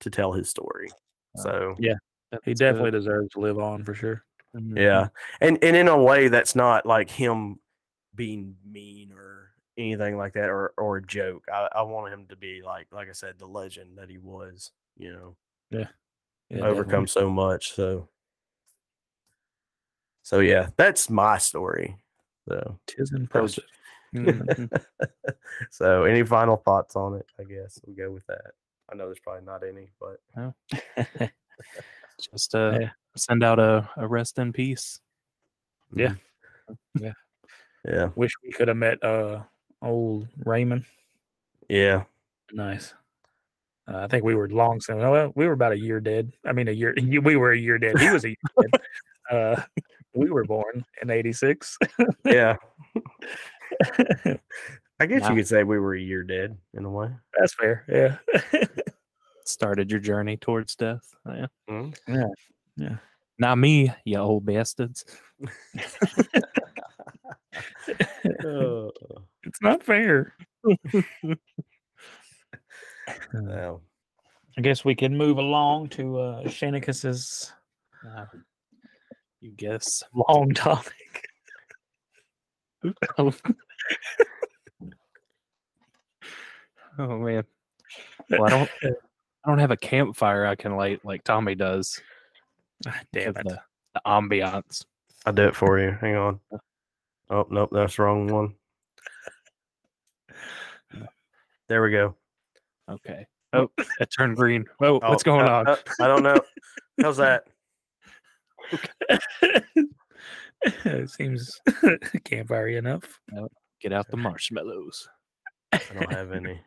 to 0.00 0.10
tell 0.10 0.32
his 0.32 0.48
story. 0.48 0.88
So, 1.36 1.74
yeah, 1.78 1.96
he 2.44 2.54
definitely 2.54 2.90
good. 2.90 2.98
deserves 2.98 3.28
to 3.34 3.40
live 3.40 3.58
on 3.58 3.84
for 3.84 3.92
sure. 3.94 4.24
Mhm. 4.54 4.78
yeah, 4.78 5.08
and 5.40 5.58
and 5.62 5.76
in 5.76 5.88
a 5.88 6.00
way 6.00 6.28
that's 6.28 6.54
not 6.54 6.86
like 6.86 7.10
him 7.10 7.58
being 8.14 8.56
mean 8.64 9.12
or 9.12 9.50
anything 9.76 10.16
like 10.16 10.34
that, 10.34 10.48
or 10.48 10.72
or 10.78 10.98
a 10.98 11.06
joke. 11.06 11.44
I, 11.52 11.68
I 11.76 11.82
want 11.82 12.12
him 12.12 12.26
to 12.28 12.36
be 12.36 12.62
like, 12.64 12.86
like 12.92 13.08
I 13.08 13.12
said, 13.12 13.38
the 13.38 13.46
legend 13.46 13.98
that 13.98 14.08
he 14.08 14.18
was. 14.18 14.70
You 14.96 15.12
know, 15.12 15.36
Yeah, 15.70 15.88
overcome 16.62 17.08
so 17.08 17.28
much. 17.28 17.72
So, 17.72 18.08
so 20.22 20.38
yeah, 20.38 20.68
that's 20.76 21.10
my 21.10 21.38
story. 21.38 21.96
So. 22.48 22.78
Tis 22.86 23.10
impressive. 23.12 23.64
Mhm. 24.14 24.70
so 25.70 26.04
any 26.04 26.22
final 26.22 26.56
thoughts 26.56 26.94
on 26.94 27.14
it 27.16 27.26
i 27.40 27.42
guess 27.42 27.80
we'll 27.84 27.96
go 27.96 28.12
with 28.12 28.24
that 28.26 28.52
i 28.92 28.94
know 28.94 29.06
there's 29.06 29.18
probably 29.18 29.44
not 29.44 29.64
any 29.66 29.90
but 29.98 30.20
Just 32.32 32.54
uh, 32.54 32.78
Yeah. 32.80 32.90
Send 33.16 33.42
out 33.44 33.58
a, 33.58 33.88
a 33.96 34.06
rest 34.06 34.38
in 34.38 34.52
peace. 34.52 35.00
Yeah. 35.94 36.14
mhm. 36.98 37.12
yeah 37.86 38.08
Wish 38.16 38.32
we 38.42 38.50
could 38.52 38.68
have 38.68 38.76
met 38.76 39.02
uh 39.04 39.42
old 39.82 40.28
Raymond. 40.44 40.84
yeah 41.68 42.04
Nice. 42.52 42.94
Uh, 43.86 43.98
I 43.98 44.06
think 44.06 44.24
we 44.24 44.34
were 44.34 44.48
long 44.48 44.80
since. 44.80 44.98
Well, 44.98 45.32
we 45.34 45.46
were 45.46 45.52
about 45.52 45.72
a 45.72 45.78
year 45.78 46.00
dead. 46.00 46.32
I 46.46 46.52
mean, 46.52 46.68
a 46.68 46.72
year. 46.72 46.94
We 47.22 47.36
were 47.36 47.52
a 47.52 47.58
year 47.58 47.78
dead. 47.78 47.98
He 47.98 48.10
was 48.10 48.24
a 48.24 48.28
year 48.28 48.36
dead. 48.60 48.80
Uh, 49.30 49.62
we 50.14 50.30
were 50.30 50.44
born 50.44 50.84
in 51.02 51.08
'86. 51.10 51.78
yeah 52.26 52.56
i 55.00 55.06
guess 55.06 55.22
Wow. 55.22 55.30
you 55.30 55.36
could 55.36 55.48
say 55.48 55.64
we 55.64 55.78
were 55.78 55.94
a 55.94 56.00
year 56.00 56.22
dead 56.22 56.56
in 56.74 56.84
a 56.84 56.90
way 56.90 57.08
That's 57.38 57.54
fair. 57.54 57.84
Yeah. 57.88 58.18
Started 59.46 59.90
your 59.90 60.00
journey 60.00 60.36
towards 60.36 60.76
death. 60.76 61.08
Yeah. 61.26 61.46
Mhm. 61.70 61.96
yeah. 62.06 62.26
Yeah. 62.76 62.96
Not 63.38 63.58
me, 63.58 63.92
you 64.04 64.18
old 64.18 64.44
bastards. 64.46 65.04
Uh, 68.44 68.88
It's 69.44 69.62
not 69.62 69.82
fair. 69.82 70.34
No. 73.32 73.80
I 74.56 74.60
guess 74.60 74.84
we 74.84 74.94
can 74.94 75.16
move 75.16 75.38
along 75.38 75.88
to 75.90 76.18
uh 76.18 76.42
Shanicus's 76.44 77.52
Uh, 78.16 78.26
you 79.40 79.52
guess. 79.52 80.02
long 80.14 80.52
topic. 80.54 80.92
oh 83.08 83.32
man. 86.98 87.44
Well, 88.30 88.44
I 88.44 88.50
don't. 88.50 88.70
I 89.44 89.50
don't 89.50 89.58
have 89.58 89.70
a 89.70 89.76
campfire 89.76 90.46
I 90.46 90.54
can 90.54 90.76
light 90.76 91.04
like 91.04 91.24
Tommy 91.24 91.54
does. 91.54 92.00
Ah, 92.86 93.00
Damn 93.12 93.36
it. 93.36 93.44
The, 93.44 93.58
the 93.94 94.00
ambiance. 94.06 94.84
i'll 95.26 95.32
do 95.32 95.44
it 95.48 95.56
for 95.56 95.78
you 95.78 95.96
hang 96.00 96.16
on 96.16 96.40
oh 97.30 97.46
nope 97.50 97.70
that's 97.72 97.96
the 97.96 98.02
wrong 98.02 98.26
one 98.28 98.54
there 101.68 101.82
we 101.82 101.90
go 101.90 102.14
Okay. 102.90 103.26
Oh, 103.54 103.70
it 104.00 104.10
turned 104.14 104.36
green. 104.36 104.66
Oh, 104.82 105.00
Oh, 105.02 105.10
what's 105.10 105.22
going 105.22 105.46
uh, 105.48 105.52
on? 105.60 105.66
uh, 105.68 105.76
i 106.00 106.06
don't 106.06 106.22
know 106.22 106.36
how's 107.00 107.16
that 107.16 107.44
it 110.84 111.10
seems 111.10 111.60
campfire 112.24 112.68
enough. 112.68 113.20
Get 113.80 113.92
out 113.92 114.08
the 114.08 114.16
marshmallows. 114.16 115.08
i 115.72 115.80
don't 115.94 116.12
have 116.12 116.32
any 116.32 116.60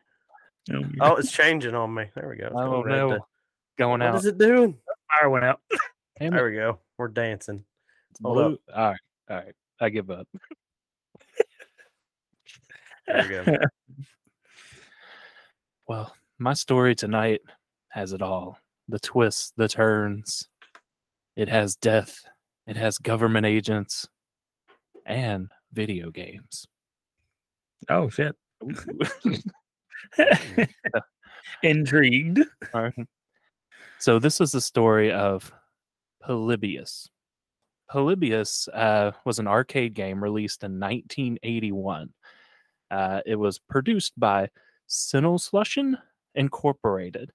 Oh, 0.74 0.84
oh 1.02 1.16
it's 1.16 1.32
changing 1.32 1.76
on 1.76 1.94
me 1.94 2.06
there 2.16 2.28
we 2.30 2.36
go 2.36 2.48
It's 2.48 2.56
Oh 2.56 2.84
going 2.84 2.88
no. 2.90 3.10
to- 3.12 3.20
Going 3.78 4.00
what 4.02 4.08
out. 4.08 4.14
What 4.14 4.20
is 4.20 4.26
it 4.26 4.38
doing 4.40 4.76
fire 5.12 5.30
went 5.30 5.46
out. 5.46 5.62
Damn 6.20 6.32
there 6.32 6.48
it. 6.48 6.52
we 6.52 6.58
go 6.58 6.80
we're 6.98 7.08
dancing 7.08 7.64
It's 8.12 8.20
hold 8.22 8.38
up. 8.38 8.60
All 8.76 8.92
right. 8.92 9.00
All 9.30 9.38
right. 9.38 9.54
I 9.80 9.90
give 9.90 10.10
up. 10.10 10.28
there 13.08 13.24
we 13.24 13.30
go 13.30 13.58
Well, 15.88 16.14
my 16.38 16.54
story 16.54 16.96
tonight 16.96 17.42
has 17.90 18.12
it 18.12 18.22
all 18.22 18.60
the 18.90 19.00
twists, 19.00 19.54
the 19.56 19.68
turns. 19.68 20.48
It 21.36 21.50
has 21.50 21.76
death, 21.76 22.24
it 22.66 22.78
has 22.78 22.98
government 22.98 23.46
agents, 23.46 24.08
and 25.06 25.50
video 25.72 26.10
games. 26.10 26.66
Oh 27.90 28.10
shit. 28.10 28.36
Intrigued. 31.64 32.40
All 32.74 32.84
right. 32.84 33.08
So 34.00 34.20
this 34.20 34.42
is 34.42 34.52
the 34.52 34.62
story 34.62 35.12
of 35.12 35.52
Polybius. 36.28 37.10
Polybius 37.90 38.68
uh, 38.74 39.12
was 39.24 39.40
an 39.40 39.48
arcade 39.48 39.94
game 39.94 40.22
released 40.22 40.64
in 40.64 40.78
1981. 40.78 42.14
Uh, 42.92 43.22
it 43.26 43.36
was 43.36 43.60
produced 43.60 44.12
by 44.20 44.50
Sinneslöschen 44.90 45.98
Incorporated 46.36 47.32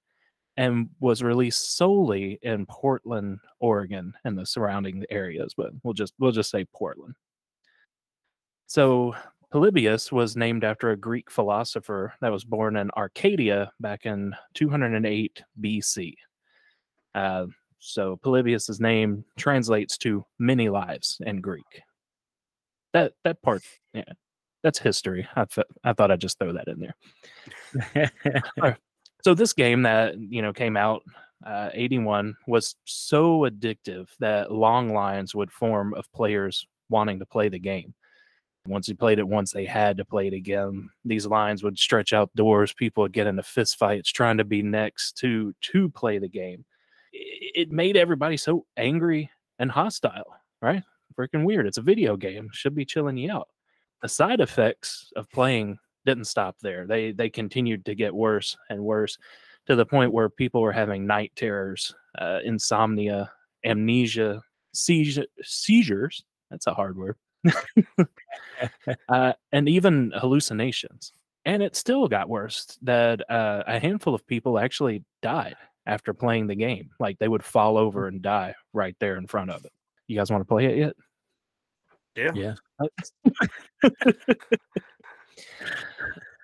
and 0.57 0.89
was 0.99 1.23
released 1.23 1.75
solely 1.75 2.37
in 2.43 2.67
Portland, 2.67 3.39
Oregon, 3.59 4.13
and 4.23 4.37
the 4.37 4.45
surrounding 4.45 5.03
areas. 5.09 5.55
But 5.57 5.71
we'll 5.81 5.95
just 5.95 6.13
we'll 6.19 6.31
just 6.31 6.51
say 6.51 6.65
Portland. 6.65 7.15
So 8.67 9.15
Polybius 9.51 10.11
was 10.11 10.37
named 10.37 10.63
after 10.63 10.91
a 10.91 10.97
Greek 10.97 11.31
philosopher 11.31 12.13
that 12.21 12.31
was 12.31 12.43
born 12.43 12.77
in 12.77 12.91
Arcadia 12.91 13.71
back 13.79 14.05
in 14.05 14.35
208 14.53 15.43
BC. 15.59 16.13
Uh, 17.15 17.47
so 17.85 18.17
Polybius's 18.23 18.79
name 18.79 19.25
translates 19.37 19.97
to 19.99 20.25
many 20.39 20.69
lives 20.69 21.17
in 21.25 21.41
Greek. 21.41 21.81
That 22.93 23.13
that 23.23 23.41
part, 23.41 23.63
yeah, 23.93 24.03
that's 24.63 24.79
history. 24.79 25.27
I, 25.35 25.45
I 25.83 25.93
thought 25.93 26.11
I'd 26.11 26.21
just 26.21 26.39
throw 26.39 26.53
that 26.53 26.67
in 26.67 26.91
there. 27.93 28.77
so 29.23 29.33
this 29.33 29.53
game 29.53 29.81
that 29.83 30.15
you 30.17 30.41
know 30.41 30.53
came 30.53 30.77
out 30.77 31.03
uh, 31.45 31.69
81 31.73 32.35
was 32.47 32.75
so 32.85 33.41
addictive 33.41 34.07
that 34.19 34.51
long 34.51 34.93
lines 34.93 35.35
would 35.35 35.51
form 35.51 35.93
of 35.93 36.11
players 36.13 36.65
wanting 36.89 37.19
to 37.19 37.25
play 37.25 37.49
the 37.49 37.59
game 37.59 37.93
once 38.65 38.87
you 38.87 38.95
played 38.95 39.19
it 39.19 39.27
once 39.27 39.51
they 39.51 39.65
had 39.65 39.97
to 39.97 40.05
play 40.05 40.27
it 40.27 40.33
again 40.33 40.89
these 41.03 41.25
lines 41.25 41.63
would 41.63 41.77
stretch 41.77 42.13
outdoors 42.13 42.71
people 42.73 43.01
would 43.01 43.11
get 43.11 43.27
into 43.27 43.43
fist 43.43 43.77
fights 43.77 44.09
trying 44.09 44.37
to 44.37 44.45
be 44.45 44.61
next 44.61 45.17
to 45.17 45.53
to 45.59 45.89
play 45.89 46.17
the 46.17 46.29
game 46.29 46.63
it 47.55 47.71
made 47.71 47.97
everybody 47.97 48.37
so 48.37 48.65
angry 48.77 49.29
and 49.59 49.71
hostile 49.71 50.35
right? 50.61 50.81
Freaking 51.17 51.43
weird 51.43 51.67
it's 51.67 51.77
a 51.77 51.81
video 51.81 52.15
game 52.17 52.49
should 52.51 52.73
be 52.73 52.85
chilling 52.85 53.17
you 53.17 53.31
out. 53.31 53.49
The 54.01 54.09
side 54.09 54.39
effects 54.39 55.11
of 55.15 55.29
playing 55.29 55.77
didn't 56.05 56.25
stop 56.25 56.57
there 56.61 56.85
they 56.85 57.11
they 57.13 57.29
continued 57.29 57.85
to 57.85 57.95
get 57.95 58.13
worse 58.13 58.57
and 58.69 58.83
worse 58.83 59.17
to 59.67 59.75
the 59.75 59.85
point 59.85 60.11
where 60.11 60.29
people 60.29 60.61
were 60.61 60.73
having 60.73 61.07
night 61.07 61.31
terrors 61.35 61.95
uh, 62.19 62.39
insomnia 62.43 63.31
amnesia 63.63 64.41
seizure, 64.73 65.25
seizures 65.41 66.23
that's 66.49 66.67
a 66.67 66.73
hard 66.73 66.97
word 66.97 67.15
uh, 69.09 69.33
and 69.51 69.69
even 69.69 70.11
hallucinations. 70.15 71.13
And 71.45 71.61
it 71.61 71.75
still 71.75 72.07
got 72.07 72.29
worse 72.29 72.77
that 72.83 73.29
uh, 73.29 73.63
a 73.67 73.79
handful 73.79 74.15
of 74.15 74.25
people 74.25 74.57
actually 74.57 75.03
died 75.21 75.57
after 75.85 76.13
playing 76.13 76.47
the 76.47 76.55
game. 76.55 76.89
Like 76.99 77.19
they 77.19 77.27
would 77.27 77.43
fall 77.43 77.77
over 77.77 78.07
and 78.07 78.21
die 78.21 78.55
right 78.73 78.95
there 78.99 79.17
in 79.17 79.27
front 79.27 79.51
of 79.51 79.65
it. 79.65 79.71
You 80.07 80.17
guys 80.17 80.31
want 80.31 80.41
to 80.41 80.45
play 80.45 80.65
it 80.65 80.77
yet? 80.77 80.93
Yeah. 82.15 82.31
Yeah. 82.35 82.55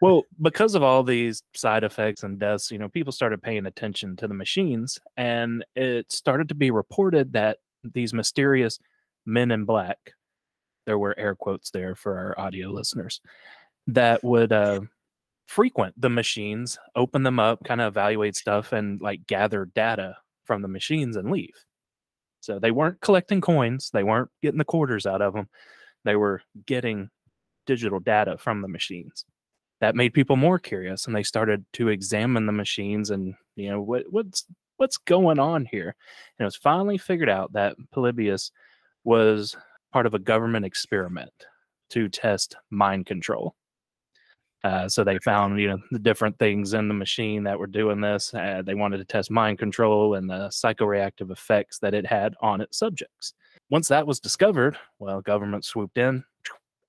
well, 0.02 0.24
because 0.42 0.76
of 0.76 0.84
all 0.84 1.04
these 1.04 1.44
side 1.54 1.84
effects 1.84 2.24
and 2.24 2.40
deaths, 2.40 2.72
you 2.72 2.78
know, 2.78 2.90
people 2.90 3.14
started 3.14 3.42
paying 3.42 3.66
attention 3.66 4.16
to 4.18 4.28
the 4.28 4.34
machines, 4.34 5.00
and 5.16 5.64
it 5.76 6.12
started 6.12 6.50
to 6.50 6.56
be 6.56 6.72
reported 6.72 7.34
that 7.34 7.58
these 7.84 8.14
mysterious 8.14 8.80
men 9.26 9.52
in 9.52 9.66
black 9.66 10.14
there 10.86 10.98
were 10.98 11.18
air 11.20 11.36
quotes 11.36 11.70
there 11.70 11.94
for 11.94 12.18
our 12.18 12.40
audio 12.40 12.70
listeners 12.70 13.22
that 13.86 14.24
would 14.24 14.52
uh, 14.52 14.80
frequent 15.50 16.00
the 16.00 16.10
machines, 16.10 16.78
open 16.96 17.24
them 17.24 17.40
up, 17.40 17.64
kind 17.64 17.82
of 17.82 17.88
evaluate 17.88 18.36
stuff, 18.36 18.72
and 18.72 19.02
like 19.02 19.26
gather 19.26 19.66
data 19.66 20.16
from 20.46 20.62
the 20.62 20.68
machines 20.68 21.16
and 21.16 21.32
leave. 21.32 21.66
So 22.40 22.60
they 22.60 22.70
weren't 22.70 23.02
collecting 23.02 23.42
coins, 23.42 23.90
they 23.92 24.04
weren't 24.04 24.30
getting 24.44 24.60
the 24.60 24.64
quarters 24.64 25.08
out 25.08 25.24
of 25.24 25.34
them, 25.34 25.50
they 26.06 26.16
were 26.16 26.44
getting 26.68 27.10
digital 27.66 28.00
data 28.00 28.38
from 28.38 28.62
the 28.62 28.68
machines. 28.68 29.26
That 29.82 29.96
made 29.96 30.14
people 30.14 30.36
more 30.36 30.60
curious, 30.60 31.08
and 31.08 31.16
they 31.16 31.24
started 31.24 31.66
to 31.74 31.88
examine 31.88 32.46
the 32.46 32.52
machines 32.52 33.10
and 33.10 33.34
you 33.56 33.72
know 33.72 33.82
what 33.82 34.04
what's 34.12 34.46
what's 34.78 34.98
going 34.98 35.40
on 35.40 35.66
here. 35.66 35.96
And 36.38 36.44
it 36.44 36.46
was 36.46 36.58
finally 36.58 37.00
figured 37.00 37.30
out 37.30 37.54
that 37.54 37.76
Polybius 37.92 38.52
was 39.04 39.58
part 39.92 40.06
of 40.06 40.14
a 40.14 40.20
government 40.20 40.66
experiment 40.66 41.34
to 41.90 42.08
test 42.08 42.56
mind 42.70 43.08
control. 43.08 43.56
Uh, 44.64 44.90
so 44.90 45.04
they 45.04 45.18
found, 45.20 45.60
you 45.60 45.68
know, 45.70 45.80
the 45.92 46.00
different 46.00 46.38
things 46.38 46.74
in 46.74 46.88
the 46.88 46.94
machine 46.94 47.44
that 47.44 47.58
were 47.58 47.68
doing 47.68 48.02
this. 48.02 48.34
Uh, 48.34 48.62
they 48.66 48.76
wanted 48.76 48.98
to 48.98 49.06
test 49.06 49.32
mind 49.32 49.58
control 49.58 50.16
and 50.16 50.30
the 50.30 50.48
psychoreactive 50.50 51.32
effects 51.32 51.80
that 51.80 51.94
it 51.94 52.06
had 52.06 52.36
on 52.42 52.60
its 52.60 52.78
subjects. 52.78 53.34
Once 53.70 53.88
that 53.88 54.06
was 54.06 54.20
discovered, 54.20 54.78
well, 55.00 55.22
government 55.22 55.64
swooped 55.64 55.98
in. 55.98 56.24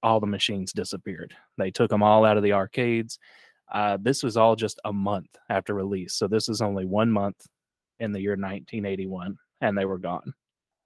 All 0.02 0.18
the 0.18 0.26
machines 0.26 0.72
disappeared. 0.72 1.34
They 1.58 1.70
took 1.70 1.90
them 1.90 2.02
all 2.02 2.24
out 2.24 2.36
of 2.36 2.42
the 2.42 2.54
arcades. 2.54 3.18
Uh, 3.72 3.98
this 4.00 4.22
was 4.22 4.36
all 4.36 4.56
just 4.56 4.80
a 4.84 4.92
month 4.92 5.28
after 5.48 5.74
release. 5.74 6.14
So 6.14 6.26
this 6.26 6.48
is 6.48 6.60
only 6.60 6.86
one 6.86 7.10
month 7.10 7.46
in 8.00 8.10
the 8.10 8.20
year 8.20 8.32
1981, 8.32 9.36
and 9.60 9.76
they 9.76 9.84
were 9.84 9.98
gone 9.98 10.32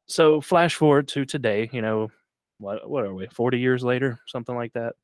so 0.06 0.40
flash 0.40 0.74
forward 0.74 1.08
to 1.08 1.24
today, 1.24 1.68
you 1.72 1.82
know, 1.82 2.10
what 2.58 2.88
what 2.88 3.04
are 3.04 3.14
we, 3.14 3.26
40 3.28 3.58
years 3.58 3.82
later, 3.82 4.20
something 4.26 4.54
like 4.54 4.72
that. 4.74 4.94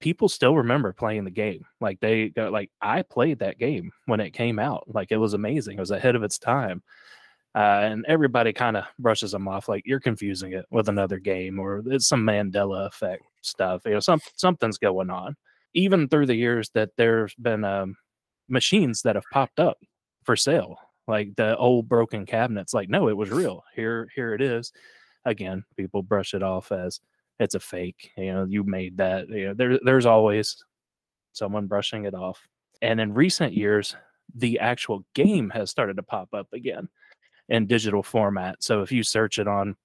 People 0.00 0.28
still 0.28 0.56
remember 0.56 0.92
playing 0.92 1.24
the 1.24 1.30
game. 1.30 1.64
Like 1.80 2.00
they 2.00 2.32
like 2.36 2.70
I 2.80 3.02
played 3.02 3.40
that 3.40 3.58
game 3.58 3.90
when 4.06 4.20
it 4.20 4.30
came 4.30 4.58
out. 4.58 4.84
Like 4.86 5.10
it 5.10 5.16
was 5.16 5.34
amazing. 5.34 5.76
It 5.76 5.80
was 5.80 5.90
ahead 5.90 6.14
of 6.14 6.22
its 6.22 6.38
time. 6.38 6.82
Uh, 7.54 7.80
and 7.82 8.04
everybody 8.06 8.52
kind 8.52 8.76
of 8.76 8.84
brushes 8.98 9.32
them 9.32 9.48
off 9.48 9.68
like 9.68 9.82
you're 9.84 9.98
confusing 9.98 10.52
it 10.52 10.66
with 10.70 10.88
another 10.88 11.18
game 11.18 11.58
or 11.58 11.82
it's 11.86 12.06
some 12.06 12.24
Mandela 12.24 12.86
effect 12.86 13.24
stuff. 13.42 13.82
You 13.84 13.92
know, 13.92 14.00
some 14.00 14.20
something's 14.36 14.78
going 14.78 15.10
on. 15.10 15.36
Even 15.74 16.08
through 16.08 16.26
the 16.26 16.34
years 16.34 16.70
that 16.70 16.90
there's 16.96 17.34
been 17.34 17.64
um, 17.64 17.96
machines 18.48 19.02
that 19.02 19.16
have 19.16 19.24
popped 19.32 19.58
up 19.58 19.78
for 20.24 20.36
sale 20.36 20.78
like 21.08 21.34
the 21.36 21.56
old 21.56 21.88
broken 21.88 22.26
cabinets 22.26 22.74
like 22.74 22.88
no 22.88 23.08
it 23.08 23.16
was 23.16 23.30
real 23.30 23.64
here 23.74 24.08
here 24.14 24.34
it 24.34 24.42
is 24.42 24.72
again 25.24 25.64
people 25.76 26.02
brush 26.02 26.34
it 26.34 26.42
off 26.42 26.70
as 26.70 27.00
it's 27.40 27.54
a 27.54 27.60
fake 27.60 28.10
you 28.16 28.32
know 28.32 28.44
you 28.44 28.64
made 28.64 28.96
that 28.96 29.28
you 29.28 29.46
know 29.46 29.54
there, 29.54 29.78
there's 29.84 30.06
always 30.06 30.64
someone 31.32 31.66
brushing 31.66 32.04
it 32.04 32.14
off 32.14 32.40
and 32.82 33.00
in 33.00 33.12
recent 33.12 33.52
years 33.52 33.96
the 34.34 34.58
actual 34.58 35.04
game 35.14 35.50
has 35.50 35.70
started 35.70 35.96
to 35.96 36.02
pop 36.02 36.28
up 36.34 36.48
again 36.52 36.88
in 37.48 37.66
digital 37.66 38.02
format 38.02 38.56
so 38.60 38.82
if 38.82 38.92
you 38.92 39.02
search 39.02 39.38
it 39.38 39.48
on 39.48 39.76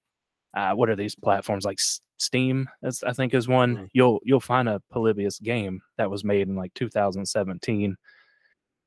uh, 0.54 0.72
what 0.72 0.88
are 0.88 0.96
these 0.96 1.14
platforms 1.14 1.64
like 1.64 1.78
steam 2.18 2.68
i 3.04 3.12
think 3.12 3.34
is 3.34 3.48
one 3.48 3.76
mm. 3.76 3.88
you'll 3.92 4.20
you'll 4.24 4.40
find 4.40 4.68
a 4.68 4.80
polybius 4.92 5.38
game 5.38 5.80
that 5.96 6.10
was 6.10 6.24
made 6.24 6.48
in 6.48 6.54
like 6.54 6.72
2017 6.74 7.96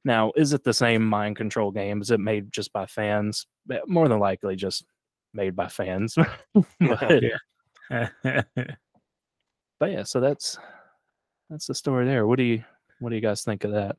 now, 0.08 0.32
is 0.38 0.54
it 0.54 0.64
the 0.64 0.74
same 0.74 1.06
mind 1.06 1.36
control 1.36 1.70
game? 1.70 2.02
Is 2.02 2.12
it 2.12 2.22
made 2.22 2.50
just 2.50 2.72
by 2.72 2.86
fans? 2.86 3.46
More 3.88 4.08
than 4.08 4.20
likely, 4.20 4.56
just 4.56 4.86
made 5.34 5.54
by 5.54 5.68
fans. 5.68 6.16
but, 6.80 7.24
but 7.90 8.46
yeah, 9.82 10.04
so 10.04 10.20
that's 10.20 10.58
that's 11.50 11.68
the 11.68 11.76
story 11.76 12.06
there. 12.06 12.28
What 12.28 12.38
do 12.38 12.44
you 12.44 12.64
what 13.00 13.10
do 13.10 13.16
you 13.16 13.22
guys 13.22 13.44
think 13.44 13.64
of 13.64 13.72
that? 13.72 13.96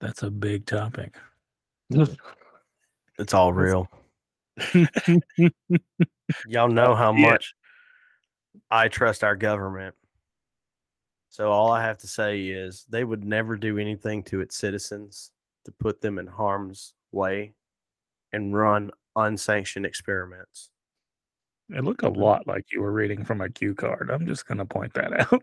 That's 0.00 0.22
a 0.22 0.30
big 0.30 0.66
topic. 0.66 1.16
it's 1.90 3.34
all 3.34 3.52
real. 3.52 3.90
Y'all 6.46 6.68
know 6.68 6.92
uh, 6.92 6.96
how 6.96 7.12
much 7.12 7.54
I 8.70 8.88
trust 8.88 9.24
our 9.24 9.36
government. 9.36 9.94
So 11.30 11.50
all 11.50 11.70
I 11.70 11.82
have 11.82 11.98
to 11.98 12.06
say 12.06 12.46
is 12.46 12.86
they 12.88 13.04
would 13.04 13.24
never 13.24 13.56
do 13.56 13.78
anything 13.78 14.22
to 14.24 14.40
its 14.40 14.56
citizens 14.56 15.30
to 15.64 15.72
put 15.72 16.00
them 16.00 16.18
in 16.18 16.26
harm's 16.26 16.94
way 17.12 17.54
and 18.32 18.56
run 18.56 18.90
unsanctioned 19.16 19.86
experiments. 19.86 20.70
It 21.70 21.84
looked 21.84 22.02
a 22.02 22.10
mm-hmm. 22.10 22.20
lot 22.20 22.46
like 22.46 22.66
you 22.72 22.80
were 22.80 22.92
reading 22.92 23.24
from 23.24 23.40
a 23.40 23.48
cue 23.48 23.74
card. 23.74 24.10
I'm 24.10 24.26
just 24.26 24.46
going 24.46 24.58
to 24.58 24.64
point 24.64 24.92
that 24.94 25.32
out. 25.32 25.42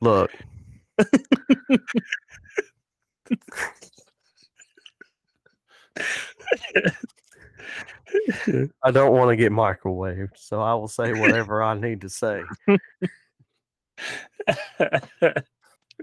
Look. 0.00 0.30
I 8.82 8.90
don't 8.90 9.12
want 9.12 9.30
to 9.30 9.36
get 9.36 9.52
microwaved, 9.52 10.36
so 10.36 10.60
I 10.60 10.74
will 10.74 10.88
say 10.88 11.12
whatever 11.12 11.62
I 11.62 11.78
need 11.78 12.00
to 12.02 12.08
say. 12.08 12.42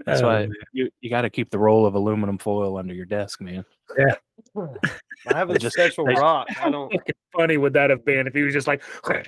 That's 0.04 0.22
why 0.22 0.44
um, 0.44 0.52
you, 0.72 0.90
you 1.00 1.10
got 1.10 1.22
to 1.22 1.30
keep 1.30 1.50
the 1.50 1.58
roll 1.58 1.86
of 1.86 1.94
aluminum 1.94 2.38
foil 2.38 2.76
under 2.76 2.92
your 2.94 3.06
desk, 3.06 3.40
man. 3.40 3.64
Yeah. 3.96 4.14
I 5.26 5.36
have 5.36 5.50
a 5.50 5.58
just, 5.58 5.74
special 5.74 6.04
rock. 6.04 6.48
I 6.60 6.70
don't. 6.70 6.92
Funny 7.32 7.56
would 7.56 7.72
that 7.72 7.90
have 7.90 8.04
been 8.04 8.26
if 8.26 8.34
he 8.34 8.42
was 8.42 8.52
just 8.52 8.66
like, 8.66 8.82
and 9.08 9.26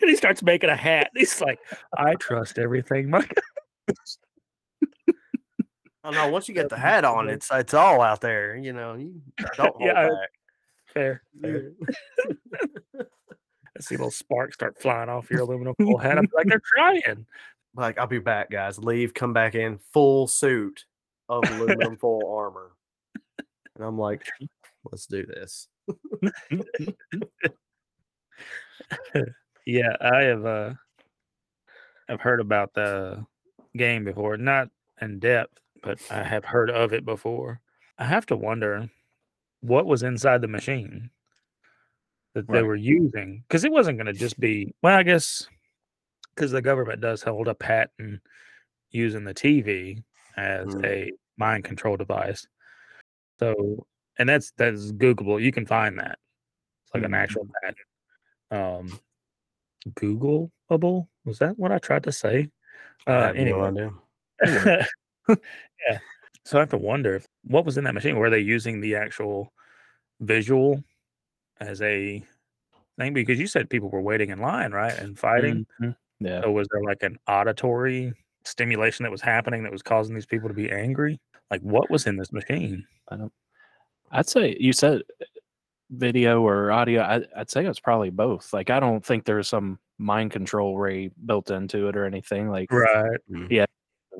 he 0.00 0.16
starts 0.16 0.42
making 0.42 0.70
a 0.70 0.76
hat. 0.76 1.10
He's 1.14 1.40
like, 1.40 1.60
I 1.96 2.14
trust 2.16 2.58
everything, 2.58 3.10
Mike. 3.10 3.32
Oh 6.04 6.10
no! 6.10 6.28
Once 6.28 6.48
you 6.48 6.54
get 6.54 6.68
the 6.68 6.78
hat 6.78 7.04
on, 7.04 7.28
it's 7.28 7.48
it's 7.52 7.74
all 7.74 8.00
out 8.00 8.20
there. 8.20 8.56
You 8.56 8.72
know, 8.72 8.94
you 8.94 9.20
don't 9.56 9.76
hold 9.76 9.80
Yeah, 9.80 10.08
back. 10.08 10.30
Fair. 10.94 11.22
fair. 11.42 11.72
I 12.96 13.80
see 13.80 13.96
little 13.96 14.10
sparks 14.10 14.54
start 14.54 14.80
flying 14.80 15.08
off 15.08 15.30
your 15.30 15.40
aluminum 15.40 15.74
foil 15.78 15.98
hat. 15.98 16.16
I'm 16.18 16.28
like, 16.32 16.46
they're 16.46 16.62
trying. 16.64 17.26
Like, 17.74 17.98
I'll 17.98 18.06
be 18.06 18.18
back, 18.18 18.50
guys. 18.50 18.78
Leave, 18.78 19.14
come 19.14 19.32
back 19.32 19.54
in 19.54 19.78
full 19.92 20.26
suit 20.26 20.84
of 21.28 21.44
aluminum 21.50 21.96
foil 21.98 22.34
armor, 22.34 22.72
and 23.76 23.84
I'm 23.84 23.98
like, 23.98 24.26
let's 24.90 25.06
do 25.06 25.26
this. 25.26 25.68
Yeah, 29.68 29.94
I 30.00 30.22
have. 30.22 30.46
Uh, 30.46 30.72
I've 32.08 32.22
heard 32.22 32.40
about 32.40 32.72
the 32.72 33.22
game 33.76 34.02
before, 34.02 34.38
not 34.38 34.70
in 35.02 35.18
depth, 35.18 35.58
but 35.82 36.00
I 36.10 36.22
have 36.22 36.42
heard 36.42 36.70
of 36.70 36.94
it 36.94 37.04
before. 37.04 37.60
I 37.98 38.06
have 38.06 38.24
to 38.26 38.36
wonder 38.36 38.88
what 39.60 39.84
was 39.84 40.02
inside 40.02 40.40
the 40.40 40.48
machine 40.48 41.10
that 42.34 42.48
they 42.48 42.62
were 42.62 42.76
using, 42.76 43.44
because 43.46 43.64
it 43.64 43.70
wasn't 43.70 43.98
going 43.98 44.06
to 44.06 44.14
just 44.14 44.40
be. 44.40 44.74
Well, 44.82 44.96
I 44.96 45.02
guess 45.02 45.46
because 46.38 46.52
the 46.52 46.62
government 46.62 47.00
does 47.00 47.20
hold 47.20 47.48
a 47.48 47.54
patent 47.54 48.20
using 48.90 49.24
the 49.24 49.34
TV 49.34 50.02
as 50.36 50.68
Mm. 50.68 50.84
a 50.84 51.12
mind 51.36 51.64
control 51.64 51.96
device. 51.96 52.46
So, 53.40 53.86
and 54.18 54.28
that's 54.28 54.52
that's 54.52 54.92
Googleable. 54.92 55.42
You 55.42 55.50
can 55.50 55.66
find 55.66 55.98
that. 55.98 56.18
It's 56.84 56.94
like 56.94 57.02
an 57.02 57.10
Mhm. 57.10 57.16
actual 57.18 57.48
patent. 57.60 57.78
Um, 58.50 59.00
Googleable 59.90 61.08
was 61.24 61.40
that 61.40 61.58
what 61.58 61.72
I 61.72 61.78
tried 61.78 62.04
to 62.04 62.12
say? 62.12 62.50
Uh, 63.06 63.32
no 63.32 63.34
anyway, 63.34 63.92
idea. 64.40 64.86
yeah. 65.88 65.98
So 66.44 66.58
I 66.58 66.60
have 66.60 66.70
to 66.70 66.78
wonder 66.78 67.16
if 67.16 67.26
what 67.42 67.64
was 67.64 67.78
in 67.78 67.84
that 67.84 67.94
machine. 67.94 68.16
Were 68.16 68.30
they 68.30 68.38
using 68.38 68.80
the 68.80 68.94
actual 68.94 69.52
visual 70.20 70.82
as 71.60 71.82
a 71.82 72.24
thing? 72.96 73.12
Because 73.12 73.40
you 73.40 73.46
said 73.48 73.68
people 73.70 73.90
were 73.90 74.00
waiting 74.00 74.30
in 74.30 74.38
line, 74.38 74.72
right, 74.72 74.96
and 74.98 75.18
fighting. 75.18 75.66
Mhm. 75.80 75.96
Yeah. 76.20 76.42
So 76.42 76.50
was 76.50 76.66
there 76.72 76.82
like 76.82 77.02
an 77.02 77.18
auditory 77.28 78.12
stimulation 78.44 79.04
that 79.04 79.10
was 79.12 79.20
happening 79.22 79.62
that 79.62 79.72
was 79.72 79.82
causing 79.82 80.14
these 80.14 80.26
people 80.26 80.48
to 80.48 80.54
be 80.54 80.70
angry? 80.70 81.20
Like 81.50 81.60
what 81.62 81.90
was 81.90 82.06
in 82.06 82.16
this 82.16 82.32
machine? 82.32 82.84
I 83.08 83.16
don't. 83.16 83.32
I'd 84.10 84.28
say 84.28 84.56
you 84.58 84.72
said 84.72 85.02
uh, 85.20 85.24
video 85.90 86.42
or 86.42 86.70
audio. 86.72 87.02
I, 87.02 87.22
I'd 87.36 87.50
say 87.50 87.64
it's 87.66 87.80
probably 87.80 88.10
both. 88.10 88.52
Like 88.52 88.70
I 88.70 88.80
don't 88.80 89.04
think 89.04 89.24
there's 89.24 89.48
some 89.48 89.78
mind 89.98 90.30
control 90.30 90.78
ray 90.78 91.10
built 91.26 91.50
into 91.50 91.88
it 91.88 91.96
or 91.96 92.04
anything. 92.04 92.48
Like 92.50 92.70
Right. 92.72 93.18
the 93.28 93.66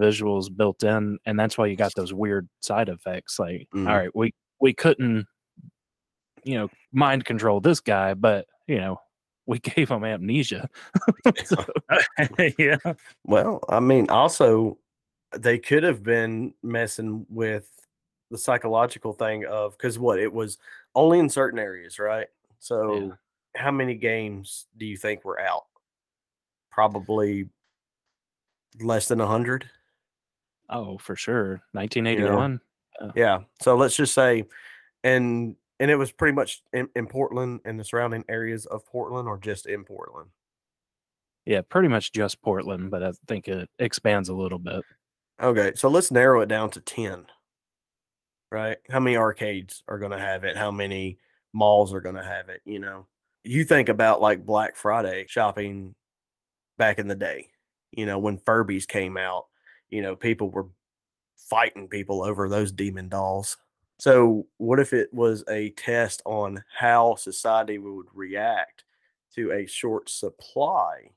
visuals 0.00 0.54
built 0.54 0.82
in, 0.84 1.18
and 1.26 1.38
that's 1.38 1.58
why 1.58 1.66
you 1.66 1.76
got 1.76 1.92
those 1.96 2.12
weird 2.14 2.48
side 2.60 2.88
effects. 2.88 3.38
Like, 3.38 3.66
all 3.74 3.80
Mhm. 3.80 3.86
right, 3.86 4.10
we 4.14 4.32
we 4.60 4.72
couldn't, 4.74 5.26
you 6.44 6.54
know, 6.54 6.68
mind 6.92 7.24
control 7.24 7.60
this 7.60 7.80
guy, 7.80 8.14
but 8.14 8.46
you 8.66 8.78
know, 8.78 9.00
we 9.48 9.58
gave 9.58 9.88
him 9.88 10.04
amnesia. 10.04 10.68
So, 11.44 11.64
yeah. 12.58 12.76
Well, 13.24 13.60
I 13.68 13.80
mean, 13.80 14.08
also, 14.10 14.78
they 15.36 15.58
could 15.58 15.82
have 15.82 16.02
been 16.02 16.54
messing 16.62 17.26
with 17.28 17.68
the 18.30 18.38
psychological 18.38 19.14
thing 19.14 19.46
of 19.46 19.76
because 19.76 19.98
what 19.98 20.18
it 20.20 20.32
was 20.32 20.58
only 20.94 21.18
in 21.18 21.28
certain 21.28 21.58
areas, 21.58 21.98
right? 21.98 22.28
So, 22.60 23.14
how 23.56 23.70
many 23.70 23.94
games 23.94 24.66
do 24.76 24.84
you 24.84 24.96
think 24.96 25.24
were 25.24 25.40
out? 25.40 25.64
Probably 26.70 27.48
less 28.80 29.08
than 29.08 29.20
a 29.20 29.26
hundred. 29.26 29.68
oh, 30.68 30.98
for 30.98 31.16
sure, 31.16 31.62
1981. 31.72 32.60
Uh. 33.00 33.12
Yeah. 33.14 33.40
So 33.62 33.76
let's 33.76 33.96
just 33.96 34.12
say, 34.12 34.44
and 35.04 35.56
and 35.80 35.90
it 35.90 35.96
was 35.96 36.12
pretty 36.12 36.34
much 36.34 36.62
in, 36.72 36.88
in 36.96 37.06
Portland 37.06 37.60
and 37.64 37.78
the 37.78 37.84
surrounding 37.84 38.24
areas 38.28 38.66
of 38.66 38.86
Portland, 38.86 39.28
or 39.28 39.38
just 39.38 39.66
in 39.66 39.84
Portland. 39.84 40.30
Yeah, 41.46 41.62
pretty 41.62 41.88
much 41.88 42.12
just 42.12 42.42
Portland, 42.42 42.90
but 42.90 43.02
I 43.02 43.12
think 43.26 43.48
it 43.48 43.70
expands 43.78 44.28
a 44.28 44.34
little 44.34 44.58
bit. 44.58 44.82
Okay, 45.40 45.72
so 45.76 45.88
let's 45.88 46.10
narrow 46.10 46.40
it 46.40 46.48
down 46.48 46.70
to 46.70 46.80
10. 46.80 47.26
Right? 48.50 48.78
How 48.88 49.00
many 49.00 49.16
arcades 49.16 49.82
are 49.88 49.98
going 49.98 50.12
to 50.12 50.18
have 50.18 50.44
it? 50.44 50.56
How 50.56 50.70
many 50.70 51.18
malls 51.52 51.92
are 51.92 52.00
going 52.00 52.14
to 52.14 52.22
have 52.22 52.48
it? 52.48 52.60
You 52.64 52.78
know, 52.78 53.06
you 53.44 53.64
think 53.64 53.88
about 53.88 54.20
like 54.20 54.44
Black 54.44 54.76
Friday 54.76 55.26
shopping 55.28 55.94
back 56.76 56.98
in 56.98 57.08
the 57.08 57.14
day, 57.14 57.48
you 57.92 58.06
know, 58.06 58.18
when 58.18 58.38
Furbies 58.38 58.86
came 58.86 59.16
out, 59.16 59.46
you 59.90 60.02
know, 60.02 60.16
people 60.16 60.50
were 60.50 60.66
fighting 61.36 61.88
people 61.88 62.22
over 62.22 62.48
those 62.48 62.72
demon 62.72 63.08
dolls. 63.08 63.56
So, 63.98 64.46
what 64.58 64.78
if 64.78 64.92
it 64.92 65.12
was 65.12 65.44
a 65.48 65.70
test 65.70 66.22
on 66.24 66.62
how 66.72 67.16
society 67.16 67.78
would 67.78 68.06
react 68.14 68.84
to 69.34 69.52
a 69.52 69.66
short 69.66 70.08
supply 70.08 71.10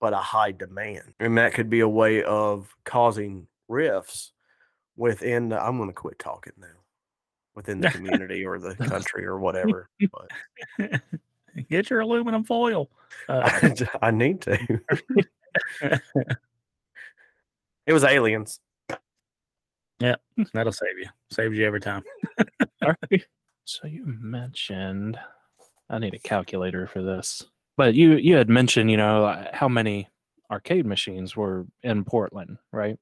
but 0.00 0.12
a 0.12 0.18
high 0.18 0.52
demand. 0.52 1.14
And 1.20 1.36
that 1.38 1.54
could 1.54 1.70
be 1.70 1.80
a 1.80 1.88
way 1.88 2.22
of 2.22 2.74
causing 2.84 3.46
rifts 3.68 4.32
within 4.96 5.50
the, 5.50 5.62
I'm 5.62 5.76
going 5.76 5.88
to 5.88 5.94
quit 5.94 6.18
talking 6.18 6.52
now. 6.58 6.66
Within 7.54 7.80
the 7.80 7.90
community 7.90 8.44
or 8.44 8.60
the 8.60 8.74
country 8.88 9.26
or 9.26 9.40
whatever. 9.40 9.90
But 10.78 11.00
Get 11.68 11.90
your 11.90 12.00
aluminum 12.00 12.44
foil. 12.44 12.88
Uh, 13.28 13.40
I, 13.44 13.74
I 14.06 14.10
need 14.12 14.40
to. 14.42 14.80
It 17.84 17.92
was 17.92 18.04
aliens. 18.04 18.60
That'll 20.00 20.72
save 20.72 20.98
you. 20.98 21.06
Saves 21.30 21.56
you 21.56 21.66
every 21.66 21.80
time. 21.80 22.02
All 22.82 22.94
right. 23.10 23.24
So 23.64 23.86
you 23.86 24.02
mentioned 24.06 25.18
I 25.90 25.98
need 25.98 26.14
a 26.14 26.18
calculator 26.18 26.86
for 26.86 27.02
this. 27.02 27.42
But 27.76 27.94
you 27.94 28.16
you 28.16 28.34
had 28.36 28.48
mentioned, 28.48 28.90
you 28.90 28.96
know, 28.96 29.24
uh, 29.26 29.48
how 29.52 29.68
many 29.68 30.08
arcade 30.50 30.86
machines 30.86 31.36
were 31.36 31.66
in 31.82 32.04
Portland, 32.04 32.58
right? 32.72 32.96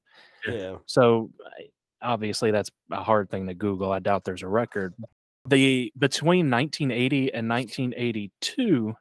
Yeah. 0.47 0.77
So 0.85 1.31
obviously 2.01 2.51
that's 2.51 2.69
a 2.91 3.03
hard 3.03 3.29
thing 3.29 3.47
to 3.47 3.53
Google. 3.53 3.91
I 3.91 3.99
doubt 3.99 4.23
there's 4.23 4.43
a 4.43 4.47
record. 4.47 4.93
The 5.47 5.91
between 5.97 6.49
1980 6.51 7.33
and 7.33 7.47
1982, 7.49 8.93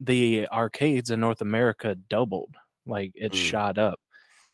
the 0.00 0.48
arcades 0.48 1.10
in 1.10 1.20
North 1.20 1.40
America 1.42 1.94
doubled. 2.08 2.54
Like 2.86 3.12
it 3.14 3.32
Mm. 3.32 3.36
shot 3.36 3.78
up. 3.78 4.00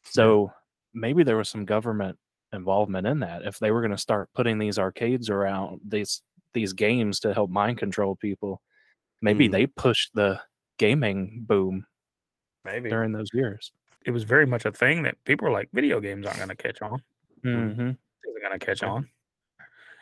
So 0.02 0.52
maybe 0.94 1.24
there 1.24 1.36
was 1.36 1.48
some 1.48 1.64
government 1.64 2.18
involvement 2.52 3.06
in 3.06 3.20
that. 3.20 3.42
If 3.42 3.58
they 3.58 3.70
were 3.70 3.80
going 3.80 3.90
to 3.90 3.98
start 3.98 4.28
putting 4.34 4.58
these 4.58 4.78
arcades 4.78 5.30
around 5.30 5.80
these 5.86 6.22
these 6.54 6.72
games 6.72 7.20
to 7.20 7.34
help 7.34 7.50
mind 7.50 7.76
control 7.78 8.16
people, 8.16 8.62
maybe 9.20 9.48
Mm. 9.48 9.52
they 9.52 9.66
pushed 9.66 10.14
the 10.14 10.40
gaming 10.78 11.44
boom 11.46 11.86
Maybe. 12.64 12.88
during 12.88 13.12
those 13.12 13.28
years. 13.34 13.72
It 14.06 14.10
was 14.12 14.22
very 14.24 14.46
much 14.46 14.64
a 14.64 14.72
thing 14.72 15.02
that 15.02 15.22
people 15.24 15.46
were 15.46 15.52
like, 15.52 15.68
video 15.74 16.00
games 16.00 16.24
aren't 16.26 16.38
going 16.38 16.48
to 16.48 16.54
catch 16.56 16.80
on. 16.80 17.02
Mm-hmm. 17.44 17.80
Isn't 17.80 17.98
going 18.42 18.58
to 18.58 18.64
catch 18.64 18.82
on. 18.82 19.08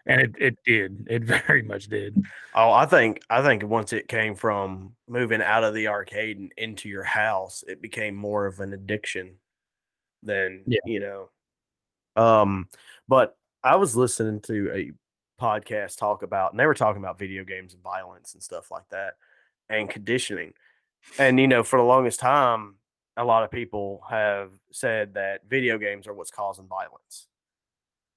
And 0.06 0.20
it, 0.20 0.34
it 0.38 0.58
did. 0.66 1.06
It 1.10 1.24
very 1.46 1.62
much 1.62 1.86
did. 1.88 2.22
Oh, 2.54 2.70
I 2.70 2.86
think 2.86 3.20
I 3.30 3.42
think 3.42 3.64
once 3.64 3.92
it 3.92 4.06
came 4.06 4.34
from 4.34 4.94
moving 5.08 5.40
out 5.42 5.64
of 5.64 5.74
the 5.74 5.88
arcade 5.88 6.38
and 6.38 6.52
into 6.58 6.88
your 6.88 7.04
house, 7.04 7.64
it 7.66 7.80
became 7.82 8.14
more 8.14 8.46
of 8.46 8.60
an 8.60 8.74
addiction 8.74 9.36
than 10.22 10.62
Yeah. 10.66 10.78
you 10.84 11.00
know. 11.00 11.30
Um, 12.16 12.68
but 13.08 13.36
I 13.62 13.76
was 13.76 13.96
listening 13.96 14.40
to 14.42 14.70
a 14.72 14.92
podcast 15.42 15.98
talk 15.98 16.22
about, 16.22 16.52
and 16.52 16.60
they 16.60 16.66
were 16.66 16.74
talking 16.74 17.02
about 17.02 17.18
video 17.18 17.44
games 17.44 17.74
and 17.74 17.82
violence 17.82 18.34
and 18.34 18.42
stuff 18.42 18.70
like 18.70 18.88
that, 18.90 19.14
and 19.68 19.88
conditioning. 19.88 20.52
And 21.18 21.38
you 21.38 21.48
know, 21.48 21.62
for 21.62 21.78
the 21.78 21.84
longest 21.84 22.20
time, 22.20 22.76
a 23.16 23.24
lot 23.24 23.44
of 23.44 23.50
people 23.50 24.02
have 24.08 24.50
said 24.72 25.14
that 25.14 25.42
video 25.48 25.78
games 25.78 26.06
are 26.06 26.14
what's 26.14 26.30
causing 26.30 26.66
violence. 26.66 27.26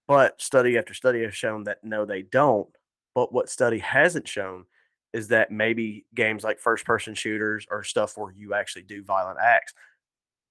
But 0.07 0.41
study 0.41 0.77
after 0.77 0.93
study 0.93 1.23
has 1.23 1.35
shown 1.35 1.65
that 1.65 1.83
no, 1.83 2.05
they 2.05 2.21
don't. 2.21 2.69
But 3.13 3.33
what 3.33 3.49
study 3.49 3.79
hasn't 3.79 4.27
shown 4.27 4.65
is 5.13 5.29
that 5.29 5.51
maybe 5.51 6.05
games 6.13 6.43
like 6.43 6.59
first 6.59 6.85
person 6.85 7.13
shooters 7.13 7.65
or 7.69 7.83
stuff 7.83 8.17
where 8.17 8.31
you 8.31 8.53
actually 8.53 8.83
do 8.83 9.03
violent 9.03 9.39
acts 9.41 9.73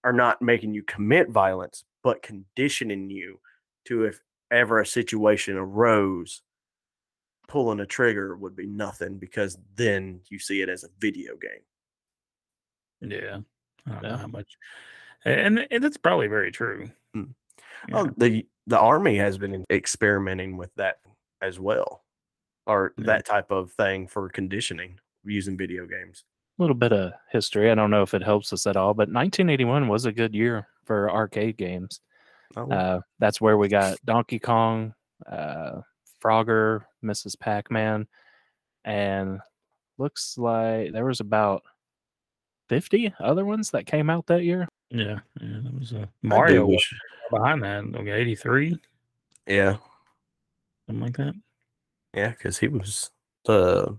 are 0.06 0.12
not 0.12 0.40
making 0.40 0.72
you 0.72 0.84
commit 0.84 1.28
violence, 1.30 1.82
but 2.04 2.22
conditioning 2.22 3.10
you 3.10 3.40
to 3.86 4.04
if 4.04 4.20
ever 4.52 4.78
a 4.78 4.86
situation 4.86 5.56
arose, 5.56 6.42
pulling 7.48 7.80
a 7.80 7.86
trigger 7.86 8.36
would 8.36 8.54
be 8.54 8.66
nothing 8.66 9.18
because 9.18 9.58
then 9.74 10.20
you 10.28 10.38
see 10.38 10.62
it 10.62 10.68
as 10.68 10.84
a 10.84 10.88
video 11.00 11.34
game. 11.36 13.10
Yeah. 13.10 13.38
I 13.84 13.90
don't 13.90 14.02
know 14.02 14.16
how 14.16 14.26
much. 14.28 14.56
And, 15.24 15.66
and 15.72 15.82
that's 15.82 15.96
probably 15.96 16.28
very 16.28 16.52
true. 16.52 16.88
Mm. 17.16 17.34
Yeah. 17.88 17.96
Oh, 17.98 18.10
the 18.16 18.46
the 18.68 18.78
army 18.78 19.16
has 19.16 19.38
been 19.38 19.64
experimenting 19.70 20.56
with 20.56 20.72
that 20.76 21.00
as 21.42 21.58
well, 21.58 22.04
or 22.68 22.94
Yeah. 22.96 23.06
that 23.06 23.26
type 23.26 23.50
of 23.50 23.72
thing 23.72 24.06
for 24.06 24.28
conditioning 24.28 25.00
using 25.24 25.56
video 25.56 25.84
games. 25.84 26.24
A 26.58 26.62
little 26.62 26.74
bit 26.76 26.92
of 26.92 27.12
history. 27.30 27.70
I 27.70 27.74
don't 27.74 27.90
know 27.90 28.02
if 28.02 28.14
it 28.14 28.22
helps 28.22 28.52
us 28.52 28.66
at 28.66 28.76
all, 28.76 28.94
but 28.94 29.08
1981 29.12 29.88
was 29.88 30.06
a 30.06 30.12
good 30.12 30.34
year 30.34 30.66
for 30.84 31.10
arcade 31.10 31.56
games. 31.58 32.00
Oh, 32.56 32.70
Uh, 32.70 33.00
that's 33.18 33.40
where 33.40 33.58
we 33.58 33.68
got 33.68 33.98
Donkey 34.06 34.38
Kong, 34.38 34.94
uh, 35.26 35.82
Frogger, 36.22 36.84
Mrs. 37.04 37.38
Pac 37.38 37.70
Man, 37.70 38.06
and 38.84 39.40
looks 39.98 40.38
like 40.38 40.92
there 40.92 41.04
was 41.04 41.20
about 41.20 41.62
50 42.68 43.12
other 43.20 43.44
ones 43.44 43.70
that 43.72 43.84
came 43.86 44.08
out 44.08 44.26
that 44.26 44.42
year. 44.44 44.66
Yeah, 44.90 45.18
yeah, 45.40 45.58
that 45.62 45.78
was 45.78 45.92
uh, 45.92 45.96
I 45.96 46.00
do 46.00 46.06
Mario 46.22 46.66
was 46.66 46.86
behind 47.30 47.62
that. 47.64 47.84
Okay, 48.00 48.12
eighty 48.12 48.36
three, 48.36 48.78
Yeah, 49.46 49.76
something 50.86 51.02
like 51.04 51.16
that. 51.16 51.34
yeah, 52.14 52.28
because 52.30 52.58
he 52.58 52.68
was 52.68 53.10
the 53.44 53.98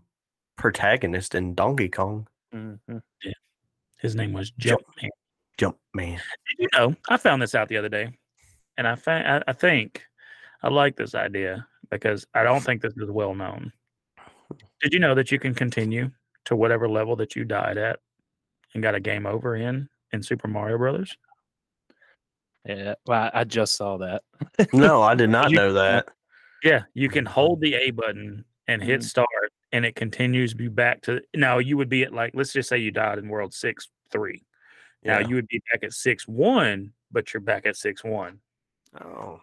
protagonist 0.56 1.36
in 1.36 1.54
Donkey 1.54 1.90
Kong. 1.90 2.28
Mhm. 2.58 3.02
His 4.00 4.16
name 4.16 4.34
was 4.34 4.52
Jump. 4.52 4.82
Jumpman. 4.82 5.10
Jump 5.58 5.78
Man. 5.94 6.18
Did 6.50 6.58
you 6.60 6.68
know? 6.74 6.96
I 7.10 7.18
found 7.18 7.42
this 7.42 7.56
out 7.56 7.68
the 7.68 7.78
other 7.78 7.90
day, 7.90 8.12
and 8.78 8.88
I 8.88 8.96
fa- 8.96 9.44
I, 9.48 9.50
I 9.52 9.54
think 9.54 10.04
I 10.62 10.70
like 10.70 10.96
this 10.96 11.16
idea 11.16 11.68
because 11.90 12.26
I 12.34 12.44
don't 12.44 12.62
think 12.62 12.82
this 12.82 12.94
is 12.98 13.10
well 13.10 13.34
known. 13.34 13.72
Did 14.82 14.94
you 14.94 15.00
know 15.00 15.16
that 15.16 15.32
you 15.32 15.40
can 15.40 15.54
continue 15.56 16.12
to 16.46 16.56
whatever 16.56 16.88
level 16.88 17.16
that 17.18 17.36
you 17.36 17.44
died 17.44 17.78
at 17.78 18.00
and 18.74 18.84
got 18.84 18.96
a 18.96 19.00
game 19.00 19.26
over 19.26 19.56
in 19.56 19.90
in 20.14 20.22
Super 20.22 20.48
Mario 20.48 20.78
Brothers? 20.78 21.18
Yeah, 22.66 22.96
well, 23.08 23.32
I 23.34 23.42
I 23.42 23.44
just 23.46 23.76
saw 23.76 23.98
that. 23.98 24.24
No, 24.74 25.02
I 25.02 25.16
did 25.16 25.30
not 25.32 25.50
you- 25.52 25.58
know 25.58 25.74
that. 25.74 26.08
Yeah, 26.64 26.84
you 26.94 27.10
can 27.10 27.26
hold 27.26 27.62
the 27.62 27.74
A 27.76 27.92
button 27.92 28.44
and 28.68 28.82
hit 28.84 29.02
Mhm. 29.02 29.04
start, 29.06 29.28
and 29.72 29.86
it 29.86 29.96
continues 29.96 30.56
you 30.58 30.70
back 30.70 31.02
to. 31.04 31.22
Now 31.36 31.58
you 31.60 31.78
would 31.78 31.90
be 31.90 32.04
at 32.04 32.14
like, 32.14 32.32
let's 32.34 32.54
just 32.54 32.70
say 32.70 32.78
you 32.78 32.92
died 32.92 33.18
in 33.18 33.30
World 33.30 33.54
Six 33.54 33.90
Three. 34.12 34.44
Now 35.04 35.20
Yeah. 35.20 35.28
you 35.28 35.36
would 35.36 35.48
be 35.48 35.62
back 35.72 35.84
at 35.84 35.94
six 35.94 36.28
one, 36.28 36.94
but 37.12 37.34
you're 37.34 37.42
back 37.42 37.66
at 37.66 37.76
six 37.78 38.04
one. 38.04 38.40
Oh. 39.00 39.42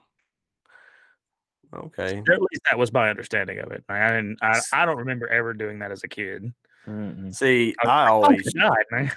Okay. 1.75 2.19
At 2.19 2.41
least 2.41 2.63
that 2.71 2.79
was 2.79 2.93
my 2.93 3.11
understanding 3.11 3.59
of 3.59 3.73
it. 3.73 3.85
I 3.89 4.09
didn't. 4.11 4.39
I, 4.43 4.61
I 4.73 4.87
don't 4.87 4.99
remember 4.99 5.27
ever 5.27 5.53
doing 5.55 5.81
that 5.81 5.91
as 5.91 6.05
a 6.05 6.09
kid. 6.09 6.53
Mm-mm. 6.87 7.35
See, 7.35 7.75
I 7.85 7.89
I 7.89 8.09
"Oh, 8.11 8.23
always 8.23 8.45
you 8.55 8.61
died, 8.61 8.85
man. 8.93 9.13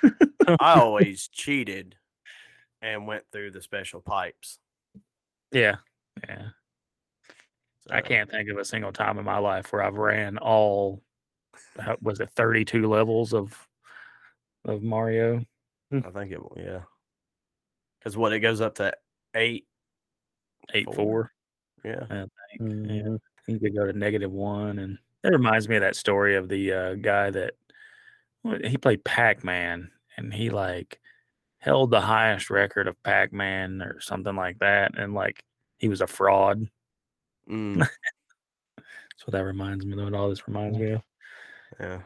I 0.59 0.73
always 0.79 1.27
cheated 1.27 1.95
and 2.81 3.05
went 3.05 3.25
through 3.31 3.51
the 3.51 3.61
special 3.61 4.01
pipes. 4.01 4.57
yeah, 5.51 5.75
yeah. 6.27 6.47
I 7.91 8.01
can't 8.01 8.29
think 8.29 8.49
of 8.49 8.57
a 8.57 8.65
single 8.65 8.91
time 8.91 9.17
in 9.17 9.25
my 9.25 9.37
life 9.39 9.71
where 9.71 9.83
I've 9.83 9.95
ran 9.97 10.37
all. 10.37 11.01
Was 12.01 12.19
it 12.19 12.29
thirty 12.35 12.65
two 12.65 12.87
levels 12.87 13.33
of 13.33 13.67
of 14.65 14.83
Mario? 14.83 15.43
I 15.91 16.01
think 16.11 16.31
it 16.31 16.39
will, 16.41 16.57
yeah. 16.57 16.81
Because 17.99 18.17
what 18.17 18.33
it 18.33 18.39
goes 18.41 18.61
up 18.61 18.75
to 18.75 18.93
eight. 19.35 19.65
Eight 20.73 20.85
Four. 20.85 20.95
four. 20.95 21.31
Yeah. 21.85 22.05
Yeah. 22.09 22.25
Mhm. 22.59 23.19
You 23.47 23.59
could 23.59 23.73
go 23.75 23.85
to 23.85 23.93
negative 23.93 24.31
one, 24.31 24.79
and 24.79 24.97
it 25.23 25.29
reminds 25.29 25.69
me 25.69 25.77
of 25.77 25.81
that 25.81 25.95
story 25.95 26.35
of 26.35 26.49
the 26.49 26.73
uh, 26.73 26.93
guy 26.95 27.29
that 27.31 27.53
he 28.63 28.77
played 28.77 29.03
Pac 29.05 29.43
Man, 29.43 29.91
and 30.17 30.33
he 30.33 30.49
like 30.49 30.99
held 31.59 31.91
the 31.91 32.01
highest 32.01 32.49
record 32.49 32.87
of 32.87 33.01
Pac 33.03 33.31
Man 33.33 33.81
or 33.81 33.99
something 34.01 34.35
like 34.35 34.59
that, 34.59 34.97
and 34.97 35.13
like 35.13 35.41
he 35.77 35.87
was 35.87 36.01
a 36.01 36.07
fraud. 36.07 36.67
Mm, 37.49 37.79
That's 38.77 39.25
what 39.25 39.31
that 39.31 39.45
reminds 39.45 39.85
me. 39.85 39.93
Of 39.93 40.03
what 40.03 40.13
all 40.13 40.29
this 40.29 40.47
reminds 40.47 40.77
me 40.77 40.91
of. 40.91 41.01
yeah. 41.79 42.01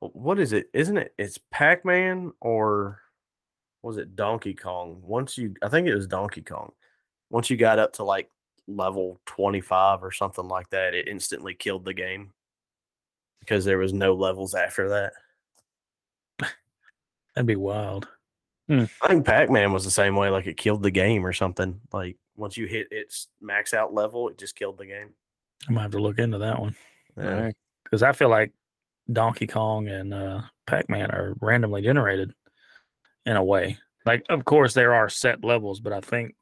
What 0.00 0.38
is 0.38 0.52
it? 0.52 0.68
Isn't 0.72 0.96
it? 0.96 1.14
It's 1.18 1.38
Pac 1.50 1.84
Man 1.84 2.32
or 2.40 3.00
was 3.82 3.96
it 3.96 4.16
Donkey 4.16 4.54
Kong? 4.54 5.00
Once 5.02 5.36
you, 5.38 5.54
I 5.62 5.68
think 5.68 5.86
it 5.86 5.94
was 5.94 6.06
Donkey 6.06 6.42
Kong. 6.42 6.72
Once 7.30 7.50
you 7.50 7.56
got 7.56 7.78
up 7.78 7.92
to 7.94 8.04
like 8.04 8.30
level 8.66 9.20
25 9.26 10.02
or 10.02 10.10
something 10.10 10.48
like 10.48 10.68
that, 10.70 10.94
it 10.94 11.08
instantly 11.08 11.54
killed 11.54 11.84
the 11.84 11.94
game 11.94 12.32
because 13.40 13.64
there 13.64 13.78
was 13.78 13.92
no 13.92 14.14
levels 14.14 14.54
after 14.54 14.88
that. 14.88 15.12
That'd 17.34 17.46
be 17.46 17.56
wild. 17.56 18.08
I 18.70 19.08
think 19.08 19.26
Pac 19.26 19.50
Man 19.50 19.72
was 19.72 19.84
the 19.84 19.90
same 19.90 20.14
way, 20.16 20.30
like 20.30 20.46
it 20.46 20.56
killed 20.56 20.82
the 20.82 20.90
game 20.90 21.26
or 21.26 21.32
something. 21.32 21.80
Like 21.92 22.16
once 22.36 22.56
you 22.56 22.66
hit 22.66 22.88
its 22.90 23.28
max 23.40 23.74
out 23.74 23.92
level, 23.92 24.28
it 24.28 24.38
just 24.38 24.56
killed 24.56 24.78
the 24.78 24.86
game. 24.86 25.10
I 25.68 25.72
might 25.72 25.82
have 25.82 25.90
to 25.92 26.00
look 26.00 26.18
into 26.18 26.38
that 26.38 26.60
one 26.60 26.74
Yeah. 27.16 27.50
Because 27.84 28.02
I 28.02 28.12
feel 28.12 28.28
like 28.28 28.52
Donkey 29.12 29.46
Kong 29.46 29.88
and 29.88 30.14
uh, 30.14 30.42
Pac 30.66 30.88
Man 30.88 31.10
are 31.10 31.34
randomly 31.40 31.82
generated 31.82 32.32
in 33.26 33.36
a 33.36 33.44
way. 33.44 33.78
Like, 34.06 34.24
of 34.28 34.44
course, 34.44 34.72
there 34.72 34.94
are 34.94 35.08
set 35.08 35.44
levels, 35.44 35.80
but 35.80 35.92
I 35.92 36.00
think 36.00 36.34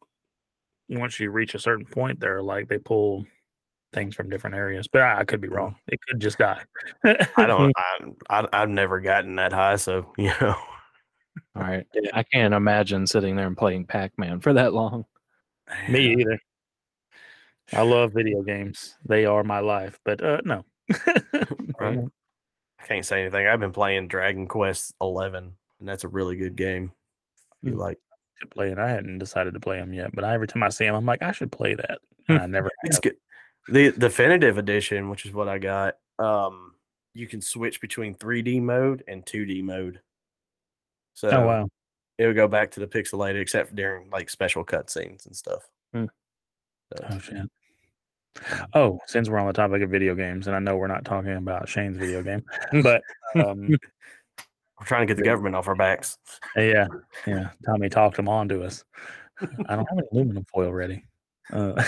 once 0.88 1.18
you 1.18 1.30
reach 1.30 1.54
a 1.54 1.58
certain 1.58 1.86
point, 1.86 2.20
they're 2.20 2.42
like 2.42 2.68
they 2.68 2.78
pull 2.78 3.24
things 3.92 4.14
from 4.14 4.28
different 4.28 4.56
areas. 4.56 4.86
But 4.86 5.02
I, 5.02 5.20
I 5.20 5.24
could 5.24 5.40
be 5.40 5.48
wrong. 5.48 5.76
It 5.88 5.98
could 6.06 6.20
just 6.20 6.38
die. 6.38 6.62
I 7.04 7.46
don't. 7.46 7.72
I, 8.28 8.40
I 8.40 8.46
I've 8.52 8.68
never 8.68 9.00
gotten 9.00 9.36
that 9.36 9.52
high, 9.52 9.76
so 9.76 10.12
you 10.18 10.32
know. 10.40 10.56
All 11.56 11.62
right. 11.62 11.86
Yeah. 11.94 12.10
I 12.14 12.22
can't 12.22 12.54
imagine 12.54 13.06
sitting 13.06 13.36
there 13.36 13.46
and 13.46 13.56
playing 13.56 13.86
Pac 13.86 14.12
Man 14.18 14.40
for 14.40 14.52
that 14.54 14.72
long. 14.72 15.04
Me 15.88 16.12
either. 16.20 16.38
I 17.72 17.82
love 17.82 18.12
video 18.14 18.42
games. 18.42 18.96
They 19.04 19.24
are 19.26 19.42
my 19.44 19.60
life. 19.60 19.98
But 20.04 20.22
uh, 20.22 20.40
no. 20.44 20.64
Right. 21.80 21.98
I 22.80 22.86
can't 22.86 23.04
say 23.06 23.20
anything. 23.22 23.46
I've 23.46 23.60
been 23.60 23.72
playing 23.72 24.08
Dragon 24.08 24.46
Quest 24.48 24.94
Eleven, 25.00 25.52
and 25.78 25.88
that's 25.88 26.04
a 26.04 26.08
really 26.08 26.36
good 26.36 26.56
game. 26.56 26.92
If 27.62 27.68
you 27.68 27.72
Hmm. 27.74 27.80
like, 27.80 27.98
to 28.40 28.46
play 28.46 28.70
it. 28.70 28.78
I 28.78 28.88
hadn't 28.88 29.18
decided 29.18 29.54
to 29.54 29.60
play 29.60 29.78
them 29.78 29.92
yet, 29.92 30.10
but 30.14 30.24
every 30.24 30.46
time 30.46 30.62
I 30.62 30.68
see 30.68 30.84
them, 30.86 30.94
I'm 30.94 31.04
like, 31.06 31.22
I 31.22 31.32
should 31.32 31.50
play 31.52 31.74
that. 31.74 31.98
And 32.28 32.38
I 32.38 32.46
never. 32.46 32.70
it's 32.84 32.96
have. 32.96 33.02
good. 33.02 33.16
The 33.68 33.90
definitive 33.92 34.58
edition, 34.58 35.10
which 35.10 35.26
is 35.26 35.32
what 35.32 35.48
I 35.48 35.58
got, 35.58 35.96
um, 36.20 36.74
you 37.14 37.26
can 37.26 37.40
switch 37.40 37.80
between 37.80 38.14
3D 38.14 38.62
mode 38.62 39.02
and 39.08 39.24
2D 39.26 39.62
mode. 39.64 40.00
So 41.18 41.30
Oh 41.30 41.46
wow! 41.46 41.68
it 42.16 42.26
would 42.28 42.36
go 42.36 42.46
back 42.46 42.70
to 42.72 42.80
the 42.80 42.86
pixelated, 42.86 43.40
except 43.40 43.74
during 43.74 44.08
like 44.10 44.30
special 44.30 44.64
cutscenes 44.64 45.26
and 45.26 45.34
stuff. 45.34 45.68
Hmm. 45.92 46.04
So, 46.96 47.06
Oh 47.10 47.18
shit. 47.18 47.36
Oh, 48.72 49.00
since 49.06 49.28
we're 49.28 49.40
on 49.40 49.48
the 49.48 49.52
topic 49.52 49.82
of 49.82 49.90
video 49.90 50.14
games, 50.14 50.46
and 50.46 50.54
I 50.54 50.60
know 50.60 50.76
we're 50.76 50.86
not 50.86 51.04
talking 51.04 51.32
about 51.32 51.68
Shane's 51.68 51.96
video 51.96 52.22
game, 52.22 52.44
but 52.84 53.02
um, 53.34 53.66
we're 54.78 54.86
trying 54.86 55.04
to 55.04 55.12
get 55.12 55.16
the 55.16 55.24
government 55.28 55.56
off 55.56 55.66
our 55.66 55.74
backs. 55.74 56.18
yeah, 56.54 56.86
yeah, 57.26 57.50
Tommy 57.66 57.88
talked 57.88 58.16
him 58.16 58.28
on 58.28 58.48
to 58.50 58.62
us. 58.62 58.84
I 59.40 59.74
don't 59.74 59.88
have 59.88 59.98
any 59.98 60.06
aluminum 60.12 60.44
foil 60.44 60.72
ready. 60.72 61.02
Uh, 61.52 61.82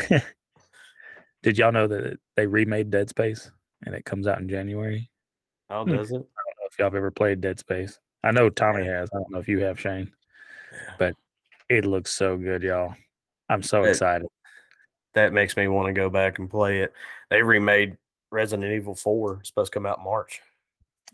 did 1.44 1.56
y'all 1.56 1.70
know 1.70 1.86
that 1.86 2.18
they 2.36 2.48
remade 2.48 2.90
Dead 2.90 3.08
Space 3.08 3.48
and 3.86 3.94
it 3.94 4.04
comes 4.04 4.26
out 4.26 4.40
in 4.40 4.48
January? 4.48 5.08
How 5.68 5.84
Hmm. 5.84 5.94
does 5.94 6.10
it? 6.10 6.14
I 6.16 6.18
don't 6.18 6.24
know 6.24 6.66
if 6.68 6.78
y'all 6.80 6.86
have 6.86 6.96
ever 6.96 7.12
played 7.12 7.40
Dead 7.40 7.60
Space. 7.60 8.00
I 8.22 8.30
know 8.32 8.50
Tommy 8.50 8.84
has. 8.84 9.08
I 9.12 9.16
don't 9.18 9.30
know 9.30 9.38
if 9.38 9.48
you 9.48 9.60
have, 9.60 9.80
Shane. 9.80 10.12
but 10.98 11.16
It 11.68 11.84
looks 11.84 12.12
so 12.12 12.36
good, 12.36 12.62
y'all. 12.62 12.94
I'm 13.48 13.62
so 13.62 13.84
It- 13.84 13.90
excited. 13.90 14.26
That 15.14 15.32
makes 15.32 15.56
me 15.56 15.66
want 15.68 15.86
to 15.88 15.92
go 15.92 16.08
back 16.10 16.38
and 16.38 16.48
play 16.50 16.80
it. 16.82 16.92
They 17.30 17.42
remade 17.42 17.96
Resident 18.30 18.72
Evil 18.72 18.94
4. 18.94 19.38
It's 19.40 19.48
supposed 19.48 19.72
to 19.72 19.76
come 19.76 19.86
out 19.86 19.98
in 19.98 20.04
March. 20.04 20.40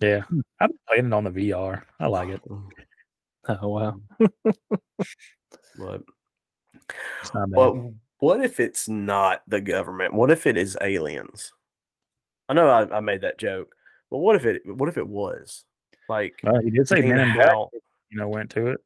Yeah, 0.00 0.22
I've 0.60 0.68
been 0.68 0.78
playing 0.88 1.06
it 1.06 1.12
on 1.14 1.24
the 1.24 1.30
VR. 1.30 1.82
I 1.98 2.06
like 2.08 2.28
it. 2.28 2.42
Mm. 2.48 2.68
Oh 3.48 3.68
wow. 3.68 4.00
But 5.78 6.02
It's. 7.22 7.30
Well, 7.56 7.94
what 8.18 8.42
if 8.44 8.58
it's 8.60 8.88
not 8.88 9.42
the 9.46 9.60
government? 9.60 10.14
What 10.14 10.30
if 10.32 10.46
it 10.46 10.56
is 10.56 10.76
aliens? 10.80 11.52
I 12.48 12.54
know 12.54 12.68
I, 12.68 12.96
I 12.96 13.00
made 13.00 13.20
that 13.20 13.38
joke, 13.38 13.74
but 14.10 14.18
what 14.18 14.36
if 14.36 14.44
it? 14.46 14.62
What 14.66 14.88
if 14.88 14.98
it 14.98 15.06
was? 15.06 15.64
Like, 16.08 16.40
Well, 16.42 16.60
he 16.60 16.70
did 16.70 16.88
say 16.88 16.96
seeing 16.96 17.08
Men 17.10 17.28
in 17.28 17.34
Black, 17.34 17.54
you 18.10 18.18
know, 18.18 18.28
went 18.28 18.50
to 18.50 18.68
it. 18.68 18.80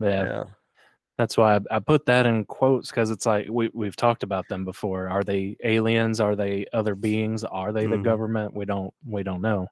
Yeah. 0.00 0.24
yeah, 0.24 0.44
That's 1.18 1.36
why 1.36 1.56
I, 1.56 1.60
I 1.70 1.78
put 1.78 2.06
that 2.06 2.26
in 2.26 2.44
quotes 2.44 2.90
because 2.90 3.10
it's 3.10 3.26
like 3.26 3.46
we 3.50 3.70
we've 3.74 3.96
talked 3.96 4.22
about 4.22 4.48
them 4.48 4.64
before. 4.64 5.08
Are 5.08 5.22
they 5.22 5.56
aliens? 5.64 6.20
Are 6.20 6.36
they 6.36 6.66
other 6.72 6.94
beings? 6.94 7.44
Are 7.44 7.72
they 7.72 7.86
the 7.86 7.96
Mhm. 7.96 8.04
government? 8.04 8.54
We 8.54 8.64
don't 8.64 8.92
we 9.06 9.22
don't 9.22 9.42
know. 9.42 9.68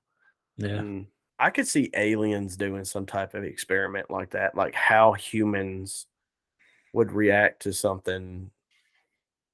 Yeah. 0.57 0.81
Mm. 0.81 1.07
I 1.39 1.51
could 1.51 1.69
see 1.69 1.89
aliens 1.95 2.57
doing 2.57 2.85
some 2.85 3.07
type 3.07 3.35
of 3.35 3.45
experiment 3.45 4.11
like 4.11 4.31
that, 4.31 4.55
like 4.57 4.75
how 4.75 5.13
humans 5.13 6.07
would 6.93 7.13
react 7.13 7.63
to 7.63 7.73
something 7.73 8.51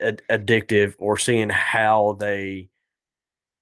ad- 0.01 0.23
addictive, 0.31 0.95
or 0.99 1.19
seeing 1.19 1.51
how 1.51 2.17
they, 2.19 2.71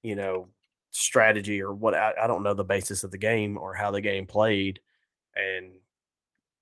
you 0.02 0.14
know, 0.14 0.46
strategy 0.92 1.60
or 1.60 1.72
what 1.72 1.94
I, 1.94 2.12
I 2.22 2.26
don't 2.26 2.42
know 2.42 2.54
the 2.54 2.64
basis 2.64 3.02
of 3.02 3.10
the 3.10 3.18
game 3.18 3.58
or 3.58 3.74
how 3.74 3.90
the 3.90 4.00
game 4.00 4.26
played, 4.26 4.80
and 5.34 5.72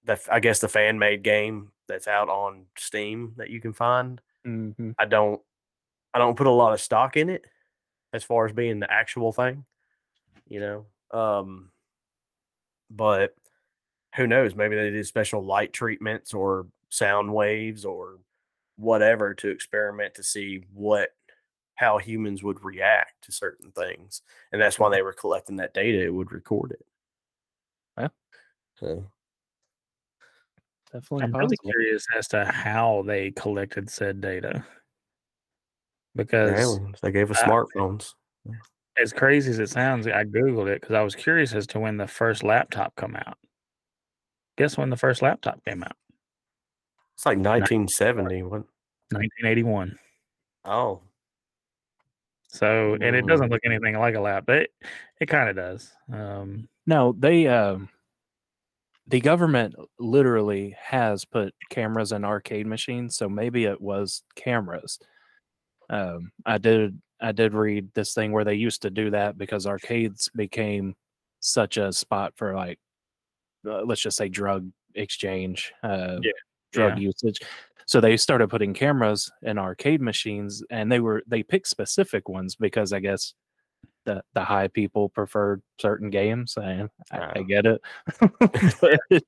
the 0.05 0.19
I 0.31 0.41
guess 0.41 0.61
the 0.61 0.69
fan 0.69 0.99
made 0.99 1.23
game 1.23 1.73
that's 1.89 2.09
out 2.09 2.29
on 2.29 2.67
Steam 2.77 3.35
that 3.37 3.51
you 3.51 3.61
can 3.61 3.73
find. 3.73 4.21
Mm-hmm. 4.47 4.93
I 4.99 5.05
don't 5.05 5.41
I 6.15 6.19
don't 6.19 6.37
put 6.37 6.47
a 6.47 6.51
lot 6.51 6.73
of 6.73 6.81
stock 6.81 7.17
in 7.17 7.29
it 7.29 7.45
as 8.13 8.25
far 8.25 8.47
as 8.47 8.53
being 8.53 8.81
the 8.81 8.91
actual 8.91 9.33
thing, 9.33 9.65
you 10.49 10.61
know. 10.61 10.87
Um 11.13 11.71
but 12.91 13.35
who 14.17 14.27
knows, 14.27 14.55
maybe 14.55 14.77
they 14.77 14.91
did 14.91 15.07
special 15.07 15.45
light 15.45 15.73
treatments 15.73 16.35
or 16.35 16.67
sound 16.89 17.33
waves 17.33 17.85
or 17.85 18.19
whatever 18.77 19.35
to 19.35 19.49
experiment 19.49 20.15
to 20.15 20.23
see 20.23 20.65
what 20.73 21.11
how 21.81 21.97
humans 21.97 22.43
would 22.43 22.63
react 22.63 23.25
to 23.25 23.33
certain 23.33 23.73
things, 23.73 24.21
and 24.53 24.61
that's 24.61 24.79
why 24.79 24.91
they 24.91 25.01
were 25.01 25.15
collecting 25.15 25.57
that 25.57 25.73
data. 25.73 26.05
It 26.05 26.13
would 26.13 26.31
record 26.31 26.73
it. 26.73 26.87
Yeah. 27.99 28.09
So 28.79 29.07
Definitely 30.93 31.25
I'm 31.25 31.37
really 31.37 31.57
curious 31.57 32.05
as 32.15 32.29
to 32.29 32.45
how 32.45 33.03
they 33.07 33.31
collected 33.31 33.89
said 33.89 34.21
data. 34.21 34.63
Because 36.15 36.51
aliens, 36.51 36.99
they 37.01 37.13
gave 37.13 37.31
us 37.31 37.39
I- 37.39 37.49
smartphones. 37.49 38.13
as 38.99 39.13
crazy 39.15 39.51
as 39.51 39.59
it 39.59 39.71
sounds, 39.71 40.07
I 40.07 40.25
googled 40.25 40.69
it 40.69 40.83
because 40.83 40.95
I 40.97 41.03
was 41.03 41.15
curious 41.15 41.55
as 41.55 41.67
to 41.69 41.81
when 41.81 41.97
the 41.97 42.09
first 42.09 42.43
laptop 42.43 42.95
come 42.97 43.17
out. 43.17 43.39
Guess 44.59 44.77
when 44.77 44.91
the 44.91 44.97
first 44.99 45.23
laptop 45.23 45.65
came 45.65 45.83
out? 45.83 45.97
It's 47.15 47.25
like 47.25 47.39
1970. 47.39 48.43
What? 48.43 48.65
1981. 49.13 49.97
Oh, 50.67 51.01
So, 52.53 52.95
and 52.95 53.15
it 53.17 53.25
Mm. 53.25 53.29
doesn't 53.29 53.51
look 53.51 53.61
anything 53.65 53.97
like 53.99 54.15
a 54.17 54.21
laptop. 54.21 54.51
It, 54.57 54.73
it 55.21 55.27
kind 55.27 55.49
of 55.49 55.57
does. 55.57 55.93
Um, 56.13 56.69
No, 56.87 57.13
they 57.13 57.47
um 57.47 57.89
the 59.07 59.21
government 59.21 59.75
literally 59.99 60.77
has 60.79 61.25
put 61.25 61.55
cameras 61.69 62.13
in 62.13 62.25
arcade 62.25 62.67
machines, 62.67 63.17
so 63.17 63.29
maybe 63.29 63.65
it 63.65 63.81
was 63.81 64.23
cameras. 64.35 64.99
Um 65.91 66.33
I 66.47 66.59
did 66.59 67.01
I 67.21 67.33
did 67.33 67.55
read 67.55 67.93
this 67.95 68.15
thing 68.15 68.33
where 68.33 68.45
they 68.45 68.55
used 68.55 68.83
to 68.83 68.91
do 68.91 69.11
that 69.11 69.37
because 69.39 69.67
arcades 69.67 70.29
became 70.35 70.95
such 71.41 71.77
a 71.77 71.93
spot 71.93 72.35
for 72.37 72.55
like 72.55 72.79
uh, 73.67 73.83
let's 73.83 74.01
just 74.03 74.17
say 74.17 74.29
drug 74.29 74.71
exchange, 74.95 75.73
uh 75.83 76.19
Yeah, 76.23 76.33
drug 76.73 76.99
usage. 76.99 77.39
So 77.87 78.01
they 78.01 78.17
started 78.17 78.49
putting 78.51 78.73
cameras 78.75 79.31
in 79.43 79.59
arcade 79.59 80.01
machines 80.01 80.63
and 80.71 80.91
they 80.91 81.01
were 81.01 81.23
they 81.27 81.43
picked 81.43 81.67
specific 81.67 82.29
ones 82.29 82.55
because 82.55 82.93
I 82.93 83.01
guess 83.01 83.35
the 84.05 84.23
the 84.35 84.45
high 84.45 84.69
people 84.69 85.09
preferred 85.09 85.63
certain 85.81 86.09
games. 86.11 86.57
I, 86.57 86.89
I, 87.11 87.33
I 87.37 87.43
get 87.43 87.67
it. 87.67 87.81
But- 88.81 89.25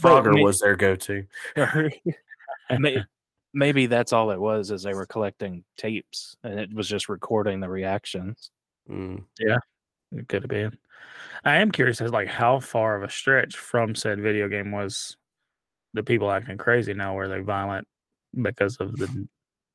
Frogger 0.00 0.34
may- 0.34 0.42
was 0.44 0.60
their 0.60 0.76
go-to. 0.76 1.24
may- 2.78 3.02
maybe 3.54 3.86
that's 3.86 4.12
all 4.12 4.30
it 4.30 4.38
was 4.40 4.70
is 4.70 4.82
they 4.82 4.92
were 4.92 5.06
collecting 5.06 5.64
tapes 5.78 6.36
and 6.44 6.60
it 6.60 6.72
was 6.74 6.86
just 6.88 7.08
recording 7.08 7.60
the 7.60 7.68
reactions. 7.68 8.50
Mm. 8.90 9.24
it 9.38 10.28
could 10.28 10.42
have 10.42 10.50
been. 10.50 10.76
I 11.44 11.56
am 11.56 11.70
curious 11.70 12.00
as 12.02 12.10
like 12.12 12.28
how 12.28 12.60
far 12.60 12.96
of 12.96 13.02
a 13.04 13.10
stretch 13.10 13.56
from 13.56 13.94
said 13.94 14.20
video 14.20 14.48
game 14.48 14.70
was 14.70 15.16
the 15.96 16.02
people 16.02 16.30
acting 16.30 16.58
crazy 16.58 16.94
now. 16.94 17.14
Were 17.14 17.28
they 17.28 17.40
violent 17.40 17.86
because 18.40 18.76
of 18.76 18.96
the 18.96 19.26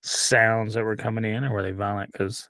sounds 0.01 0.73
that 0.75 0.83
were 0.83 0.95
coming 0.95 1.25
in, 1.25 1.43
or 1.43 1.51
were 1.51 1.63
they 1.63 1.71
violent 1.71 2.11
because 2.11 2.49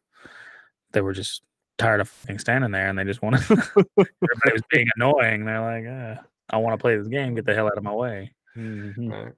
they 0.92 1.02
were 1.02 1.14
just 1.14 1.42
tired 1.78 2.02
of 2.02 2.10
fucking 2.10 2.38
standing 2.40 2.72
there 2.72 2.90
and 2.90 3.00
they 3.00 3.04
just 3.04 3.22
wanted 3.22 3.42
everybody 3.50 4.52
was 4.52 4.62
being 4.70 4.88
annoying? 4.96 5.46
They're 5.46 5.62
like, 5.62 5.88
uh, 5.88 6.22
I 6.50 6.58
want 6.58 6.78
to 6.78 6.82
play 6.82 6.98
this 6.98 7.08
game. 7.08 7.34
Get 7.34 7.46
the 7.46 7.56
hell 7.56 7.68
out 7.68 7.78
of 7.78 7.84
my 7.84 7.94
way. 7.94 8.34
Mhm. 8.56 9.12
Right. 9.12 9.34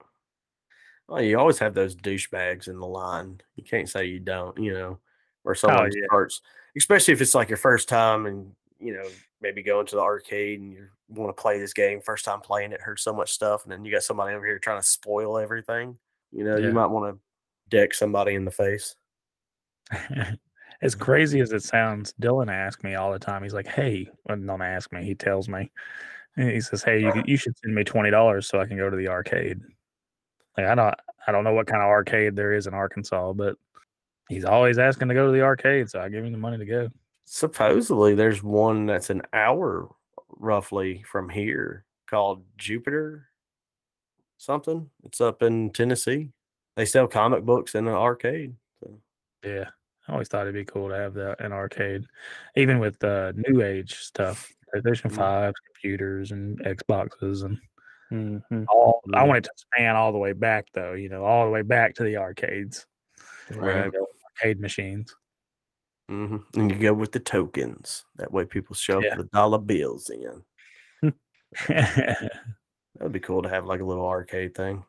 Well, 1.08 1.22
you 1.22 1.38
always 1.38 1.60
have 1.60 1.74
those 1.74 1.96
douchebags 1.96 2.68
in 2.68 2.80
the 2.80 2.88
line. 2.88 3.42
You 3.56 3.64
can't 3.64 3.90
say 3.90 4.06
you 4.06 4.20
don't, 4.20 4.58
you 4.58 4.74
know, 4.74 5.00
where 5.44 5.56
someone 5.56 5.92
yeah. 5.94 6.06
starts, 6.06 6.42
especially 6.76 7.14
if 7.14 7.22
it's 7.22 7.36
like 7.36 7.50
your 7.50 7.58
first 7.58 7.90
time 7.90 8.26
and, 8.26 8.54
you 8.84 8.94
know, 8.94 9.08
maybe 9.42 9.64
going 9.64 9.86
to 9.88 9.96
the 9.96 10.02
arcade 10.02 10.60
and 10.60 10.72
you 10.72 10.88
want 11.10 11.36
to 11.36 11.42
play 11.42 11.60
this 11.60 11.74
game, 11.74 12.02
first 12.02 12.26
time 12.26 12.42
playing 12.42 12.72
it, 12.72 12.82
heard 12.82 13.00
so 13.00 13.14
much 13.14 13.32
stuff, 13.32 13.64
and 13.64 13.72
then 13.72 13.86
you 13.86 13.92
got 13.92 14.04
somebody 14.04 14.36
over 14.36 14.46
here 14.46 14.60
trying 14.60 14.82
to 14.82 14.88
spoil 14.88 15.38
everything. 15.38 15.98
You 16.32 16.44
know, 16.44 16.58
Yeah. 16.58 16.68
you 16.68 16.74
might 16.74 16.88
want 16.88 17.16
to 17.16 17.20
deck 17.70 17.94
somebody 17.94 18.36
in 18.36 18.46
the 18.46 18.52
face. 18.52 18.96
as 19.92 20.96
mm-hmm. 20.96 21.04
crazy 21.04 21.40
as 21.40 21.52
it 21.54 21.64
sounds, 21.64 22.14
Dylan 22.22 22.52
asks 22.52 22.84
me 22.84 22.96
all 22.96 23.12
the 23.12 23.20
time. 23.20 23.44
He's 23.44 23.54
like, 23.54 23.68
"Hey, 23.68 24.10
well, 24.26 24.38
don't 24.38 24.62
ask 24.62 24.92
me." 24.92 25.04
He 25.04 25.16
tells 25.16 25.48
me. 25.48 25.72
And 26.38 26.50
He 26.50 26.62
says, 26.62 26.84
"Hey, 26.84 27.02
you, 27.02 27.10
uh-huh. 27.10 27.24
you 27.26 27.38
should 27.38 27.58
send 27.58 27.76
me 27.76 27.84
twenty 27.84 28.12
dollars 28.12 28.48
so 28.48 28.60
I 28.60 28.66
can 28.66 28.78
go 28.78 28.90
to 28.90 28.98
the 28.98 29.08
arcade." 29.08 29.60
Like 30.58 30.68
I 30.68 30.76
don't, 30.76 30.96
I 31.28 31.32
don't 31.32 31.44
know 31.44 31.54
what 31.54 31.68
kind 31.68 31.82
of 31.82 31.88
arcade 31.90 32.36
there 32.36 32.54
is 32.54 32.68
in 32.68 32.74
Arkansas, 32.74 33.34
but 33.34 33.56
he's 34.30 34.46
always 34.46 34.78
asking 34.78 35.08
to 35.10 35.14
go 35.14 35.26
to 35.26 35.32
the 35.32 35.42
arcade, 35.42 35.90
so 35.90 36.00
I 36.00 36.10
give 36.10 36.24
him 36.24 36.32
the 36.32 36.38
money 36.38 36.58
to 36.58 36.66
go. 36.66 36.90
Supposedly, 37.26 38.16
there's 38.16 38.44
one 38.44 38.86
that's 38.86 39.10
an 39.10 39.22
hour 39.34 39.90
roughly 40.30 41.04
from 41.04 41.30
here 41.30 41.86
called 42.10 42.44
Jupiter 42.58 43.28
something. 44.38 44.90
It's 45.06 45.22
up 45.22 45.42
in 45.42 45.70
Tennessee. 45.72 46.30
They 46.76 46.86
sell 46.86 47.08
comic 47.08 47.44
books 47.44 47.76
in 47.76 47.88
an 47.88 47.94
arcade. 47.94 48.56
So. 48.82 49.00
Yeah, 49.44 49.70
I 50.08 50.12
always 50.12 50.28
thought 50.28 50.42
it'd 50.42 50.54
be 50.54 50.66
cool 50.66 50.90
to 50.90 50.96
have 50.96 51.14
that 51.14 51.40
in 51.40 51.54
arcade, 51.54 52.04
even 52.58 52.80
with 52.80 53.02
uh, 53.04 53.32
new 53.48 53.62
age 53.62 53.96
stuff, 54.00 54.52
PlayStation 54.76 55.12
Mhm. 55.12 55.16
Five, 55.16 55.54
computers, 55.68 56.32
and 56.32 56.60
Xboxes, 56.60 57.46
and 57.46 57.58
Mhm. 58.12 58.66
all. 58.68 59.02
I 59.14 59.22
Yeah. 59.22 59.28
want 59.28 59.38
it 59.38 59.44
to 59.46 59.52
span 59.56 59.96
all 59.96 60.12
the 60.12 60.18
way 60.18 60.34
back, 60.34 60.66
though. 60.74 60.94
You 60.94 61.08
know, 61.10 61.24
all 61.24 61.46
the 61.46 61.52
way 61.52 61.62
back 61.62 61.94
to 61.96 62.04
the 62.04 62.18
arcades, 62.18 62.86
Right. 63.52 63.92
arcade 64.42 64.60
machines. 64.60 65.16
Hmm 66.10 66.38
And 66.56 66.72
you 66.72 66.78
go 66.78 66.94
with 66.94 67.12
the 67.12 67.20
tokens. 67.20 68.06
That 68.18 68.32
way 68.32 68.46
people 68.46 68.76
shove 68.76 69.04
Yeah. 69.04 69.16
the 69.16 69.24
dollar 69.26 69.60
bills 69.60 70.10
in. 70.10 70.44
That 72.96 73.06
would 73.06 73.12
be 73.12 73.20
cool 73.20 73.42
to 73.42 73.50
have 73.50 73.66
like 73.66 73.82
a 73.82 73.86
little 73.86 74.06
arcade 74.08 74.54
thing. 74.56 74.84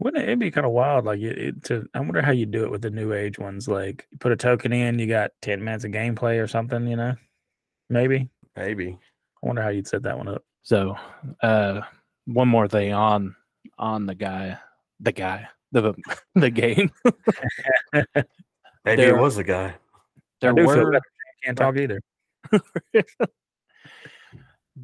Wouldn't 0.00 0.22
it 0.22 0.28
it'd 0.28 0.38
be 0.38 0.50
kind 0.50 0.66
of 0.66 0.72
wild? 0.72 1.04
Like 1.04 1.20
it, 1.20 1.38
it 1.38 1.64
to, 1.64 1.86
I 1.94 2.00
wonder 2.00 2.22
how 2.22 2.32
you 2.32 2.46
do 2.46 2.64
it 2.64 2.70
with 2.70 2.82
the 2.82 2.90
new 2.90 3.12
age 3.12 3.38
ones. 3.38 3.68
Like 3.68 4.06
you 4.10 4.18
put 4.18 4.32
a 4.32 4.36
token 4.36 4.72
in, 4.72 4.98
you 4.98 5.06
got 5.06 5.30
ten 5.40 5.62
minutes 5.62 5.84
of 5.84 5.92
gameplay 5.92 6.42
or 6.42 6.46
something. 6.48 6.86
You 6.86 6.96
know, 6.96 7.14
maybe. 7.90 8.30
Maybe. 8.56 8.98
I 9.42 9.46
wonder 9.46 9.62
how 9.62 9.68
you'd 9.68 9.86
set 9.86 10.02
that 10.04 10.16
one 10.18 10.28
up. 10.28 10.44
So, 10.62 10.96
uh, 11.42 11.82
one 12.26 12.48
more 12.48 12.68
thing 12.68 12.92
on 12.92 13.36
on 13.78 14.06
the 14.06 14.14
guy, 14.14 14.58
the 15.00 15.12
guy, 15.12 15.48
the 15.72 15.94
the 16.34 16.50
game. 16.50 16.90
Maybe 18.84 19.02
There- 19.02 19.16
it 19.16 19.20
was 19.20 19.38
a 19.38 19.44
guy. 19.44 19.74
There 20.40 20.50
I 20.50 20.52
were, 20.52 20.90
better. 20.90 21.02
Can't 21.42 21.56
talk 21.56 21.76
either. 21.76 22.00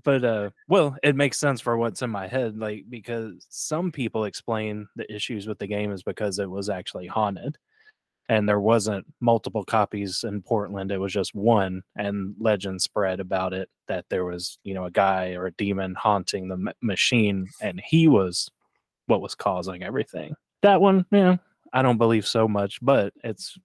but 0.05 0.25
uh, 0.25 0.51
well, 0.69 0.97
it 1.03 1.17
makes 1.17 1.39
sense 1.39 1.61
for 1.61 1.77
what's 1.77 2.03
in 2.03 2.11
my 2.11 2.27
head, 2.27 2.57
like 2.59 2.85
because 2.89 3.47
some 3.49 3.91
people 3.93 4.25
explain 4.25 4.87
the 4.97 5.13
issues 5.13 5.47
with 5.47 5.59
the 5.59 5.67
game 5.67 5.93
is 5.93 6.03
because 6.03 6.39
it 6.39 6.49
was 6.49 6.71
actually 6.71 7.07
haunted, 7.07 7.59
and 8.29 8.49
there 8.49 8.61
wasn't 8.61 9.05
multiple 9.21 9.65
copies 9.65 10.25
in 10.25 10.41
Portland. 10.43 10.93
It 10.93 10.99
was 10.99 11.13
just 11.13 11.35
one, 11.35 11.83
and 11.97 12.35
legend 12.39 12.81
spread 12.81 13.21
about 13.21 13.53
it 13.53 13.69
that 13.89 14.07
there 14.09 14.25
was, 14.25 14.59
you 14.63 14.73
know, 14.75 14.85
a 14.85 14.91
guy 14.91 15.33
or 15.33 15.47
a 15.47 15.53
demon 15.53 15.95
haunting 15.95 16.49
the 16.49 16.57
ma- 16.57 16.73
machine, 16.81 17.49
and 17.61 17.83
he 17.85 18.07
was 18.09 18.51
what 19.07 19.21
was 19.21 19.35
causing 19.35 19.83
everything. 19.83 20.35
That 20.63 20.81
one, 20.81 21.05
you 21.11 21.19
know, 21.19 21.39
I 21.73 21.83
don't 21.83 21.99
believe 21.99 22.27
so 22.27 22.47
much, 22.47 22.79
but 22.81 23.13
it's 23.25 23.59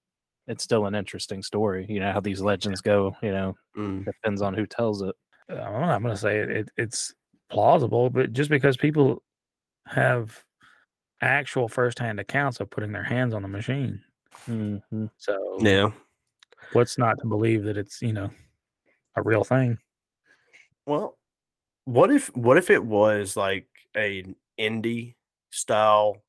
it's 0.48 0.64
still 0.64 0.86
an 0.86 0.96
interesting 0.96 1.42
story. 1.44 1.86
You 1.90 2.00
know 2.00 2.12
how 2.12 2.20
these 2.20 2.42
legends 2.42 2.82
go. 2.82 3.16
You 3.22 3.32
know, 3.32 3.56
Mm. 3.78 4.06
depends 4.06 4.42
on 4.42 4.54
who 4.54 4.66
tells 4.66 5.02
it. 5.02 5.16
Uh, 5.50 5.56
I'm 5.62 6.02
going 6.02 6.14
to 6.16 6.20
say 6.20 6.40
it, 6.40 6.50
it, 6.50 6.70
it's 6.78 7.14
plausible, 7.50 8.10
but 8.10 8.34
just 8.34 8.50
because 8.50 8.78
people 8.78 9.22
have 9.88 10.44
actual 11.22 11.68
firsthand 11.68 12.20
accounts 12.20 12.60
of 12.60 12.70
putting 12.70 12.92
their 12.92 13.04
hands 13.04 13.34
on 13.34 13.42
the 13.42 13.48
machine, 13.48 14.04
Mhm. 14.48 15.10
so 15.18 15.58
Yeah. 15.62 15.92
what's 16.74 16.98
not 16.98 17.20
to 17.20 17.28
believe 17.28 17.64
that 17.64 17.78
it's 17.78 18.02
you 18.02 18.14
know 18.14 18.32
a 19.16 19.22
real 19.22 19.44
thing? 19.44 19.78
Well, 20.86 21.18
what 21.86 22.12
if 22.12 22.36
what 22.36 22.58
if 22.58 22.70
it 22.70 22.84
was 22.84 23.38
like 23.38 23.68
a 23.96 24.24
indie 24.60 25.16
style 25.52 26.24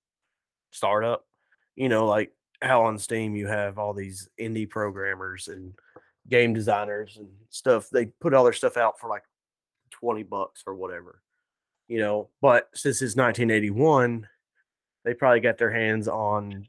startup? 0.70 1.26
You 1.74 1.88
know, 1.88 2.06
like 2.06 2.32
how 2.62 2.82
on 2.84 2.98
Steam 2.98 3.36
you 3.36 3.46
have 3.46 3.78
all 3.78 3.92
these 3.92 4.28
indie 4.40 4.68
programmers 4.68 5.48
and 5.48 5.74
game 6.28 6.54
designers 6.54 7.16
and 7.16 7.28
stuff. 7.50 7.88
They 7.90 8.06
put 8.06 8.34
all 8.34 8.44
their 8.44 8.52
stuff 8.52 8.76
out 8.76 8.98
for 8.98 9.08
like 9.08 9.22
20 9.92 10.22
bucks 10.24 10.62
or 10.66 10.74
whatever. 10.74 11.22
You 11.88 11.98
know, 11.98 12.30
but 12.40 12.68
since 12.74 13.02
it's 13.02 13.14
1981, 13.16 14.26
they 15.04 15.14
probably 15.14 15.40
got 15.40 15.58
their 15.58 15.70
hands 15.70 16.08
on 16.08 16.66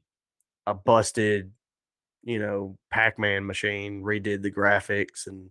a 0.68 0.74
busted, 0.76 1.52
you 2.24 2.38
know, 2.40 2.78
Pac-Man 2.92 3.46
machine, 3.46 4.04
redid 4.04 4.44
the 4.44 4.52
graphics 4.52 5.28
and 5.28 5.50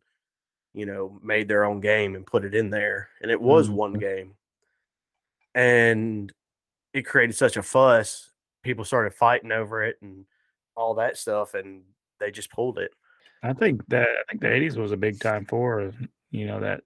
you 0.74 0.84
know, 0.84 1.18
made 1.22 1.48
their 1.48 1.64
own 1.64 1.80
game 1.80 2.14
and 2.14 2.26
put 2.26 2.44
it 2.44 2.54
in 2.54 2.68
there. 2.68 3.08
And 3.22 3.30
it 3.30 3.40
was 3.40 3.70
one 3.70 3.94
Mhm. 3.94 4.00
game. 4.00 4.36
And 5.54 6.30
it 6.92 7.06
created 7.06 7.34
such 7.34 7.56
a 7.56 7.62
fuss. 7.62 8.30
People 8.66 8.84
started 8.84 9.14
fighting 9.14 9.52
over 9.52 9.84
it 9.84 9.96
and 10.02 10.26
all 10.76 10.94
that 10.94 11.16
stuff. 11.16 11.54
And 11.54 11.82
they 12.20 12.30
just 12.30 12.50
pulled 12.50 12.78
it. 12.78 12.90
I 13.42 13.52
think 13.52 13.86
that 13.88 14.08
I 14.08 14.22
think 14.28 14.42
the 14.42 14.48
'80s 14.48 14.76
was 14.76 14.92
a 14.92 14.96
big 14.96 15.20
time 15.20 15.44
for 15.46 15.92
you 16.30 16.46
know 16.46 16.60
that 16.60 16.82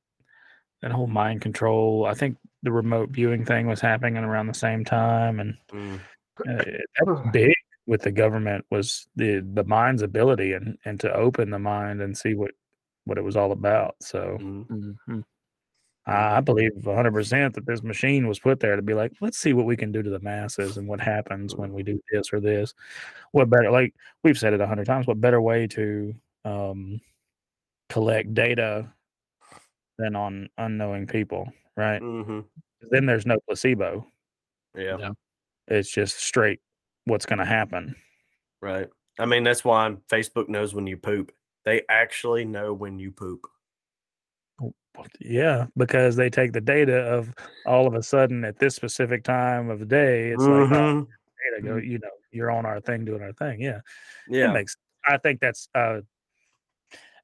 that 0.83 0.93
whole 0.93 1.07
mind 1.07 1.41
control. 1.41 2.07
I 2.07 2.15
think 2.15 2.37
the 2.63 2.73
remote 2.73 3.11
viewing 3.11 3.45
thing 3.45 3.67
was 3.67 3.81
happening 3.81 4.17
around 4.19 4.47
the 4.47 4.55
same 4.55 4.85
time, 4.85 5.41
and 5.41 5.57
Mm. 5.73 6.01
Uh, 6.49 6.65
that's 6.99 7.31
big 7.33 7.55
with 7.87 8.03
the 8.03 8.13
government 8.13 8.65
was 8.71 9.09
the 9.17 9.41
the 9.53 9.65
mind's 9.65 10.01
ability 10.03 10.53
and 10.53 10.79
and 10.85 10.99
to 11.01 11.13
open 11.13 11.51
the 11.51 11.59
mind 11.59 12.01
and 12.01 12.17
see 12.17 12.35
what 12.35 12.53
what 13.05 13.19
it 13.19 13.25
was 13.25 13.37
all 13.37 13.53
about. 13.53 13.95
So 14.01 14.39
Mhm. 14.41 15.25
I 16.07 16.37
I 16.37 16.41
believe 16.41 16.73
100% 16.73 17.55
that 17.55 17.67
this 17.67 17.83
machine 17.83 18.27
was 18.27 18.39
put 18.39 18.61
there 18.61 18.77
to 18.77 18.83
be 18.83 18.95
like, 18.95 19.13
let's 19.21 19.39
see 19.39 19.53
what 19.53 19.67
we 19.67 19.77
can 19.77 19.93
do 19.93 20.03
to 20.03 20.11
the 20.11 20.21
masses 20.21 20.77
and 20.77 20.89
what 20.89 21.01
happens 21.01 21.55
when 21.55 21.73
we 21.73 21.83
do 21.83 22.01
this 22.13 22.33
or 22.33 22.41
this. 22.41 22.75
What 23.33 23.51
better, 23.51 23.71
like 23.71 23.95
we've 24.25 24.39
said 24.39 24.53
it 24.53 24.61
a 24.61 24.67
hundred 24.67 24.87
times, 24.87 25.07
what 25.07 25.21
better 25.21 25.41
way 25.41 25.67
to 25.69 26.15
um, 26.45 27.01
collect 27.89 28.35
data 28.35 28.89
than 29.99 30.17
on 30.17 30.49
unknowing 30.59 31.07
people, 31.07 31.53
right? 31.77 32.01
Mm-hmm. 32.01 32.41
Then 32.91 33.07
there's 33.07 33.27
no 33.27 33.39
placebo. 33.47 34.07
Yeah. 34.77 34.97
Yeah. 34.99 35.11
It's 35.69 35.91
just 35.91 36.19
straight 36.19 36.61
what's 37.05 37.27
going 37.27 37.39
to 37.39 37.45
happen. 37.45 37.95
Right. 38.63 38.89
I 39.19 39.27
mean, 39.27 39.45
that's 39.45 39.65
why 39.65 39.97
Facebook 40.09 40.49
knows 40.49 40.75
when 40.75 40.87
you 40.87 40.97
poop. 40.97 41.33
They 41.65 41.83
actually 41.89 42.45
know 42.45 42.73
when 42.73 42.99
you 42.99 43.11
poop. 43.11 43.47
Yeah, 45.21 45.67
because 45.77 46.17
they 46.17 46.31
take 46.31 46.53
the 46.53 46.61
data 46.61 46.97
of 46.97 47.33
all 47.67 47.87
of 47.87 47.95
a 47.95 48.03
sudden 48.03 48.45
at 48.45 48.59
this 48.59 48.75
specific 48.75 49.25
time 49.25 49.71
of 49.71 49.79
the 49.79 49.87
day, 49.87 50.31
it's 50.31 50.43
like, 50.43 50.71
oh, 50.73 51.07
data 51.53 51.63
go, 51.63 51.77
you 51.77 51.99
know, 51.99 52.11
you're 52.33 52.51
on 52.51 52.67
our 52.67 52.81
thing 52.81 53.05
doing 53.05 53.23
our 53.23 53.33
thing. 53.33 53.61
Yeah. 53.61 53.81
Yeah. 54.29 54.53
makes 54.53 54.77
I 55.07 55.17
think 55.17 55.41
that's 55.41 55.69
uh 55.75 56.01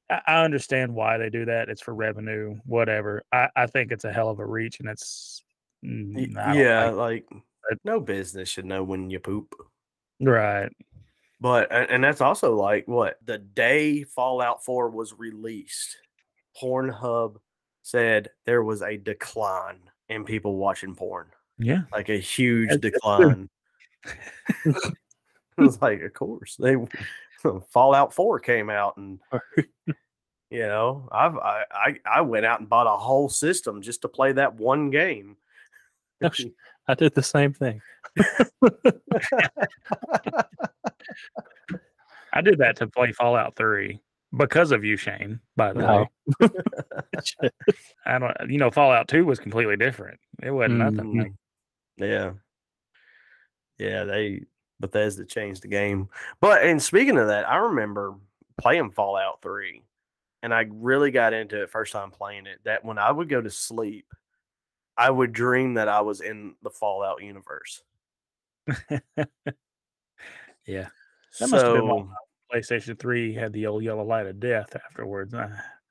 I 0.09 0.45
understand 0.45 0.95
why 0.95 1.19
they 1.19 1.31
do 1.31 1.47
that. 1.47 1.69
It's 1.69 1.83
for 1.83 1.93
revenue, 1.93 2.57
whatever. 2.65 3.25
I, 3.33 3.49
I 3.57 3.67
think 3.67 3.91
it's 3.91 4.05
a 4.05 4.13
hell 4.13 4.29
of 4.29 4.39
a 4.39 4.47
reach 4.47 4.79
and 4.79 4.89
it's 4.89 5.43
mm, 5.85 6.15
Y- 6.15 6.41
I 6.41 6.55
don't 6.55 6.63
yeah. 6.63 6.91
like 6.91 7.27
Like, 7.69 7.81
no 7.85 7.99
business 8.01 8.49
should 8.49 8.67
know 8.67 8.85
when 8.85 9.11
you 9.11 9.19
poop. 9.19 9.55
right. 10.21 10.71
But 11.41 11.71
and, 11.73 11.91
and 11.91 12.05
that's 12.05 12.21
also 12.21 12.55
like 12.55 12.87
what 12.87 13.19
the 13.25 13.39
day 13.39 14.05
Fallout 14.05 14.65
4 14.65 14.91
was 14.91 15.13
released, 15.19 15.97
Pornhub 16.63 17.37
said 17.87 18.29
there 18.47 18.65
was 18.65 18.83
a 18.83 18.97
decline 18.97 19.79
in 20.09 20.25
people 20.25 20.57
watching 20.57 20.93
porn, 20.97 21.29
Yeah. 21.57 21.83
like 21.93 22.09
a 22.09 22.19
huge 22.19 22.71
That's- 22.71 22.81
decline. 22.93 23.49
it 24.65 24.93
was 25.57 25.81
like, 25.81 26.03
of 26.03 26.13
course, 26.13 26.57
they 26.57 26.75
Fallout 27.71 28.13
4 28.13 28.41
came 28.41 28.71
out, 28.71 28.97
and 28.97 29.21
you 30.51 30.67
know, 30.67 31.09
I've 31.13 31.37
I, 31.37 31.65
I 31.73 31.95
I 32.05 32.21
went 32.23 32.45
out 32.45 32.59
and 32.59 32.69
bought 32.69 32.89
a 32.89 32.97
whole 32.97 33.29
system 33.29 33.81
just 33.83 34.03
to 34.03 34.09
play 34.09 34.33
that 34.33 34.55
one 34.57 34.91
game. 34.91 35.37
I 36.89 36.95
did 36.95 37.15
the 37.15 37.23
same 37.23 37.53
thing. 37.53 37.81
I 42.33 42.41
did 42.43 42.59
that 42.59 42.77
to 42.77 42.89
play 42.89 43.13
Fallout 43.13 43.55
3 43.55 44.01
because 44.37 44.73
of 44.73 44.85
you, 44.85 44.97
Shane, 44.97 45.41
by 45.57 45.73
the 45.73 45.81
No. 45.81 46.07
way. 46.41 46.49
I 48.07 48.19
don't 48.19 48.51
you 48.51 48.59
know, 48.59 48.71
Fallout 48.71 49.09
2 49.09 49.25
was 49.25 49.39
completely 49.39 49.77
different. 49.77 50.19
It 50.43 50.51
wasn't 50.51 50.79
nothing. 50.79 51.13
Mhm. 51.15 51.23
like- 51.23 51.33
Yeah. 51.99 52.33
Yeah, 53.79 54.05
they 54.05 54.45
Bethesda 54.81 55.25
changed 55.25 55.63
the 55.63 55.69
game. 55.69 56.09
But 56.41 56.63
and 56.63 56.83
speaking 56.83 57.19
of 57.19 57.29
that, 57.29 57.49
I 57.49 57.57
remember 57.57 58.15
playing 58.59 58.91
Fallout 58.93 59.41
3 59.43 59.83
and 60.43 60.53
I 60.55 60.67
really 60.71 61.11
got 61.11 61.33
into 61.33 61.63
it 61.63 61.71
first 61.71 61.93
time 61.93 62.11
playing 62.11 62.47
it 62.47 62.61
that 62.65 62.85
when 62.85 62.99
I 62.99 63.11
would 63.11 63.29
go 63.29 63.41
to 63.41 63.51
sleep, 63.51 64.07
I 64.97 65.11
would 65.11 65.33
dream 65.33 65.75
that 65.75 65.89
I 65.89 66.01
was 66.03 66.21
in 66.21 66.55
the 66.63 66.71
Fallout 66.71 67.23
universe. 67.23 67.83
yeah. 70.67 70.89
That 71.39 71.51
must 71.51 71.53
have 71.65 71.75
been 71.75 71.83
so 71.83 72.11
PlayStation 72.53 72.99
3 72.99 73.35
had 73.35 73.53
the 73.53 73.67
old 73.67 73.83
yellow 73.83 74.05
light 74.05 74.27
of 74.27 74.41
death 74.41 74.75
afterwards. 74.75 75.35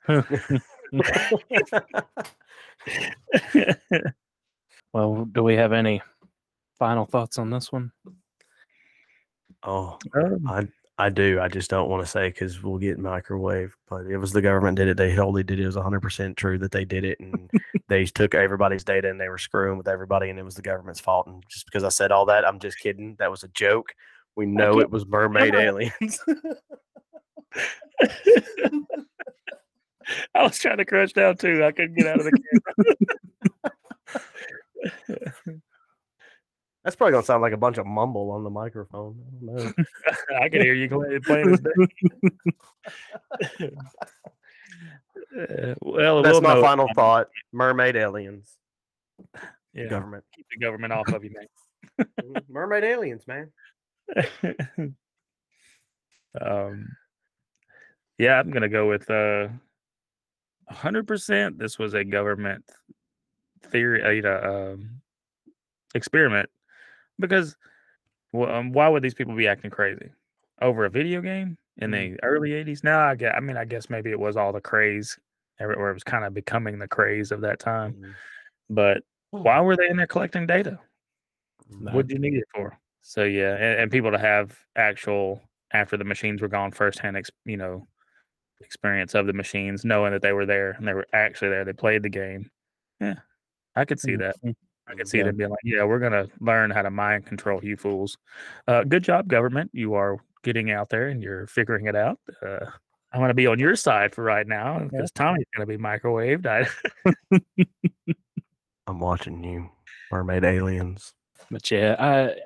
well, 4.94 5.26
do 5.26 5.44
we 5.44 5.56
have 5.56 5.74
any 5.74 6.02
final 6.78 7.06
thoughts 7.06 7.38
on 7.38 7.50
this 7.50 7.72
one? 7.72 7.92
oh, 9.64 9.98
Um, 10.14 10.48
I 10.48 10.68
I 10.98 11.10
do. 11.10 11.42
I 11.42 11.50
just 11.50 11.70
don't 11.70 11.90
want 11.90 12.04
to 12.04 12.10
say 12.10 12.30
because 12.30 12.64
we'll 12.64 12.78
get 12.78 12.98
microwave. 12.98 13.76
But 13.90 14.06
it 14.06 14.18
was 14.18 14.32
the 14.32 14.42
government 14.42 14.78
did 14.78 14.88
it. 14.88 14.96
They 14.96 15.14
totally 15.14 15.44
did 15.44 15.60
it. 15.60 15.64
It 15.64 15.68
was 15.68 15.76
100 15.76 16.02
percent 16.02 16.38
true 16.38 16.58
that 16.60 16.72
they 16.72 16.86
did 16.86 17.04
it, 17.04 17.20
and 17.20 17.50
they 17.90 18.06
took 18.06 18.34
everybody's 18.34 18.84
data 18.84 19.10
and 19.10 19.20
they 19.20 19.30
were 19.30 19.38
screwing 19.38 19.78
with 19.78 19.88
everybody, 19.88 20.30
and 20.30 20.40
it 20.40 20.44
was 20.46 20.56
the 20.56 20.62
government's 20.62 21.02
fault. 21.02 21.28
And 21.28 21.44
just 21.50 21.66
because 21.66 21.84
I 21.84 21.90
said 21.90 22.12
all 22.12 22.26
that, 22.28 22.48
I'm 22.48 22.60
just 22.60 22.80
kidding. 22.80 23.16
That 23.20 23.32
was 23.32 23.44
a 23.44 23.50
joke. 23.50 23.94
We 24.36 24.46
know 24.46 24.80
it 24.80 24.90
was 24.90 25.06
mermaid 25.06 25.56
aliens. 25.56 26.20
I 30.36 30.44
was 30.44 30.58
trying 30.60 30.78
to 30.78 30.86
crush 30.86 31.14
down 31.14 31.38
too. 31.38 31.64
I 31.64 31.72
couldn't 31.72 31.96
get 31.96 32.08
out 32.08 32.20
of 32.20 32.26
the 32.26 32.32
camera. 35.08 35.60
That's 36.84 36.96
probably 36.96 37.14
gonna 37.14 37.26
sound 37.26 37.42
like 37.42 37.54
a 37.54 37.58
bunch 37.58 37.78
of 37.80 37.88
mumble 37.88 38.30
on 38.32 38.44
the 38.44 38.50
microphone. 38.52 39.16
I 39.20 39.46
don't 39.46 39.66
know. 39.78 39.84
I 40.42 40.50
can 40.50 40.62
hear 40.62 40.76
you 40.76 40.88
play- 40.90 41.18
playing 41.20 41.52
this. 41.52 41.62
Uh, 45.38 45.74
well, 45.82 46.22
That's 46.22 46.34
we'll 46.34 46.42
my 46.42 46.54
know- 46.56 46.62
final 46.62 46.88
thought. 46.94 47.30
Mermaid 47.52 47.96
aliens. 47.96 48.58
Yeah, 49.74 49.88
Government. 49.88 50.24
keep 50.34 50.46
the 50.52 50.58
government 50.64 50.94
off 50.94 51.08
of 51.10 51.24
you, 51.24 51.32
Mhm. 52.00 52.44
mermaid 52.50 52.84
aliens, 52.84 53.26
man. 53.28 53.52
um, 56.42 56.88
yeah, 58.18 58.40
I'm 58.40 58.52
gonna 58.52 58.70
go 58.70 58.88
with 58.88 59.10
uh, 59.10 59.48
hundred 60.70 61.08
percent. 61.08 61.58
This 61.58 61.78
was 61.78 61.94
a 61.94 62.04
government 62.04 62.64
theory, 63.64 64.24
uh, 64.24 64.50
um, 64.50 65.02
experiment 65.94 66.50
because 67.20 67.56
well, 68.32 68.54
um, 68.54 68.72
why 68.72 68.88
would 68.88 69.04
these 69.04 69.14
people 69.14 69.36
be 69.36 69.48
acting 69.48 69.72
crazy 69.72 70.10
over 70.62 70.86
a 70.86 70.90
video 70.90 71.22
game 71.22 71.58
in 71.78 71.92
the 71.92 72.18
early 72.24 72.52
'80s? 72.52 72.84
Now 72.84 73.00
I 73.00 73.16
get, 73.16 73.36
I 73.36 73.40
mean, 73.40 73.58
I 73.58 73.66
guess 73.66 73.90
maybe 73.90 74.12
it 74.12 74.20
was 74.20 74.38
all 74.38 74.52
the 74.52 74.62
craze, 74.62 75.18
or 75.60 75.90
it 75.90 75.94
was 75.94 76.04
kind 76.04 76.26
of 76.26 76.34
becoming 76.34 76.80
the 76.80 76.88
craze 76.88 77.32
of 77.32 77.42
that 77.42 77.60
time. 77.60 77.94
Mhm. 77.94 78.14
But 78.70 79.04
why 79.32 79.62
were 79.62 79.76
they 79.76 79.90
in 79.90 79.98
there 79.98 80.08
collecting 80.08 80.48
data? 80.48 80.80
No. 81.70 81.92
What'd 81.92 82.12
you 82.12 82.20
need 82.20 82.36
it 82.36 82.48
for? 82.54 82.78
So 83.08 83.24
yeah, 83.24 83.54
and, 83.54 83.82
and 83.82 83.92
people 83.92 84.10
to 84.12 84.18
have 84.18 84.58
actual 84.76 85.40
after 85.72 85.96
the 85.96 86.04
machines 86.04 86.42
were 86.42 86.48
gone, 86.48 86.72
firsthand, 86.72 87.16
ex, 87.16 87.30
you 87.46 87.56
know, 87.56 87.86
experience 88.62 89.14
of 89.14 89.28
the 89.28 89.34
machines, 89.34 89.86
knowing 89.86 90.12
that 90.12 90.24
they 90.24 90.34
were 90.34 90.48
there 90.48 90.72
and 90.72 90.88
they 90.88 90.94
were 90.94 91.06
actually 91.14 91.50
there. 91.50 91.64
They 91.64 91.74
played 91.74 92.02
the 92.02 92.10
game. 92.10 92.50
Yeah, 93.00 93.20
I 93.76 93.86
could 93.86 94.00
see 94.00 94.16
that. 94.16 94.36
I 94.88 94.96
could 94.96 95.08
see 95.08 95.20
Yeah. 95.20 95.26
them 95.26 95.36
being 95.36 95.52
like, 95.52 95.60
"Yeah, 95.64 95.84
we're 95.84 96.00
gonna 96.00 96.26
learn 96.40 96.72
how 96.72 96.82
to 96.82 96.90
mind 96.90 97.28
control 97.28 97.64
you 97.64 97.78
fools." 97.78 98.18
Uh, 98.68 98.84
good 98.84 99.04
job, 99.04 99.28
government. 99.28 99.70
You 99.72 99.94
are 99.94 100.18
getting 100.42 100.72
out 100.72 100.90
there 100.90 101.10
and 101.10 101.22
you're 101.22 101.46
figuring 101.46 101.86
it 101.86 101.96
out. 101.96 102.20
Uh, 102.42 102.66
I'm 103.14 103.22
gonna 103.22 103.36
be 103.36 103.46
on 103.46 103.60
your 103.60 103.76
side 103.76 104.16
for 104.16 104.24
right 104.24 104.48
now 104.48 104.80
because 104.80 105.12
Tommy's 105.12 105.46
gonna 105.56 105.68
be 105.68 105.78
microwaved. 105.78 106.48
I, 106.48 106.68
I'm 108.88 109.00
watching 109.00 109.44
you, 109.44 109.70
mermaid 110.12 110.44
aliens. 110.44 111.14
But 111.52 111.70
yeah, 111.72 111.96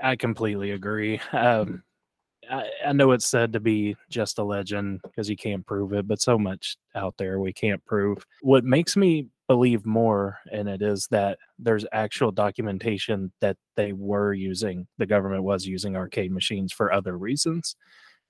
I 0.01 0.11
I 0.11 0.15
completely 0.15 0.71
agree. 0.71 1.19
Um, 1.33 1.83
I, 2.49 2.69
I 2.87 2.93
know 2.93 3.11
it's 3.11 3.27
said 3.27 3.53
to 3.53 3.59
be 3.61 3.95
just 4.09 4.39
a 4.39 4.43
legend 4.43 5.01
because 5.03 5.29
you 5.29 5.37
can't 5.37 5.65
prove 5.65 5.93
it, 5.93 6.07
but 6.07 6.21
so 6.21 6.37
much 6.39 6.77
out 6.95 7.15
there 7.17 7.39
we 7.39 7.53
can't 7.53 7.83
prove. 7.85 8.25
What 8.41 8.65
makes 8.65 8.97
me 8.97 9.27
believe 9.47 9.85
more 9.85 10.39
in 10.51 10.67
it 10.67 10.81
is 10.81 11.07
that 11.11 11.39
there's 11.59 11.85
actual 11.93 12.31
documentation 12.31 13.31
that 13.41 13.57
they 13.77 13.93
were 13.93 14.33
using, 14.33 14.87
the 14.99 15.05
government 15.07 15.43
was 15.43 15.65
using 15.67 15.95
arcade 15.97 16.31
machines 16.31 16.73
for 16.73 16.93
other 16.93 17.17
reasons, 17.17 17.75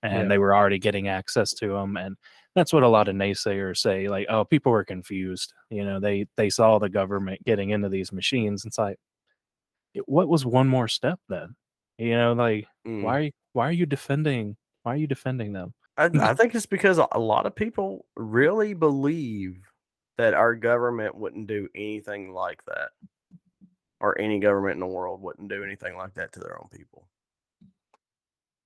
and 0.04 0.30
Yeah. 0.30 0.30
they 0.32 0.38
were 0.38 0.56
already 0.56 0.80
getting 0.80 1.08
access 1.10 1.52
to 1.56 1.70
them. 1.70 1.98
And 1.98 2.18
that's 2.56 2.74
what 2.74 2.84
a 2.84 2.88
lot 2.90 3.08
of 3.10 3.16
naysayers 3.16 3.78
say, 3.78 4.08
like, 4.10 4.28
"Oh, 4.30 4.46
people 4.46 4.72
were 4.72 4.86
confused." 4.86 5.54
You 5.70 5.86
know, 5.86 6.00
they 6.00 6.28
they 6.38 6.50
saw 6.50 6.80
the 6.80 6.90
government 6.90 7.44
getting 7.46 7.72
into 7.72 7.90
these 7.90 8.12
machines. 8.14 8.64
And 8.66 8.70
it's 8.72 8.78
like 8.80 8.98
what 10.06 10.28
was 10.28 10.46
one 10.46 10.68
more 10.68 10.88
step 10.88 11.20
then? 11.30 11.56
You 11.98 12.12
know, 12.18 12.34
like 12.34 12.68
Mm. 12.88 13.04
why 13.04 13.32
why 13.54 13.68
are 13.68 13.74
you 13.74 13.86
defending 13.86 14.56
why 14.84 14.94
are 14.94 14.98
you 14.98 15.08
defending 15.08 15.54
them? 15.54 15.74
I, 15.98 16.10
I 16.20 16.34
think 16.36 16.56
it's 16.56 16.66
because 16.66 16.98
a 16.98 17.20
lot 17.20 17.46
of 17.46 17.56
people 17.56 18.06
really 18.16 18.74
believe 18.74 19.62
that 20.18 20.34
our 20.34 20.56
government 20.56 21.16
wouldn't 21.16 21.48
do 21.48 21.68
anything 21.76 22.34
like 22.34 22.64
that, 22.66 22.90
or 24.00 24.20
any 24.20 24.40
government 24.40 24.76
in 24.76 24.80
the 24.80 24.88
world 24.88 25.22
wouldn't 25.22 25.50
do 25.50 25.64
anything 25.64 25.98
like 25.98 26.14
that 26.16 26.32
to 26.34 26.40
their 26.40 26.60
own 26.60 26.68
people. 26.72 27.08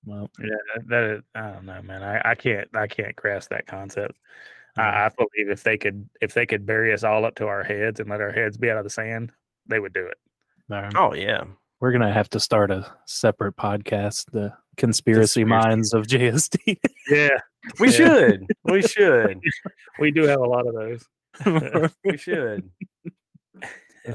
Well, 0.06 0.30
yeah, 0.38 0.56
that, 0.74 0.88
that 0.88 1.04
is, 1.04 1.22
I 1.34 1.50
don't 1.52 1.64
know, 1.64 1.80
man. 1.82 2.02
I, 2.02 2.30
I 2.30 2.34
can't 2.34 2.68
I 2.74 2.86
can't 2.86 3.16
grasp 3.16 3.50
that 3.50 3.66
concept. 3.66 4.18
I, 4.76 5.06
I 5.06 5.10
believe 5.16 5.50
if 5.50 5.62
they 5.62 5.78
could 5.78 6.08
if 6.20 6.34
they 6.34 6.46
could 6.46 6.66
bury 6.66 6.92
us 6.92 7.04
all 7.04 7.24
up 7.24 7.36
to 7.36 7.46
our 7.46 7.62
heads 7.62 8.00
and 8.00 8.10
let 8.10 8.20
our 8.20 8.32
heads 8.32 8.56
be 8.56 8.70
out 8.70 8.78
of 8.78 8.84
the 8.84 8.90
sand, 8.90 9.32
they 9.66 9.78
would 9.78 9.92
do 9.92 10.06
it. 10.06 10.18
No, 10.68 10.88
Oh 10.94 11.14
yeah, 11.14 11.44
We're 11.80 11.92
gonna 11.92 12.12
have 12.12 12.30
to 12.30 12.40
start 12.40 12.70
a 12.70 12.90
separate 13.06 13.56
podcast, 13.56 14.30
the 14.32 14.52
conspiracy, 14.76 15.42
Conspiracy. 15.42 15.44
minds 15.68 15.92
of 15.94 16.06
JST. 16.06 16.78
Yeah, 17.08 17.38
We 17.80 17.88
Yeah. 17.88 17.92
should. 17.94 18.46
We 18.64 18.82
should. 18.82 19.40
we 19.98 20.10
do 20.10 20.22
have 20.24 20.40
a 20.40 20.46
lot 20.46 20.66
of 20.66 20.74
those. 20.74 21.04
We 22.04 22.16
should. 22.16 22.70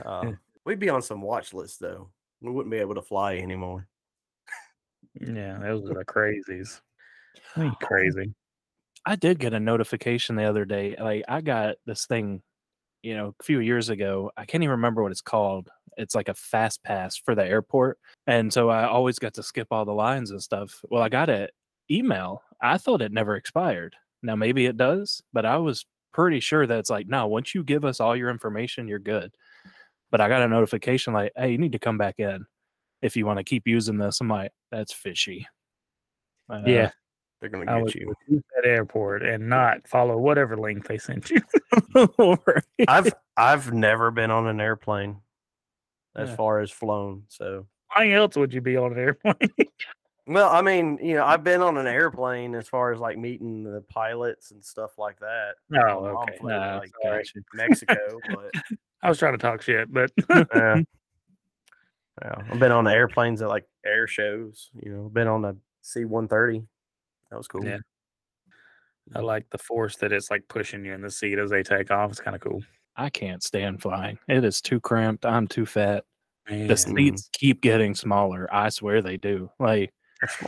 Uh, 0.05 0.33
we'd 0.65 0.79
be 0.79 0.89
on 0.89 1.01
some 1.01 1.21
watch 1.21 1.53
list 1.53 1.79
though. 1.79 2.09
We 2.41 2.51
wouldn't 2.51 2.71
be 2.71 2.77
able 2.77 2.95
to 2.95 3.01
fly 3.01 3.35
anymore. 3.37 3.87
Yeah, 5.19 5.57
those 5.59 5.89
are 5.89 5.95
the 5.95 6.05
crazies. 6.05 6.79
Crazy. 7.81 8.33
I 9.05 9.15
did 9.15 9.39
get 9.39 9.53
a 9.53 9.59
notification 9.59 10.35
the 10.35 10.43
other 10.45 10.65
day. 10.65 10.95
Like 10.99 11.23
I 11.27 11.41
got 11.41 11.75
this 11.85 12.05
thing, 12.05 12.41
you 13.01 13.15
know, 13.17 13.33
a 13.39 13.43
few 13.43 13.59
years 13.59 13.89
ago. 13.89 14.31
I 14.37 14.45
can't 14.45 14.63
even 14.63 14.71
remember 14.71 15.01
what 15.01 15.11
it's 15.11 15.21
called. 15.21 15.69
It's 15.97 16.15
like 16.15 16.29
a 16.29 16.33
fast 16.33 16.83
pass 16.83 17.17
for 17.17 17.35
the 17.35 17.45
airport. 17.45 17.97
And 18.27 18.51
so 18.51 18.69
I 18.69 18.85
always 18.87 19.19
got 19.19 19.33
to 19.35 19.43
skip 19.43 19.67
all 19.71 19.85
the 19.85 19.93
lines 19.93 20.31
and 20.31 20.41
stuff. 20.41 20.79
Well, 20.89 21.01
I 21.01 21.09
got 21.09 21.29
an 21.29 21.47
email. 21.89 22.43
I 22.61 22.77
thought 22.77 23.01
it 23.01 23.11
never 23.11 23.35
expired. 23.35 23.95
Now 24.21 24.35
maybe 24.35 24.65
it 24.65 24.77
does, 24.77 25.21
but 25.33 25.45
I 25.45 25.57
was 25.57 25.85
pretty 26.13 26.39
sure 26.39 26.65
that 26.67 26.79
it's 26.79 26.89
like, 26.89 27.07
no, 27.07 27.27
once 27.27 27.55
you 27.55 27.63
give 27.63 27.85
us 27.85 27.99
all 27.99 28.15
your 28.15 28.29
information, 28.29 28.87
you're 28.87 28.99
good. 28.99 29.31
But 30.11 30.21
I 30.21 30.27
got 30.27 30.41
a 30.41 30.47
notification 30.47 31.13
like, 31.13 31.31
hey, 31.37 31.51
you 31.51 31.57
need 31.57 31.71
to 31.73 31.79
come 31.79 31.97
back 31.97 32.15
in 32.19 32.45
if 33.01 33.15
you 33.15 33.25
want 33.25 33.37
to 33.37 33.43
keep 33.43 33.67
using 33.67 33.97
this. 33.97 34.19
I'm 34.19 34.27
like, 34.27 34.51
that's 34.71 34.91
fishy. 34.91 35.47
Uh, 36.49 36.63
Yeah, 36.65 36.91
They're 37.39 37.49
gonna 37.49 37.71
I 37.71 37.75
get 37.75 37.83
would 37.83 37.95
you. 37.95 38.41
at 38.57 38.65
airport 38.65 39.23
and 39.23 39.47
not 39.47 39.87
follow 39.87 40.17
whatever 40.17 40.57
link 40.57 40.87
they 40.87 40.97
sent 40.97 41.29
you. 41.29 41.41
I've 42.87 43.13
I've 43.37 43.71
never 43.71 44.11
been 44.11 44.31
on 44.31 44.47
an 44.47 44.59
airplane 44.59 45.21
as 46.19 46.29
Yeah. 46.29 46.35
far 46.35 46.59
as 46.59 46.71
flown. 46.71 47.23
So 47.27 47.65
Why 47.95 48.11
else 48.11 48.35
would 48.35 48.53
you 48.53 48.61
be 48.61 48.77
on 48.77 48.91
an 48.93 48.99
airplane? 48.99 49.35
well, 50.27 50.49
I 50.49 50.61
mean, 50.61 50.99
you 51.01 51.15
know, 51.15 51.25
I've 51.25 51.43
been 51.43 51.61
on 51.61 51.77
an 51.77 51.87
airplane 51.87 52.53
as 52.55 52.67
far 52.67 52.91
as 52.91 52.99
like 52.99 53.17
meeting 53.17 53.63
the 53.63 53.81
pilots 53.89 54.51
and 54.51 54.63
stuff 54.63 54.97
like 54.97 55.19
that. 55.19 55.53
No, 55.69 55.79
My 55.79 56.09
oh, 56.09 56.17
okay. 56.23 56.37
flew 56.37 56.49
to, 56.49 56.59
Nah, 56.59 56.77
like 56.79 56.91
sorry. 57.01 57.17
gotcha. 57.23 57.39
Mexico, 57.53 58.19
but 58.33 58.51
I 59.01 59.09
was 59.09 59.17
trying 59.17 59.33
to 59.33 59.37
talk 59.39 59.61
shit, 59.61 59.91
but 59.91 60.11
yeah. 60.29 60.45
yeah, 62.21 62.35
I've 62.51 62.59
been 62.59 62.71
on 62.71 62.83
the 62.83 62.91
airplanes 62.93 63.41
at 63.41 63.47
like 63.49 63.65
air 63.85 64.07
shows. 64.07 64.69
You 64.83 64.91
know, 64.91 65.09
been 65.09 65.27
on 65.27 65.41
the 65.41 65.55
C 65.81 66.05
one 66.05 66.27
thirty. 66.27 66.63
That 67.31 67.37
was 67.37 67.47
cool. 67.47 67.63
Yeah. 67.65 67.77
I 69.15 69.19
like 69.21 69.49
the 69.49 69.57
force 69.57 69.95
that 69.97 70.11
it's 70.11 70.29
like 70.29 70.47
pushing 70.47 70.85
you 70.85 70.93
in 70.93 71.01
the 71.01 71.09
seat 71.09 71.39
as 71.39 71.49
they 71.49 71.63
take 71.63 71.89
off. 71.89 72.11
It's 72.11 72.19
kind 72.19 72.35
of 72.35 72.41
cool. 72.41 72.61
I 72.95 73.09
can't 73.09 73.41
stand 73.41 73.81
flying. 73.81 74.19
It 74.27 74.43
is 74.43 74.61
too 74.61 74.79
cramped. 74.79 75.25
I'm 75.25 75.47
too 75.47 75.65
fat. 75.65 76.03
The 76.49 76.75
seats 76.75 77.29
keep 77.33 77.61
getting 77.61 77.95
smaller. 77.95 78.47
I 78.51 78.69
swear 78.69 79.01
they 79.01 79.17
do. 79.17 79.49
Like, 79.59 79.93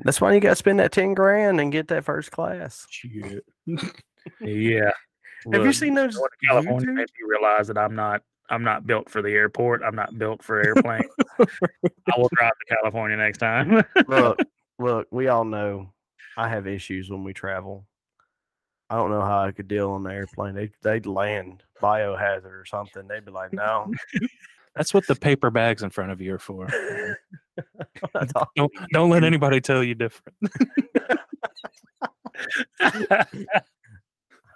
That's 0.00 0.20
why 0.20 0.34
you 0.34 0.40
got 0.40 0.50
to 0.50 0.56
spend 0.56 0.78
that 0.80 0.92
ten 0.92 1.14
grand 1.14 1.60
and 1.60 1.72
get 1.72 1.88
that 1.88 2.04
first 2.04 2.30
class. 2.30 2.86
shit. 2.90 3.44
yeah. 4.40 4.90
Have 5.52 5.64
you 5.64 5.72
seen 5.72 5.94
those? 5.94 6.16
Going 6.16 6.28
to 6.40 6.46
California 6.46 6.86
YouTube- 6.88 6.94
made 6.94 7.08
me 7.20 7.28
realize 7.28 7.66
that 7.68 7.78
I'm 7.78 7.94
not 7.94 8.22
I'm 8.50 8.62
not 8.62 8.86
built 8.86 9.08
for 9.10 9.22
the 9.22 9.30
airport. 9.30 9.82
I'm 9.82 9.94
not 9.94 10.18
built 10.18 10.42
for 10.42 10.60
airplanes. 10.60 11.06
I 11.38 12.12
will 12.16 12.30
drive 12.34 12.52
to 12.52 12.74
California 12.76 13.16
next 13.16 13.38
time. 13.38 13.82
look, 14.06 14.38
look, 14.78 15.08
we 15.10 15.28
all 15.28 15.44
know 15.44 15.92
I 16.36 16.48
have 16.48 16.66
issues 16.66 17.10
when 17.10 17.24
we 17.24 17.32
travel. 17.32 17.86
I 18.88 18.96
don't 18.96 19.10
know 19.10 19.22
how 19.22 19.42
I 19.42 19.50
could 19.50 19.66
deal 19.66 19.90
on 19.90 20.04
the 20.04 20.12
airplane. 20.12 20.54
They 20.54 20.70
they'd 20.82 21.06
land 21.06 21.64
biohazard 21.82 22.44
or 22.44 22.64
something. 22.66 23.08
They'd 23.08 23.24
be 23.24 23.32
like, 23.32 23.52
no. 23.52 23.92
That's 24.76 24.92
what 24.92 25.06
the 25.06 25.14
paper 25.14 25.50
bags 25.50 25.82
in 25.82 25.90
front 25.90 26.12
of 26.12 26.20
you 26.20 26.34
are 26.34 26.38
for. 26.38 26.68
Don't 28.54 28.72
don't 28.92 29.08
let 29.08 29.24
anybody 29.24 29.62
tell 29.62 29.82
you 29.82 29.94
different. 29.94 30.36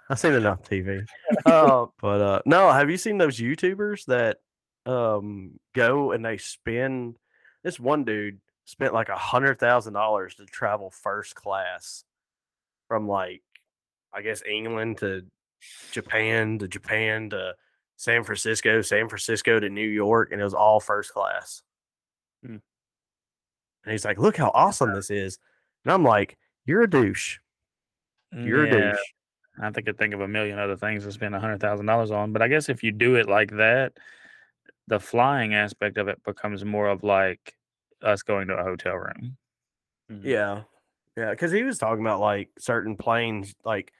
I've 0.09 0.19
seen 0.19 0.33
enough 0.33 0.61
TV. 0.61 1.03
Uh, 1.45 1.87
but 2.01 2.21
uh, 2.21 2.41
no, 2.45 2.71
have 2.71 2.91
you 2.91 2.97
seen 2.97 3.17
those 3.17 3.39
YouTubers 3.39 4.05
that 4.05 4.37
um 4.85 5.59
go 5.73 6.11
and 6.11 6.23
they 6.23 6.37
spend? 6.37 7.17
This 7.63 7.79
one 7.79 8.03
dude 8.03 8.39
spent 8.65 8.93
like 8.93 9.09
a 9.09 9.17
hundred 9.17 9.59
thousand 9.59 9.93
dollars 9.93 10.35
to 10.35 10.45
travel 10.45 10.91
first 10.91 11.33
class 11.33 12.03
from 12.87 13.07
like 13.07 13.41
I 14.13 14.21
guess 14.21 14.43
England 14.47 14.99
to 14.99 15.25
Japan 15.91 16.59
to 16.59 16.67
Japan 16.67 17.31
to 17.31 17.55
San 18.01 18.23
Francisco, 18.23 18.81
San 18.81 19.07
Francisco 19.07 19.59
to 19.59 19.69
New 19.69 19.87
York, 19.87 20.31
and 20.31 20.41
it 20.41 20.43
was 20.43 20.55
all 20.55 20.79
first 20.79 21.13
class. 21.13 21.61
Hmm. 22.43 22.57
And 23.83 23.91
he's 23.91 24.03
like, 24.03 24.17
"Look 24.17 24.37
how 24.37 24.49
awesome 24.55 24.91
this 24.91 25.11
is," 25.11 25.37
and 25.85 25.93
I'm 25.93 26.03
like, 26.03 26.39
"You're 26.65 26.81
a 26.81 26.89
douche. 26.89 27.37
You're 28.31 28.65
a 28.65 28.71
douche." 28.71 28.99
I 29.61 29.69
think 29.69 29.87
I 29.87 29.91
think 29.91 30.15
of 30.15 30.21
a 30.21 30.27
million 30.27 30.57
other 30.57 30.75
things 30.75 31.03
to 31.03 31.11
spend 31.11 31.35
a 31.35 31.39
hundred 31.39 31.59
thousand 31.59 31.85
dollars 31.85 32.09
on. 32.09 32.33
But 32.33 32.41
I 32.41 32.47
guess 32.47 32.69
if 32.69 32.81
you 32.81 32.91
do 32.91 33.17
it 33.17 33.29
like 33.29 33.51
that, 33.57 33.93
the 34.87 34.99
flying 34.99 35.53
aspect 35.53 35.99
of 35.99 36.07
it 36.07 36.23
becomes 36.23 36.65
more 36.65 36.87
of 36.87 37.03
like 37.03 37.55
us 38.01 38.23
going 38.23 38.47
to 38.47 38.55
a 38.55 38.63
hotel 38.63 38.95
room. 38.95 39.37
Mhm. 40.11 40.23
Yeah. 40.23 40.63
Yeah. 41.15 41.35
Cause 41.35 41.51
he 41.51 41.61
was 41.61 41.77
talking 41.77 42.03
about 42.03 42.19
like 42.19 42.49
certain 42.57 42.97
planes, 42.97 43.53
like 43.63 43.93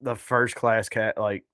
the 0.00 0.14
first 0.14 0.54
class 0.54 0.88
cat, 0.88 1.18
like 1.18 1.44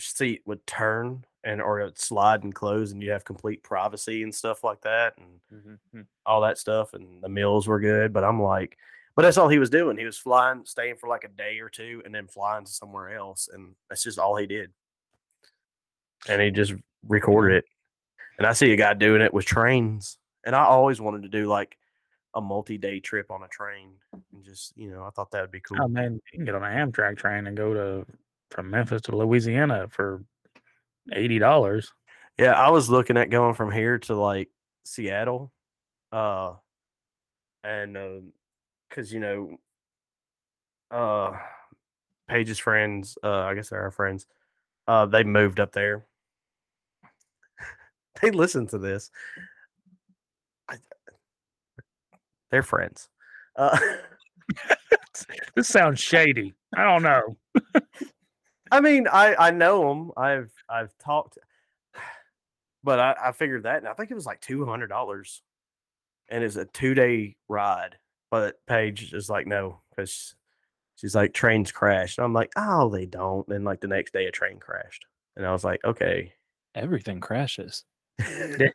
seat 0.00 0.42
would 0.46 0.66
turn 0.66 1.24
and 1.44 1.60
or 1.62 1.80
it 1.80 1.84
would 1.84 1.98
slide 1.98 2.42
and 2.42 2.54
close 2.54 2.92
and 2.92 3.02
you 3.02 3.10
have 3.10 3.24
complete 3.24 3.62
privacy 3.62 4.22
and 4.22 4.34
stuff 4.34 4.62
like 4.64 4.80
that 4.82 5.14
and 5.18 5.40
Mhm, 5.52 5.78
mhm. 5.94 6.06
all 6.26 6.40
that 6.42 6.58
stuff. 6.58 6.92
And 6.94 7.22
the 7.22 7.28
meals 7.28 7.66
were 7.66 7.80
good. 7.80 8.12
But 8.12 8.24
I'm 8.24 8.40
like, 8.42 8.76
but 9.16 9.22
that's 9.22 9.38
all 9.38 9.48
he 9.48 9.58
was 9.58 9.70
doing. 9.70 9.96
He 9.96 10.04
was 10.04 10.18
flying, 10.18 10.64
staying 10.64 10.96
for 10.96 11.08
like 11.08 11.24
a 11.24 11.28
day 11.28 11.58
or 11.60 11.68
two 11.68 12.02
and 12.04 12.14
then 12.14 12.26
flying 12.28 12.64
to 12.64 12.70
somewhere 12.70 13.14
else. 13.14 13.48
And 13.52 13.74
that's 13.88 14.02
just 14.02 14.18
all 14.18 14.36
he 14.36 14.46
did. 14.46 14.72
And 16.28 16.40
he 16.42 16.50
just 16.50 16.74
recorded 17.08 17.58
it. 17.58 17.64
And 18.38 18.46
I 18.46 18.52
see 18.52 18.72
a 18.72 18.76
guy 18.76 18.94
doing 18.94 19.22
it 19.22 19.32
with 19.34 19.44
trains. 19.44 20.18
And 20.44 20.54
I 20.54 20.64
always 20.64 21.00
wanted 21.00 21.22
to 21.22 21.28
do 21.28 21.46
like 21.46 21.76
a 22.34 22.40
multi-day 22.40 23.00
trip 23.00 23.30
on 23.30 23.42
a 23.42 23.48
train 23.48 23.90
and 24.32 24.44
just 24.44 24.72
you 24.76 24.88
know 24.88 25.02
i 25.02 25.10
thought 25.10 25.32
that 25.32 25.40
would 25.40 25.50
be 25.50 25.58
cool 25.58 25.78
Oh 25.82 25.88
man, 25.88 26.14
you 26.32 26.38
can 26.38 26.44
get 26.44 26.54
on 26.54 26.62
an 26.62 26.92
Amtrak 26.92 27.18
train 27.18 27.48
and 27.48 27.56
go 27.56 27.74
to 27.74 28.06
from 28.50 28.70
Memphis 28.70 29.02
to 29.02 29.16
Louisiana 29.16 29.86
for 29.88 30.22
eighty 31.12 31.38
dollars. 31.38 31.92
yeah 32.38 32.52
i 32.52 32.70
was 32.70 32.88
looking 32.90 33.16
at 33.16 33.30
going 33.30 33.54
from 33.54 33.72
here 33.72 33.98
to 33.98 34.14
like 34.14 34.48
seattle 34.84 35.50
uh 36.12 36.52
and 37.64 37.96
because 38.88 39.12
you 39.12 39.20
know 39.20 39.56
uh 40.90 41.32
paige's 42.28 42.58
friends 42.58 43.18
uh 43.24 43.40
i 43.40 43.54
guess 43.54 43.70
they're 43.70 43.82
our 43.82 43.90
friends 43.90 44.26
uh 44.88 45.06
they 45.06 45.24
moved 45.24 45.58
up 45.60 45.72
there 45.72 46.06
they 48.22 48.30
listen 48.30 48.66
to 48.66 48.78
this 48.78 49.10
I, 50.68 50.76
they're 52.50 52.62
friends 52.62 53.08
uh 53.56 53.78
This 55.54 55.68
sounds 55.68 56.00
shady. 56.00 56.54
I 56.74 56.84
don't 56.84 57.02
know. 57.02 57.36
I 58.70 58.80
mean, 58.80 59.06
I 59.08 59.34
I 59.34 59.50
know 59.50 59.88
them. 59.88 60.12
I've 60.16 60.52
I've 60.68 60.96
talked, 60.98 61.38
but 62.84 63.00
I 63.00 63.16
I 63.26 63.32
figured 63.32 63.64
that, 63.64 63.78
and 63.78 63.88
I 63.88 63.94
think 63.94 64.10
it 64.10 64.14
was 64.14 64.26
like 64.26 64.40
two 64.40 64.64
hundred 64.64 64.88
dollars, 64.88 65.42
and 66.28 66.44
it's 66.44 66.56
a 66.56 66.64
two 66.66 66.94
day 66.94 67.36
ride. 67.48 67.96
But 68.30 68.60
Paige 68.66 69.12
is 69.12 69.28
like, 69.28 69.46
no, 69.46 69.80
because 69.90 70.36
she's 70.94 71.16
like, 71.16 71.34
trains 71.34 71.72
crashed. 71.72 72.18
And 72.18 72.24
I'm 72.24 72.32
like, 72.32 72.52
oh, 72.56 72.88
they 72.88 73.04
don't. 73.04 73.48
And 73.48 73.64
like 73.64 73.80
the 73.80 73.88
next 73.88 74.12
day, 74.12 74.26
a 74.26 74.30
train 74.30 74.58
crashed, 74.58 75.06
and 75.36 75.44
I 75.44 75.52
was 75.52 75.64
like, 75.64 75.84
okay, 75.84 76.32
Everything 76.74 77.20
crashes. 77.20 77.84
Yeah. 78.18 78.68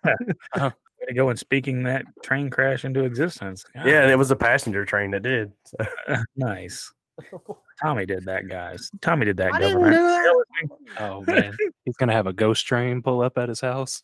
Uh, 0.54 0.72
Way 1.02 1.08
to 1.10 1.14
go 1.14 1.28
and 1.28 1.38
speaking 1.38 1.84
that 1.84 2.06
train 2.24 2.50
crash 2.50 2.86
into 2.86 3.04
existence. 3.04 3.66
God, 3.74 3.86
yeah, 3.86 4.04
and 4.04 4.12
it 4.12 4.18
was 4.18 4.32
a 4.32 4.36
passenger 4.36 4.86
train 4.86 5.12
that 5.12 5.24
did. 5.24 5.52
So. 5.66 5.86
nice. 6.38 6.94
Tommy 7.82 8.06
did 8.06 8.26
that, 8.26 8.48
guys. 8.48 8.92
Tommy 9.02 9.26
did 9.26 9.38
that. 9.38 9.54
I 9.54 9.60
didn't 9.60 9.74
government. 9.74 9.96
do 9.96 10.04
that. 10.04 10.24
Bear 10.24 10.36
with 10.36 10.48
me. 10.62 10.92
Oh 11.00 11.24
man, 11.28 11.58
he's 11.86 11.96
gonna 11.98 12.14
have 12.14 12.28
a 12.28 12.34
ghost 12.34 12.66
train 12.66 13.02
pull 13.02 13.22
up 13.22 13.38
at 13.38 13.50
his 13.50 13.62
house. 13.62 14.02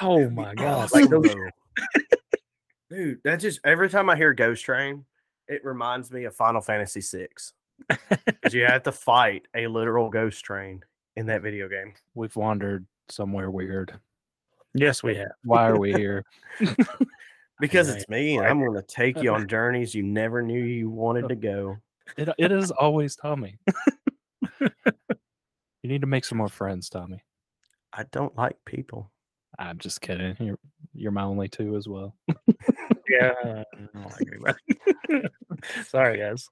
Oh 0.00 0.28
my 0.30 0.54
god! 0.54 0.90
Like 0.92 1.08
those. 1.08 1.34
Dude, 2.90 3.20
that 3.24 3.40
just 3.40 3.60
every 3.64 3.88
time 3.88 4.10
I 4.10 4.16
hear 4.16 4.32
Ghost 4.34 4.64
Train, 4.64 5.04
it 5.48 5.64
reminds 5.64 6.12
me 6.12 6.24
of 6.24 6.34
Final 6.36 6.60
Fantasy 6.60 7.00
VI. 7.00 7.28
Because 8.24 8.54
you 8.54 8.66
have 8.66 8.84
to 8.84 8.92
fight 8.92 9.46
a 9.56 9.66
literal 9.66 10.10
ghost 10.10 10.44
train 10.44 10.84
in 11.16 11.26
that 11.26 11.42
video 11.42 11.68
game. 11.68 11.94
We've 12.14 12.34
wandered 12.36 12.86
somewhere 13.08 13.50
weird. 13.50 13.98
yes, 14.74 15.02
we 15.02 15.16
have. 15.16 15.32
Why 15.44 15.66
are 15.66 15.78
we 15.78 15.92
here? 15.92 16.24
Because 17.60 17.88
Right, 17.88 17.96
it's 17.98 18.08
me, 18.08 18.34
and 18.34 18.42
right. 18.42 18.50
I'm 18.50 18.60
going 18.60 18.74
to 18.74 18.82
take 18.82 19.22
you 19.22 19.32
on 19.32 19.48
journeys 19.48 19.94
you 19.94 20.02
never 20.02 20.42
knew 20.42 20.62
you 20.62 20.90
wanted 20.90 21.28
to 21.28 21.36
go. 21.36 21.76
It, 22.16 22.28
it 22.38 22.52
is 22.52 22.70
always 22.70 23.16
Tommy. 23.16 23.58
you 24.60 24.68
need 25.82 26.00
to 26.02 26.06
make 26.06 26.24
some 26.24 26.38
more 26.38 26.48
friends, 26.48 26.88
Tommy. 26.88 27.22
I 27.92 28.04
don't 28.12 28.36
like 28.36 28.56
people. 28.66 29.10
I'm 29.58 29.78
just 29.78 30.00
kidding. 30.00 30.36
You're 30.40 30.58
you're 30.92 31.12
my 31.12 31.22
only 31.22 31.48
two 31.48 31.76
as 31.76 31.86
well. 31.88 32.16
Yeah. 33.08 33.32
I 33.44 33.64
don't 33.94 34.10
like 34.10 34.28
anybody. 34.28 35.28
Sorry, 35.86 36.18
guys. 36.18 36.48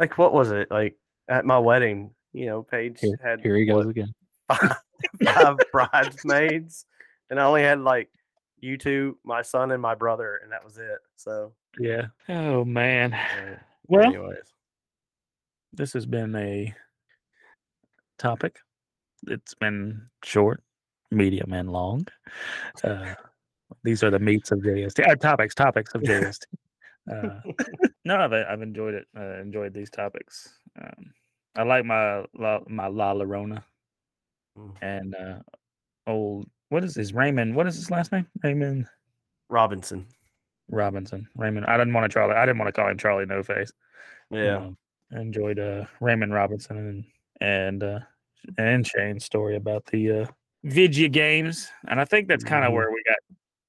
Like 0.00 0.18
what 0.18 0.32
was 0.32 0.50
it? 0.50 0.70
Like 0.70 0.96
at 1.28 1.44
my 1.44 1.58
wedding, 1.58 2.10
you 2.32 2.46
know, 2.46 2.62
Paige 2.62 2.98
Here, 3.00 3.18
had 3.22 3.40
here 3.40 3.56
he 3.56 3.64
goes 3.66 3.86
what, 3.86 3.90
again. 3.90 4.12
five, 4.48 4.76
five 5.24 5.56
bridesmaids, 5.72 6.86
and 7.30 7.38
I 7.40 7.44
only 7.44 7.62
had 7.62 7.80
like 7.80 8.10
you 8.58 8.76
two, 8.76 9.16
my 9.24 9.42
son, 9.42 9.70
and 9.70 9.80
my 9.80 9.94
brother, 9.94 10.40
and 10.42 10.50
that 10.50 10.64
was 10.64 10.78
it. 10.78 10.98
So, 11.16 11.52
Yeah. 11.78 12.06
Oh 12.28 12.64
man. 12.64 13.14
uh, 13.14 13.58
Well, 13.88 14.04
anyways, 14.06 14.38
this 15.72 15.92
has 15.92 16.06
been 16.06 16.34
a 16.36 16.74
topic. 18.18 18.56
It's 19.26 19.54
been 19.54 20.02
short, 20.24 20.62
medium, 21.10 21.52
and 21.52 21.70
long. 21.70 22.06
Uh, 22.82 23.14
these 23.82 24.02
are 24.02 24.10
the 24.10 24.18
meats 24.18 24.52
of 24.52 24.60
JST. 24.60 25.06
Uh, 25.08 25.14
topics, 25.16 25.54
topics 25.54 25.94
of 25.94 26.02
JST. 26.02 26.44
Uh, 27.10 27.40
no, 28.04 28.16
I've 28.16 28.32
I've 28.32 28.62
enjoyed 28.62 28.94
it. 28.94 29.06
Uh, 29.16 29.40
enjoyed 29.40 29.74
these 29.74 29.90
topics. 29.90 30.58
Um, 30.80 31.12
I 31.56 31.62
like 31.62 31.84
my 31.84 32.24
La, 32.34 32.60
my 32.68 32.86
La 32.86 33.12
Llorona 33.14 33.62
Mm. 34.56 34.72
and 34.82 35.14
uh, 35.16 35.38
old. 36.06 36.46
What 36.68 36.84
is 36.84 36.94
his 36.94 37.12
Raymond? 37.12 37.56
What 37.56 37.66
is 37.66 37.74
his 37.74 37.90
last 37.90 38.12
name? 38.12 38.24
Raymond 38.44 38.86
Robinson. 39.50 40.06
Robinson. 40.70 41.28
Raymond. 41.36 41.66
I 41.66 41.76
didn't 41.76 41.92
want 41.94 42.04
to 42.10 42.12
Charlie. 42.14 42.34
I 42.34 42.46
didn't 42.46 42.58
want 42.58 42.68
to 42.74 42.80
call 42.80 42.88
him 42.90 42.98
Charlie 42.98 43.26
No 43.26 43.42
Face. 43.42 43.72
Yeah, 44.30 44.56
Um, 44.56 44.76
I 45.14 45.20
enjoyed 45.20 45.58
uh, 45.58 45.84
Raymond 46.00 46.32
Robinson 46.32 46.76
and 46.78 47.04
and 47.40 47.82
uh, 47.82 47.98
and 48.58 48.86
Shane's 48.86 49.24
story 49.24 49.56
about 49.56 49.84
the 49.86 50.22
uh, 50.22 50.26
video 50.64 51.08
games, 51.08 51.68
and 51.88 52.00
I 52.00 52.04
think 52.04 52.28
that's 52.28 52.44
kind 52.44 52.64
of 52.64 52.70
Mhm. 52.70 52.74
where 52.74 52.90
we 52.90 53.02
got 53.06 53.18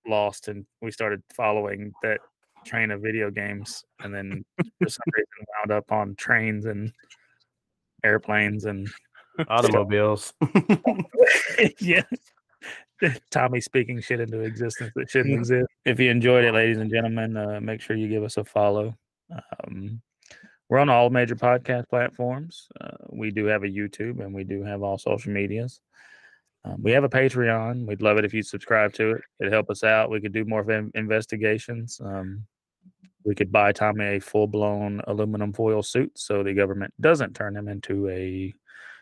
lost 0.09 0.47
and 0.47 0.65
we 0.81 0.91
started 0.91 1.21
following 1.33 1.91
that 2.03 2.19
train 2.65 2.91
of 2.91 3.01
video 3.01 3.29
games, 3.29 3.83
and 3.99 4.13
then 4.13 4.43
for 4.81 4.89
some 4.89 5.03
reason 5.13 5.45
wound 5.59 5.71
up 5.71 5.91
on 5.91 6.15
trains 6.15 6.65
and 6.65 6.91
airplanes 8.03 8.65
and 8.65 8.87
automobiles. 9.49 10.33
yeah. 11.79 12.03
Tommy 13.31 13.61
speaking 13.61 13.99
shit 14.01 14.19
into 14.19 14.41
existence 14.41 14.91
that 14.95 15.09
shouldn't 15.09 15.35
exist. 15.35 15.67
If 15.85 15.99
you 15.99 16.09
enjoyed 16.09 16.45
it, 16.45 16.53
ladies 16.53 16.77
and 16.77 16.89
gentlemen, 16.89 17.37
uh, 17.37 17.59
make 17.61 17.81
sure 17.81 17.95
you 17.95 18.07
give 18.07 18.23
us 18.23 18.37
a 18.37 18.43
follow. 18.43 18.97
Um, 19.31 20.01
we're 20.69 20.79
on 20.79 20.89
all 20.89 21.09
major 21.09 21.35
podcast 21.35 21.89
platforms. 21.89 22.67
Uh, 22.79 22.97
we 23.09 23.31
do 23.31 23.45
have 23.45 23.63
a 23.63 23.67
YouTube 23.67 24.19
and 24.19 24.33
we 24.33 24.43
do 24.43 24.63
have 24.63 24.81
all 24.81 24.97
social 24.97 25.31
medias. 25.31 25.79
Um, 26.63 26.81
we 26.81 26.91
have 26.91 27.03
a 27.03 27.09
Patreon. 27.09 27.85
We'd 27.85 28.01
love 28.01 28.17
it 28.17 28.25
if 28.25 28.33
you 28.33 28.41
subscribe 28.41 28.93
to 28.93 29.11
it. 29.11 29.21
It'd 29.39 29.53
help 29.53 29.69
us 29.69 29.83
out. 29.83 30.09
We 30.09 30.21
could 30.21 30.33
do 30.33 30.45
more 30.45 30.69
in- 30.71 30.91
investigations. 30.95 32.01
Um, 32.03 32.45
we 33.23 33.35
could 33.35 33.51
buy 33.51 33.71
Tommy 33.71 34.05
a 34.05 34.19
full 34.19 34.47
blown 34.47 35.01
aluminum 35.07 35.53
foil 35.53 35.83
suit 35.83 36.11
so 36.15 36.43
the 36.43 36.53
government 36.53 36.93
doesn't 37.01 37.35
turn 37.35 37.55
him 37.55 37.67
into 37.67 38.09
a 38.09 38.53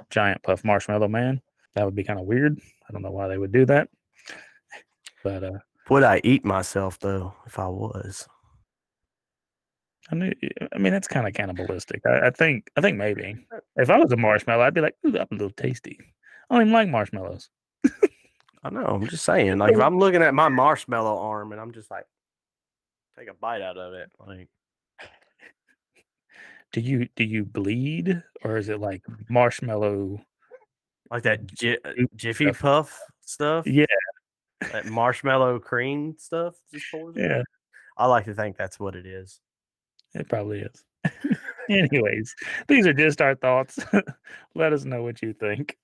giant 0.09 0.43
puff 0.43 0.63
marshmallow 0.63 1.07
man. 1.07 1.41
That 1.75 1.85
would 1.85 1.95
be 1.95 2.03
kind 2.03 2.19
of 2.19 2.25
weird. 2.25 2.59
I 2.87 2.91
don't 2.91 3.01
know 3.01 3.11
why 3.11 3.27
they 3.27 3.37
would 3.37 3.51
do 3.51 3.65
that. 3.65 3.89
But 5.23 5.43
uh, 5.43 5.59
Would 5.89 6.03
I 6.03 6.21
eat 6.23 6.45
myself 6.45 6.99
though 6.99 7.33
if 7.45 7.57
I 7.57 7.67
was? 7.67 8.27
I, 10.11 10.15
knew, 10.15 10.33
I 10.73 10.77
mean, 10.77 10.91
that's 10.91 11.07
kind 11.07 11.27
of 11.27 11.33
cannibalistic. 11.33 12.01
I, 12.05 12.27
I 12.27 12.29
think. 12.29 12.69
I 12.75 12.81
think 12.81 12.97
maybe 12.97 13.37
if 13.77 13.89
I 13.89 13.97
was 13.97 14.11
a 14.11 14.17
marshmallow, 14.17 14.63
I'd 14.63 14.73
be 14.73 14.81
like, 14.81 14.95
"Ooh, 15.07 15.11
that's 15.11 15.31
a 15.31 15.35
little 15.35 15.49
tasty." 15.49 15.97
I 16.49 16.55
don't 16.55 16.63
even 16.63 16.73
like 16.73 16.89
marshmallows. 16.89 17.49
I 18.63 18.69
know. 18.69 18.85
I'm 18.85 19.07
just 19.07 19.23
saying. 19.23 19.57
Like 19.57 19.73
if 19.73 19.79
I'm 19.81 19.97
looking 19.97 20.21
at 20.21 20.33
my 20.33 20.49
marshmallow 20.49 21.17
arm 21.17 21.53
and 21.53 21.61
I'm 21.61 21.71
just 21.71 21.89
like, 21.89 22.05
take 23.17 23.29
a 23.29 23.33
bite 23.33 23.61
out 23.61 23.77
of 23.77 23.93
it. 23.93 24.11
Like 24.25 24.49
Do 26.73 26.81
you 26.81 27.07
do 27.15 27.23
you 27.23 27.45
bleed 27.45 28.21
or 28.43 28.57
is 28.57 28.67
it 28.67 28.79
like 28.79 29.03
marshmallow? 29.29 30.19
Like 31.11 31.23
that 31.23 31.45
Ji- 31.47 31.77
uh, 31.83 31.93
Jiffy 32.15 32.45
stuff. 32.45 32.59
Puff 32.59 32.99
stuff. 33.21 33.67
Yeah, 33.67 33.85
That 34.71 34.85
marshmallow 34.85 35.59
cream 35.59 36.15
stuff. 36.17 36.55
In 36.93 37.13
yeah. 37.15 37.43
I 37.97 38.07
like 38.07 38.25
to 38.25 38.33
think 38.33 38.57
that's 38.57 38.79
what 38.79 38.95
it 38.95 39.05
is. 39.05 39.39
it 40.13 40.27
probably 40.29 40.61
is. 40.61 40.83
Anyways, 41.69 42.33
these 42.67 42.87
are 42.87 42.93
just 42.93 43.21
our 43.21 43.35
thoughts. 43.35 43.79
Let 44.55 44.73
us 44.73 44.85
know 44.85 45.03
what 45.03 45.21
you 45.21 45.33
think. 45.33 45.77